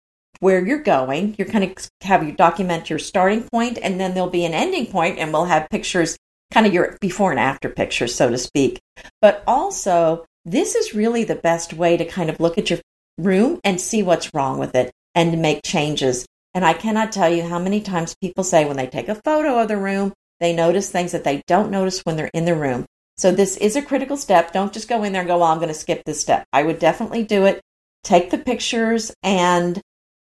where 0.45 0.63
you're 0.63 0.77
going. 0.77 1.33
You're 1.39 1.47
kind 1.47 1.63
of 1.63 1.89
have 2.01 2.23
you 2.23 2.31
document 2.31 2.87
your 2.87 2.99
starting 2.99 3.41
point, 3.49 3.79
and 3.81 3.99
then 3.99 4.13
there'll 4.13 4.29
be 4.29 4.45
an 4.45 4.53
ending 4.53 4.85
point, 4.85 5.17
and 5.17 5.33
we'll 5.33 5.45
have 5.45 5.67
pictures, 5.71 6.17
kind 6.51 6.67
of 6.67 6.73
your 6.73 6.99
before 7.01 7.31
and 7.31 7.39
after 7.39 7.67
pictures, 7.67 8.13
so 8.13 8.29
to 8.29 8.37
speak. 8.37 8.79
But 9.21 9.43
also, 9.47 10.23
this 10.45 10.75
is 10.75 10.93
really 10.93 11.23
the 11.23 11.33
best 11.33 11.73
way 11.73 11.97
to 11.97 12.05
kind 12.05 12.29
of 12.29 12.39
look 12.39 12.59
at 12.59 12.69
your 12.69 12.77
room 13.17 13.59
and 13.63 13.81
see 13.81 14.03
what's 14.03 14.35
wrong 14.35 14.59
with 14.59 14.75
it 14.75 14.91
and 15.15 15.31
to 15.31 15.37
make 15.37 15.61
changes. 15.65 16.27
And 16.53 16.63
I 16.63 16.73
cannot 16.73 17.11
tell 17.11 17.33
you 17.33 17.41
how 17.41 17.57
many 17.57 17.81
times 17.81 18.15
people 18.21 18.43
say 18.43 18.65
when 18.65 18.77
they 18.77 18.85
take 18.85 19.09
a 19.09 19.15
photo 19.15 19.59
of 19.59 19.67
the 19.67 19.77
room, 19.77 20.13
they 20.39 20.53
notice 20.53 20.91
things 20.91 21.11
that 21.11 21.23
they 21.23 21.41
don't 21.47 21.71
notice 21.71 22.01
when 22.01 22.17
they're 22.17 22.29
in 22.35 22.45
the 22.45 22.53
room. 22.53 22.85
So 23.17 23.31
this 23.31 23.57
is 23.57 23.75
a 23.75 23.81
critical 23.81 24.15
step. 24.15 24.53
Don't 24.53 24.73
just 24.73 24.87
go 24.87 25.03
in 25.03 25.11
there 25.11 25.21
and 25.21 25.27
go, 25.27 25.39
well, 25.39 25.47
I'm 25.47 25.57
going 25.57 25.69
to 25.69 25.73
skip 25.73 26.03
this 26.05 26.21
step. 26.21 26.45
I 26.53 26.61
would 26.61 26.77
definitely 26.77 27.23
do 27.23 27.45
it. 27.45 27.61
Take 28.03 28.29
the 28.29 28.37
pictures 28.37 29.11
and 29.23 29.81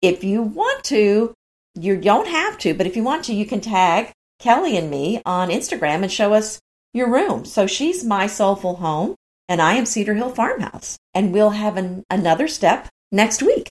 if 0.03 0.25
you 0.25 0.43
want 0.43 0.85
to, 0.85 1.35
you 1.75 1.97
don't 1.97 2.29
have 2.29 2.59
to, 2.59 2.75
but 2.75 2.87
if 2.87 2.97
you 2.97 3.03
want 3.03 3.25
to, 3.25 3.35
you 3.35 3.47
can 3.47 3.61
tag 3.61 4.13
Kelly 4.39 4.77
and 4.77 4.91
me 4.91 5.23
on 5.25 5.49
Instagram 5.49 6.03
and 6.03 6.13
show 6.13 6.35
us 6.35 6.59
your 6.93 7.11
room. 7.11 7.45
So 7.45 7.67
she's 7.67 8.05
my 8.05 8.27
soulful 8.27 8.77
home 8.77 9.15
and 9.49 9.61
I 9.61 9.75
am 9.75 9.87
Cedar 9.87 10.15
Hill 10.15 10.31
Farmhouse. 10.31 10.97
And 11.15 11.33
we'll 11.33 11.51
have 11.51 11.77
an, 11.77 12.05
another 12.11 12.49
step 12.49 12.89
next 13.13 13.43
week. 13.43 13.69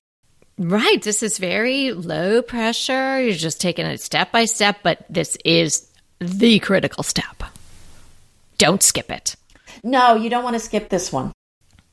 Right. 0.57 1.01
This 1.01 1.21
is 1.21 1.37
very 1.37 1.91
low 1.91 2.41
pressure. 2.41 3.19
You're 3.19 3.33
just 3.33 3.59
taking 3.59 3.85
it 3.85 3.99
step 3.99 4.31
by 4.31 4.45
step, 4.45 4.77
but 4.83 5.05
this 5.09 5.37
is 5.43 5.91
the 6.19 6.59
critical 6.59 7.03
step. 7.03 7.43
don't 8.57 8.81
skip 8.81 9.11
it. 9.11 9.35
No, 9.83 10.15
you 10.15 10.29
don't 10.29 10.43
want 10.43 10.55
to 10.55 10.59
skip 10.61 10.89
this 10.89 11.11
one. 11.11 11.33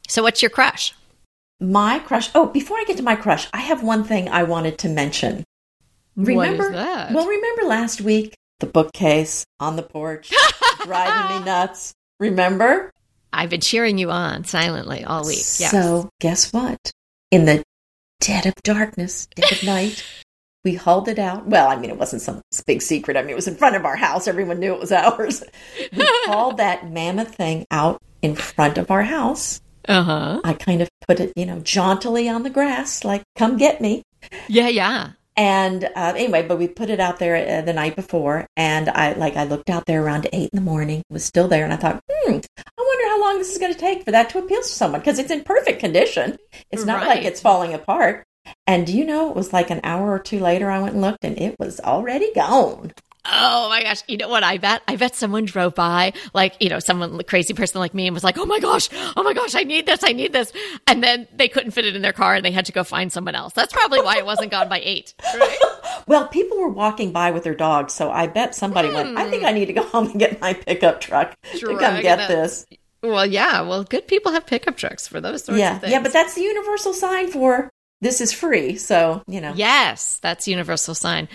So, 0.09 0.23
what's 0.23 0.43
your 0.43 0.51
crush? 0.51 0.95
My 1.63 2.01
crush. 2.01 2.29
Oh, 2.35 2.47
before 2.47 2.77
I 2.77 2.85
get 2.87 2.97
to 2.97 3.03
my 3.05 3.15
crush, 3.15 3.47
I 3.53 3.61
have 3.61 3.83
one 3.85 4.03
thing 4.03 4.29
I 4.29 4.43
wanted 4.43 4.79
to 4.79 4.89
mention. 4.89 5.45
Remember? 6.17 6.65
what 6.65 6.67
is 6.67 6.73
that? 6.73 7.13
Well, 7.13 7.27
remember 7.27 7.63
last 7.63 8.01
week 8.01 8.35
the 8.59 8.67
bookcase 8.67 9.45
on 9.61 9.77
the 9.77 9.83
porch 9.83 10.33
driving 10.85 11.39
me 11.39 11.45
nuts. 11.45 11.95
Remember? 12.19 12.91
I've 13.33 13.49
been 13.49 13.61
cheering 13.61 13.97
you 13.97 14.11
on 14.11 14.45
silently 14.45 15.05
all 15.05 15.25
week. 15.25 15.37
Yes. 15.37 15.71
So, 15.71 16.11
guess 16.21 16.53
what? 16.53 16.79
In 17.31 17.45
the 17.45 17.63
dead 18.21 18.47
of 18.47 18.55
darkness, 18.63 19.27
dead 19.35 19.53
of 19.53 19.63
night, 19.63 20.05
we 20.65 20.75
hauled 20.75 21.09
it 21.09 21.19
out. 21.19 21.47
Well, 21.47 21.69
I 21.69 21.77
mean, 21.77 21.91
it 21.91 21.99
wasn't 21.99 22.23
some 22.23 22.43
big 22.67 22.83
secret. 22.83 23.17
I 23.17 23.23
mean, 23.23 23.31
it 23.31 23.37
was 23.37 23.49
in 23.49 23.57
front 23.57 23.77
of 23.77 23.85
our 23.85 23.97
house. 23.97 24.29
Everyone 24.29 24.61
knew 24.61 24.75
it 24.75 24.81
was 24.81 24.93
ours. 24.93 25.43
We 25.93 26.05
hauled 26.27 26.59
that 26.59 26.91
mammoth 26.91 27.35
thing 27.35 27.67
out 27.71 27.99
in 28.21 28.35
front 28.35 28.79
of 28.79 28.91
our 28.91 29.03
house. 29.03 29.61
Uh 29.89 30.03
huh. 30.03 30.41
I 30.45 30.55
kind 30.55 30.83
of 30.83 30.89
put 31.07 31.21
it, 31.21 31.33
you 31.37 31.47
know, 31.47 31.61
jauntily 31.61 32.29
on 32.29 32.43
the 32.43 32.51
grass, 32.51 33.05
like, 33.05 33.23
come 33.37 33.57
get 33.57 33.81
me. 33.81 34.03
Yeah, 34.49 34.69
yeah. 34.69 35.11
And 35.37 35.85
uh, 35.85 36.13
anyway, 36.15 36.47
but 36.47 36.59
we 36.59 36.69
put 36.69 36.91
it 36.91 37.01
out 37.01 37.19
there 37.19 37.59
uh, 37.59 37.63
the 37.63 37.73
night 37.73 37.97
before, 37.97 38.47
and 38.57 38.91
I 38.91 39.15
like 39.15 39.35
I 39.37 39.45
looked 39.45 39.71
out 39.71 39.87
there 39.87 40.05
around 40.05 40.29
eight 40.33 40.51
in 40.53 40.57
the 40.57 40.61
morning, 40.61 41.03
was 41.09 41.25
still 41.25 41.49
there, 41.49 41.65
and 41.65 41.73
I 41.73 41.77
thought, 41.77 42.03
hmm, 42.11 42.33
I 42.59 42.63
wonder 42.77 43.09
how 43.09 43.21
long 43.21 43.39
this 43.39 43.51
is 43.51 43.59
going 43.59 43.73
to 43.73 43.79
take 43.79 44.05
for 44.05 44.11
that 44.11 44.29
to 44.31 44.39
appeal 44.39 44.61
to 44.61 44.69
someone 44.69 45.01
because 45.01 45.19
it's 45.19 45.31
in 45.31 45.43
perfect 45.43 45.81
condition. 45.81 46.37
It's 46.71 46.85
not 46.85 47.07
like 47.07 47.25
it's 47.25 47.41
falling 47.41 47.73
apart. 47.73 48.25
And 48.67 48.87
do 48.87 48.97
you 48.97 49.07
know, 49.07 49.31
it 49.31 49.37
was 49.37 49.53
like 49.53 49.71
an 49.71 49.81
hour 49.85 50.13
or 50.13 50.19
two 50.19 50.39
later, 50.39 50.71
I 50.71 50.81
went 50.81 50.95
and 50.95 51.01
looked, 51.01 51.25
and 51.25 51.39
it 51.39 51.57
was 51.59 51.81
already 51.81 52.33
gone. 52.35 52.93
Oh 53.25 53.69
my 53.69 53.83
gosh. 53.83 54.03
You 54.09 54.17
know 54.17 54.29
what 54.29 54.43
I 54.43 54.59
bet? 54.59 54.83
I 54.89 54.97
bet 54.97 55.15
someone 55.15 55.45
drove 55.45 55.75
by, 55.75 56.13
like, 56.35 56.57
you 56.61 56.69
know, 56.69 56.79
someone, 56.81 57.21
crazy 57.25 57.55
person 57.55 57.81
like 57.81 57.95
me, 57.95 58.07
and 58.07 58.15
was 58.15 58.25
like, 58.25 58.39
oh 58.39 58.47
my 58.47 58.59
gosh, 58.59 58.89
oh 59.17 59.23
my 59.23 59.33
gosh, 59.33 59.55
I 59.55 59.63
need 59.63 59.87
this, 59.87 60.01
I 60.03 60.13
need 60.13 60.33
this. 60.33 60.53
And 60.87 61.03
then 61.03 61.29
they 61.35 61.49
couldn't 61.49 61.71
fit 61.71 61.85
it 61.85 61.95
in 61.95 62.03
their 62.03 62.13
car 62.13 62.35
and 62.35 62.45
they 62.45 62.51
had 62.51 62.67
to 62.67 62.73
go 62.73 62.85
find 62.85 63.13
someone 63.13 63.35
else. 63.35 63.53
That's 63.53 63.73
probably 63.73 64.01
why 64.01 64.19
it 64.19 64.27
wasn't 64.27 64.51
gone 64.51 64.69
by 64.69 64.81
eight. 64.83 65.15
Right? 65.39 65.59
Well, 66.07 66.27
people 66.27 66.59
were 66.59 66.69
walking 66.69 67.13
by 67.13 67.31
with 67.31 67.45
their 67.45 67.55
dogs, 67.55 67.93
so 67.93 68.11
I 68.11 68.27
bet 68.27 68.55
somebody 68.55 68.91
went, 68.91 69.17
I 69.17 69.31
think 69.31 69.45
I 69.45 69.51
hmm. 69.51 69.59
need 69.59 69.67
to 69.67 69.73
go 69.73 69.83
home 69.83 70.07
and 70.07 70.19
get 70.19 70.41
my 70.41 70.55
pickup 70.55 71.01
truck 71.01 71.37
to 71.55 71.77
come 71.79 72.03
get 72.03 72.29
this. 72.29 72.67
Well, 73.03 73.27
yeah. 73.27 73.63
Well, 73.63 73.85
good 73.85 74.07
people 74.07 74.33
have 74.33 74.47
pickup 74.47 74.77
trucks 74.77 75.07
for 75.07 75.21
those 75.21 75.45
sorts 75.45 75.61
Yeah, 75.61 75.77
of 75.77 75.81
things. 75.81 75.93
yeah, 75.93 76.03
but 76.03 76.13
that's 76.13 76.35
the 76.35 76.43
universal 76.43 76.93
sign 76.93 77.31
for 77.31 77.71
this 78.01 78.21
is 78.21 78.33
free. 78.33 78.77
So, 78.77 79.23
you 79.27 79.41
know. 79.41 79.53
yes, 79.55 80.19
that's 80.23 80.49
universal 80.49 80.95
sign. 80.95 81.29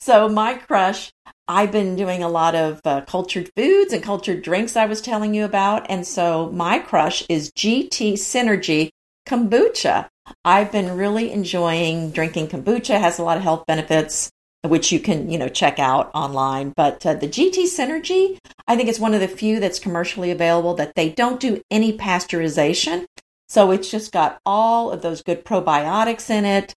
So 0.00 0.28
my 0.28 0.54
crush, 0.54 1.12
I've 1.48 1.72
been 1.72 1.96
doing 1.96 2.22
a 2.22 2.28
lot 2.28 2.54
of 2.54 2.80
uh, 2.84 3.02
cultured 3.02 3.50
foods 3.56 3.92
and 3.92 4.02
cultured 4.02 4.42
drinks 4.42 4.76
I 4.76 4.86
was 4.86 5.00
telling 5.00 5.34
you 5.34 5.44
about, 5.44 5.86
and 5.88 6.06
so 6.06 6.50
my 6.52 6.78
crush 6.78 7.24
is 7.28 7.52
GT 7.52 8.14
Synergy 8.14 8.90
kombucha. 9.26 10.08
I've 10.44 10.72
been 10.72 10.96
really 10.96 11.32
enjoying 11.32 12.10
drinking 12.10 12.48
kombucha. 12.48 12.98
Has 12.98 13.18
a 13.18 13.22
lot 13.22 13.36
of 13.36 13.42
health 13.42 13.64
benefits, 13.66 14.30
which 14.62 14.92
you 14.92 15.00
can 15.00 15.30
you 15.30 15.38
know 15.38 15.48
check 15.48 15.78
out 15.78 16.10
online. 16.14 16.72
But 16.76 17.04
uh, 17.04 17.14
the 17.14 17.28
GT 17.28 17.64
Synergy, 17.64 18.38
I 18.66 18.76
think 18.76 18.88
it's 18.88 19.00
one 19.00 19.14
of 19.14 19.20
the 19.20 19.28
few 19.28 19.60
that's 19.60 19.78
commercially 19.78 20.30
available 20.30 20.74
that 20.74 20.94
they 20.94 21.10
don't 21.10 21.40
do 21.40 21.60
any 21.70 21.96
pasteurization. 21.96 23.06
So 23.48 23.70
it's 23.70 23.90
just 23.90 24.12
got 24.12 24.40
all 24.46 24.90
of 24.90 25.02
those 25.02 25.22
good 25.22 25.44
probiotics 25.44 26.30
in 26.30 26.44
it 26.44 26.74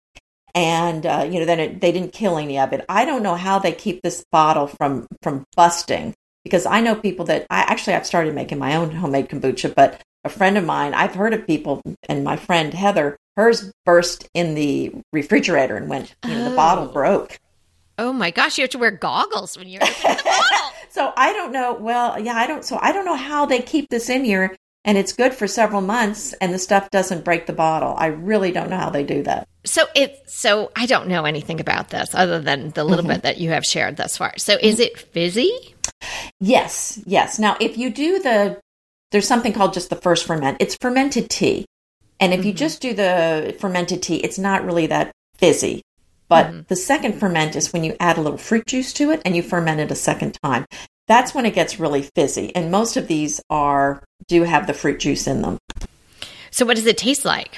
and 0.54 1.04
uh, 1.06 1.26
you 1.30 1.38
know 1.40 1.46
then 1.46 1.60
it, 1.60 1.80
they 1.80 1.92
didn't 1.92 2.12
kill 2.12 2.38
any 2.38 2.58
of 2.58 2.72
it 2.72 2.84
i 2.88 3.04
don't 3.04 3.22
know 3.22 3.34
how 3.34 3.58
they 3.58 3.72
keep 3.72 4.00
this 4.02 4.24
bottle 4.30 4.66
from 4.66 5.06
from 5.22 5.44
busting 5.56 6.14
because 6.44 6.66
i 6.66 6.80
know 6.80 6.94
people 6.94 7.24
that 7.24 7.46
i 7.50 7.60
actually 7.62 7.94
i've 7.94 8.06
started 8.06 8.34
making 8.34 8.58
my 8.58 8.74
own 8.76 8.90
homemade 8.90 9.28
kombucha 9.28 9.74
but 9.74 10.00
a 10.24 10.28
friend 10.28 10.56
of 10.56 10.64
mine 10.64 10.94
i've 10.94 11.14
heard 11.14 11.34
of 11.34 11.46
people 11.46 11.80
and 12.08 12.22
my 12.24 12.36
friend 12.36 12.72
heather 12.74 13.16
hers 13.36 13.72
burst 13.84 14.28
in 14.34 14.54
the 14.54 14.92
refrigerator 15.12 15.76
and 15.76 15.88
went 15.88 16.14
you 16.24 16.30
know 16.34 16.48
the 16.50 16.56
bottle 16.56 16.88
Oh. 16.88 16.92
broke 16.92 17.38
Oh 17.96 18.12
my 18.12 18.32
gosh, 18.32 18.58
you 18.58 18.62
have 18.62 18.70
to 18.70 18.78
wear 18.78 18.90
goggles 18.90 19.56
when 19.56 19.68
you're 19.68 19.80
opening 19.80 20.16
the 20.16 20.22
bottle. 20.24 20.70
so 20.90 21.12
i 21.16 21.32
don't 21.32 21.52
know 21.52 21.74
well 21.74 22.18
yeah 22.18 22.34
i 22.34 22.44
don't 22.46 22.64
so 22.64 22.76
i 22.82 22.90
don't 22.92 23.04
know 23.04 23.14
how 23.16 23.46
they 23.46 23.60
keep 23.62 23.88
this 23.88 24.08
in 24.10 24.24
here 24.24 24.56
and 24.84 24.98
it's 24.98 25.12
good 25.12 25.34
for 25.34 25.46
several 25.46 25.80
months 25.80 26.32
and 26.34 26.52
the 26.52 26.58
stuff 26.58 26.90
doesn't 26.90 27.24
break 27.24 27.46
the 27.46 27.52
bottle 27.52 27.94
i 27.98 28.06
really 28.06 28.52
don't 28.52 28.70
know 28.70 28.78
how 28.78 28.90
they 28.90 29.04
do 29.04 29.22
that 29.22 29.46
So 29.64 29.86
it 29.94 30.22
so 30.26 30.70
I 30.76 30.86
don't 30.86 31.08
know 31.08 31.24
anything 31.24 31.58
about 31.60 31.88
this 31.88 32.14
other 32.14 32.38
than 32.38 32.70
the 32.70 32.84
little 32.84 33.04
mm-hmm. 33.04 33.14
bit 33.14 33.22
that 33.22 33.38
you 33.38 33.50
have 33.50 33.64
shared 33.64 33.96
thus 33.96 34.16
far. 34.16 34.34
So 34.36 34.58
is 34.60 34.78
it 34.78 34.98
fizzy? 34.98 35.74
Yes, 36.38 37.00
yes. 37.06 37.38
Now, 37.38 37.56
if 37.60 37.78
you 37.78 37.90
do 37.90 38.18
the, 38.18 38.60
there's 39.10 39.26
something 39.26 39.52
called 39.52 39.72
just 39.72 39.88
the 39.88 39.96
first 39.96 40.26
ferment. 40.26 40.58
It's 40.60 40.76
fermented 40.80 41.30
tea, 41.30 41.64
and 42.20 42.34
if 42.34 42.44
you 42.44 42.52
mm-hmm. 42.52 42.58
just 42.58 42.82
do 42.82 42.92
the 42.92 43.56
fermented 43.58 44.02
tea, 44.02 44.16
it's 44.16 44.38
not 44.38 44.64
really 44.64 44.86
that 44.88 45.12
fizzy. 45.36 45.82
But 46.28 46.46
mm-hmm. 46.46 46.60
the 46.68 46.76
second 46.76 47.18
ferment 47.18 47.56
is 47.56 47.72
when 47.72 47.84
you 47.84 47.96
add 48.00 48.18
a 48.18 48.20
little 48.20 48.38
fruit 48.38 48.66
juice 48.66 48.92
to 48.94 49.10
it 49.12 49.22
and 49.24 49.36
you 49.36 49.42
ferment 49.42 49.80
it 49.80 49.90
a 49.90 49.94
second 49.94 50.36
time. 50.42 50.66
That's 51.06 51.34
when 51.34 51.44
it 51.46 51.54
gets 51.54 51.78
really 51.78 52.02
fizzy, 52.14 52.54
and 52.56 52.70
most 52.70 52.96
of 52.96 53.08
these 53.08 53.40
are 53.50 54.02
do 54.26 54.42
have 54.44 54.66
the 54.66 54.74
fruit 54.74 55.00
juice 55.00 55.26
in 55.26 55.42
them. 55.42 55.58
So 56.50 56.64
what 56.64 56.76
does 56.76 56.86
it 56.86 56.96
taste 56.96 57.24
like? 57.24 57.56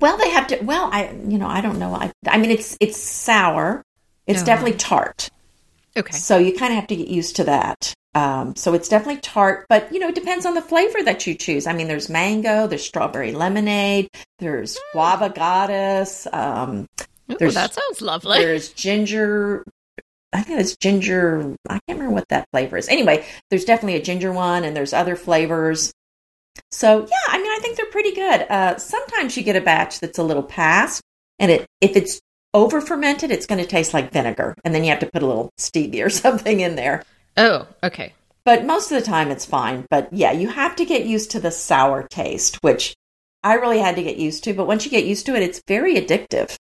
Well, 0.00 0.16
they 0.18 0.28
have 0.30 0.46
to. 0.48 0.58
Well, 0.62 0.90
I 0.92 1.10
you 1.26 1.38
know 1.38 1.46
I 1.48 1.60
don't 1.60 1.78
know. 1.78 1.94
I 1.94 2.12
I 2.28 2.38
mean 2.38 2.50
it's 2.50 2.76
it's 2.80 3.00
sour. 3.00 3.82
It's 4.26 4.38
Uh-huh. 4.40 4.46
definitely 4.46 4.76
tart. 4.78 5.30
Okay. 5.96 6.16
So 6.16 6.38
you 6.38 6.52
kind 6.54 6.72
of 6.72 6.76
have 6.76 6.88
to 6.88 6.96
get 6.96 7.08
used 7.08 7.36
to 7.36 7.44
that. 7.44 7.94
Um, 8.16 8.54
so 8.56 8.74
it's 8.74 8.88
definitely 8.88 9.20
tart, 9.20 9.66
but 9.68 9.92
you 9.92 9.98
know, 9.98 10.08
it 10.08 10.14
depends 10.14 10.46
on 10.46 10.54
the 10.54 10.62
flavor 10.62 11.02
that 11.02 11.26
you 11.26 11.34
choose. 11.34 11.66
I 11.66 11.72
mean, 11.72 11.88
there's 11.88 12.08
mango, 12.08 12.66
there's 12.66 12.84
strawberry 12.84 13.32
lemonade, 13.32 14.08
there's 14.38 14.78
guava 14.92 15.30
goddess, 15.30 16.26
um, 16.32 16.86
Ooh, 17.32 17.36
There's- 17.38 17.54
that 17.54 17.72
sounds 17.74 18.02
lovely. 18.02 18.38
there's 18.38 18.68
ginger. 18.72 19.64
I 20.34 20.42
think 20.42 20.60
it's 20.60 20.76
ginger. 20.76 21.54
I 21.68 21.78
can't 21.86 21.98
remember 21.98 22.14
what 22.14 22.28
that 22.28 22.48
flavor 22.50 22.76
is. 22.76 22.88
Anyway, 22.88 23.24
there's 23.50 23.64
definitely 23.64 23.98
a 23.98 24.02
ginger 24.02 24.32
one, 24.32 24.64
and 24.64 24.76
there's 24.76 24.92
other 24.92 25.16
flavors. 25.16 25.92
So 26.72 27.00
yeah, 27.00 27.16
I 27.28 27.38
mean, 27.38 27.50
I 27.50 27.58
think 27.62 27.76
they're 27.76 27.86
pretty 27.86 28.14
good. 28.14 28.42
Uh, 28.50 28.76
sometimes 28.76 29.36
you 29.36 29.42
get 29.42 29.56
a 29.56 29.60
batch 29.60 30.00
that's 30.00 30.18
a 30.18 30.22
little 30.22 30.42
past, 30.42 31.02
and 31.38 31.50
it 31.50 31.66
if 31.80 31.96
it's 31.96 32.20
over 32.52 32.80
fermented, 32.80 33.30
it's 33.30 33.46
going 33.46 33.60
to 33.60 33.66
taste 33.66 33.94
like 33.94 34.12
vinegar, 34.12 34.54
and 34.64 34.74
then 34.74 34.84
you 34.84 34.90
have 34.90 35.00
to 35.00 35.10
put 35.10 35.22
a 35.22 35.26
little 35.26 35.50
stevia 35.58 36.06
or 36.06 36.10
something 36.10 36.60
in 36.60 36.76
there. 36.76 37.04
Oh, 37.36 37.66
okay. 37.82 38.12
But 38.44 38.66
most 38.66 38.92
of 38.92 38.98
the 38.98 39.06
time, 39.06 39.30
it's 39.30 39.46
fine. 39.46 39.86
But 39.88 40.12
yeah, 40.12 40.32
you 40.32 40.48
have 40.48 40.76
to 40.76 40.84
get 40.84 41.06
used 41.06 41.30
to 41.30 41.40
the 41.40 41.50
sour 41.50 42.06
taste, 42.08 42.62
which 42.62 42.94
I 43.42 43.54
really 43.54 43.78
had 43.78 43.96
to 43.96 44.02
get 44.02 44.16
used 44.16 44.44
to. 44.44 44.54
But 44.54 44.66
once 44.66 44.84
you 44.84 44.90
get 44.90 45.06
used 45.06 45.26
to 45.26 45.34
it, 45.34 45.42
it's 45.42 45.62
very 45.66 45.94
addictive. 45.94 46.56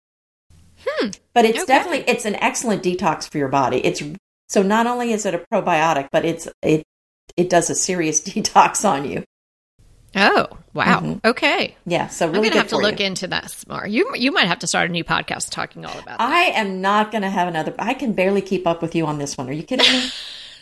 Hmm. 0.87 1.09
But 1.35 1.45
it's 1.45 1.59
Okay. 1.61 1.67
definitely 1.67 2.05
it's 2.09 2.25
an 2.25 2.35
excellent 2.37 2.83
detox 2.83 3.29
for 3.31 3.39
your 3.39 3.49
body. 3.49 3.85
It's 3.85 4.03
so 4.49 4.63
not 4.63 4.87
only 4.87 5.13
is 5.13 5.25
it 5.27 5.35
a 5.35 5.39
probiotic, 5.53 6.09
but 6.13 6.25
it's 6.25 6.49
it 6.63 6.83
it 7.37 7.49
does 7.51 7.71
a 7.71 7.75
serious 7.75 8.21
detox 8.29 8.89
on 8.89 9.09
you. 9.09 9.25
Oh, 10.15 10.47
wow. 10.75 11.01
Mhm. 11.01 11.25
Okay. 11.25 11.75
Yeah, 11.87 12.09
so 12.09 12.27
I'm 12.27 12.33
really 12.33 12.51
going 12.51 12.53
to 12.53 12.59
have 12.59 12.69
to 12.69 12.77
look 12.77 13.01
you. 13.01 13.07
into 13.07 13.27
this 13.27 13.67
more. 13.67 13.87
You 13.87 14.15
you 14.15 14.31
might 14.31 14.47
have 14.47 14.59
to 14.59 14.67
start 14.67 14.91
a 14.91 14.93
new 14.93 15.05
podcast 15.05 15.51
talking 15.51 15.87
all 15.87 15.93
about 15.99 16.19
that. 16.19 16.21
I 16.21 16.43
am 16.51 16.83
not 16.83 17.11
going 17.13 17.23
to 17.23 17.31
have 17.31 17.49
another. 17.49 17.75
I 17.79 17.95
can 17.95 18.13
barely 18.13 18.43
keep 18.43 18.67
up 18.67 18.83
with 18.83 18.95
you 18.95 19.07
on 19.07 19.17
this 19.19 19.39
one. 19.39 19.49
Are 19.49 19.53
you 19.53 19.63
kidding 19.63 19.91
me? 19.91 20.11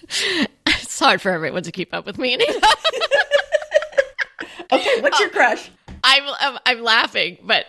it's 0.66 0.98
hard 1.00 1.20
for 1.20 1.30
everyone 1.32 1.64
to 1.64 1.72
keep 1.72 1.92
up 1.92 2.06
with 2.06 2.16
me. 2.18 2.38
Okay, 4.72 5.00
what's 5.00 5.18
your 5.18 5.30
crush? 5.30 5.68
I'm, 6.04 6.22
I'm 6.38 6.58
I'm 6.64 6.82
laughing, 6.82 7.38
but 7.42 7.66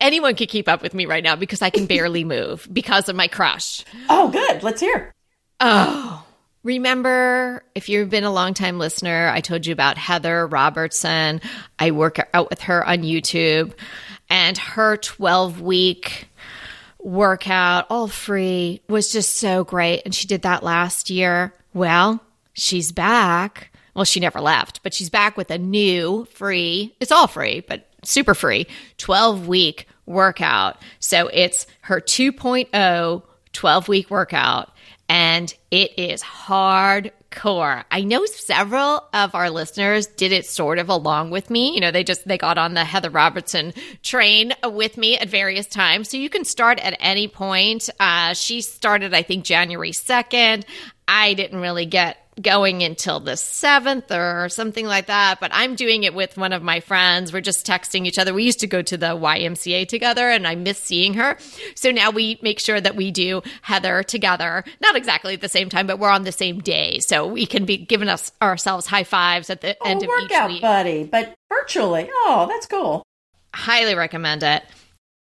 anyone 0.00 0.34
could 0.34 0.48
keep 0.48 0.68
up 0.68 0.82
with 0.82 0.94
me 0.94 1.06
right 1.06 1.22
now 1.22 1.36
because 1.36 1.62
I 1.62 1.70
can 1.70 1.86
barely 1.86 2.24
move 2.36 2.68
because 2.72 3.08
of 3.08 3.16
my 3.16 3.28
crush. 3.28 3.84
Oh, 4.08 4.28
good. 4.28 4.62
Let's 4.62 4.80
hear. 4.80 5.12
Oh, 5.60 6.24
remember 6.62 7.62
if 7.74 7.88
you've 7.88 8.10
been 8.10 8.24
a 8.24 8.32
longtime 8.32 8.78
listener, 8.78 9.28
I 9.28 9.40
told 9.40 9.66
you 9.66 9.72
about 9.72 9.98
Heather 9.98 10.46
Robertson. 10.46 11.40
I 11.78 11.90
work 11.92 12.18
out 12.34 12.50
with 12.50 12.62
her 12.62 12.86
on 12.86 12.98
YouTube, 12.98 13.72
and 14.28 14.56
her 14.58 14.96
12 14.96 15.60
week 15.60 16.28
workout, 16.98 17.86
all 17.90 18.08
free, 18.08 18.80
was 18.88 19.12
just 19.12 19.36
so 19.36 19.64
great. 19.64 20.02
And 20.04 20.14
she 20.14 20.26
did 20.26 20.42
that 20.42 20.62
last 20.62 21.10
year. 21.10 21.52
Well, 21.74 22.20
she's 22.52 22.92
back. 22.92 23.70
Well, 23.94 24.04
she 24.04 24.20
never 24.20 24.40
left, 24.40 24.82
but 24.82 24.94
she's 24.94 25.10
back 25.10 25.36
with 25.36 25.50
a 25.50 25.58
new 25.58 26.26
free, 26.32 26.94
it's 26.98 27.12
all 27.12 27.26
free, 27.26 27.60
but 27.60 27.91
super 28.04 28.34
free 28.34 28.66
12 28.98 29.48
week 29.48 29.86
workout. 30.06 30.80
So 31.00 31.28
it's 31.28 31.66
her 31.82 32.00
2.0 32.00 33.22
12 33.52 33.88
week 33.88 34.10
workout, 34.10 34.72
and 35.08 35.54
it 35.70 35.98
is 35.98 36.22
hardcore. 36.22 37.84
I 37.90 38.02
know 38.02 38.24
several 38.24 39.04
of 39.12 39.34
our 39.34 39.50
listeners 39.50 40.06
did 40.06 40.32
it 40.32 40.46
sort 40.46 40.78
of 40.78 40.88
along 40.88 41.30
with 41.30 41.50
me. 41.50 41.74
You 41.74 41.80
know, 41.80 41.90
they 41.90 42.04
just 42.04 42.26
they 42.26 42.38
got 42.38 42.58
on 42.58 42.74
the 42.74 42.84
Heather 42.84 43.10
Robertson 43.10 43.74
train 44.02 44.54
with 44.64 44.96
me 44.96 45.18
at 45.18 45.28
various 45.28 45.66
times. 45.66 46.08
So 46.08 46.16
you 46.16 46.30
can 46.30 46.44
start 46.44 46.78
at 46.80 46.96
any 47.00 47.28
point. 47.28 47.90
Uh, 48.00 48.34
she 48.34 48.62
started, 48.62 49.12
I 49.12 49.22
think, 49.22 49.44
January 49.44 49.92
second. 49.92 50.64
I 51.06 51.34
didn't 51.34 51.60
really 51.60 51.86
get 51.86 52.21
going 52.42 52.82
until 52.82 53.20
the 53.20 53.32
7th 53.32 54.10
or 54.10 54.48
something 54.48 54.86
like 54.86 55.06
that. 55.06 55.40
But 55.40 55.50
I'm 55.54 55.74
doing 55.74 56.04
it 56.04 56.14
with 56.14 56.36
one 56.36 56.52
of 56.52 56.62
my 56.62 56.80
friends. 56.80 57.32
We're 57.32 57.40
just 57.40 57.66
texting 57.66 58.06
each 58.06 58.18
other. 58.18 58.34
We 58.34 58.44
used 58.44 58.60
to 58.60 58.66
go 58.66 58.82
to 58.82 58.96
the 58.96 59.16
YMCA 59.16 59.88
together 59.88 60.28
and 60.28 60.46
I 60.46 60.54
miss 60.54 60.78
seeing 60.78 61.14
her. 61.14 61.38
So 61.74 61.90
now 61.90 62.10
we 62.10 62.38
make 62.42 62.58
sure 62.58 62.80
that 62.80 62.96
we 62.96 63.10
do 63.10 63.42
Heather 63.62 64.02
together, 64.02 64.64
not 64.80 64.96
exactly 64.96 65.34
at 65.34 65.40
the 65.40 65.48
same 65.48 65.68
time, 65.68 65.86
but 65.86 65.98
we're 65.98 66.10
on 66.10 66.24
the 66.24 66.32
same 66.32 66.60
day. 66.60 66.98
So 67.00 67.26
we 67.26 67.46
can 67.46 67.64
be 67.64 67.76
giving 67.76 68.08
us 68.08 68.32
ourselves 68.42 68.86
high 68.86 69.04
fives 69.04 69.48
at 69.50 69.60
the 69.60 69.76
oh, 69.80 69.88
end 69.88 70.02
of 70.02 70.10
each 70.24 70.48
week. 70.48 70.62
buddy, 70.62 71.04
but 71.04 71.34
virtually. 71.48 72.08
Oh, 72.10 72.46
that's 72.48 72.66
cool. 72.66 73.02
Highly 73.54 73.94
recommend 73.94 74.42
it. 74.42 74.62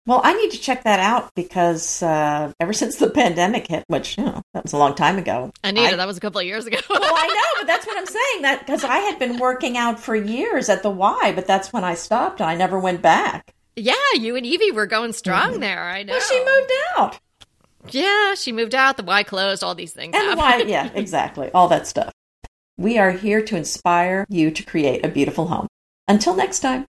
Well, 0.06 0.20
I 0.22 0.34
need 0.34 0.52
to 0.52 0.58
check 0.58 0.84
that 0.84 1.00
out 1.00 1.34
because 1.34 2.00
uh, 2.00 2.52
ever 2.60 2.72
since 2.72 2.96
the 2.96 3.10
pandemic 3.22 3.66
hit, 3.66 3.84
which 3.88 4.16
you 4.16 4.24
know 4.24 4.40
that 4.54 4.62
was 4.62 4.72
a 4.72 4.78
long 4.78 4.94
time 4.94 5.18
ago. 5.18 5.52
Anita, 5.64 5.94
I, 5.94 5.96
that 5.96 6.06
was 6.06 6.16
a 6.16 6.20
couple 6.20 6.40
of 6.40 6.46
years 6.46 6.64
ago. 6.66 6.78
well, 6.88 7.00
I 7.02 7.26
know, 7.56 7.60
but 7.60 7.66
that's 7.66 7.86
what 7.86 7.98
I'm 7.98 8.06
saying. 8.06 8.42
That 8.42 8.60
because 8.60 8.84
I 8.84 8.98
had 8.98 9.18
been 9.18 9.38
working 9.38 9.76
out 9.76 9.98
for 9.98 10.14
years 10.14 10.68
at 10.68 10.82
the 10.82 10.90
Y, 10.90 11.32
but 11.34 11.46
that's 11.46 11.72
when 11.72 11.82
I 11.82 11.94
stopped. 11.94 12.40
and 12.40 12.48
I 12.48 12.54
never 12.54 12.78
went 12.78 13.02
back. 13.02 13.52
Yeah, 13.74 13.94
you 14.14 14.36
and 14.36 14.46
Evie 14.46 14.70
were 14.70 14.86
going 14.86 15.12
strong 15.12 15.52
mm-hmm. 15.52 15.60
there. 15.60 15.82
I 15.82 16.02
know. 16.02 16.12
Well, 16.12 16.20
she 16.20 16.38
moved 16.38 16.72
out. 16.96 17.18
Yeah, 17.90 18.34
she 18.34 18.52
moved 18.52 18.74
out. 18.74 18.96
The 18.96 19.02
Y 19.02 19.22
closed. 19.24 19.64
All 19.64 19.74
these 19.74 19.92
things. 19.92 20.14
And 20.16 20.32
the 20.32 20.36
Y, 20.36 20.64
yeah, 20.66 20.90
exactly. 20.94 21.50
All 21.52 21.68
that 21.68 21.86
stuff. 21.86 22.12
We 22.78 22.98
are 22.98 23.10
here 23.10 23.42
to 23.42 23.56
inspire 23.56 24.24
you 24.28 24.50
to 24.50 24.62
create 24.62 25.04
a 25.04 25.08
beautiful 25.08 25.48
home. 25.48 25.66
Until 26.08 26.34
next 26.36 26.60
time. 26.60 26.86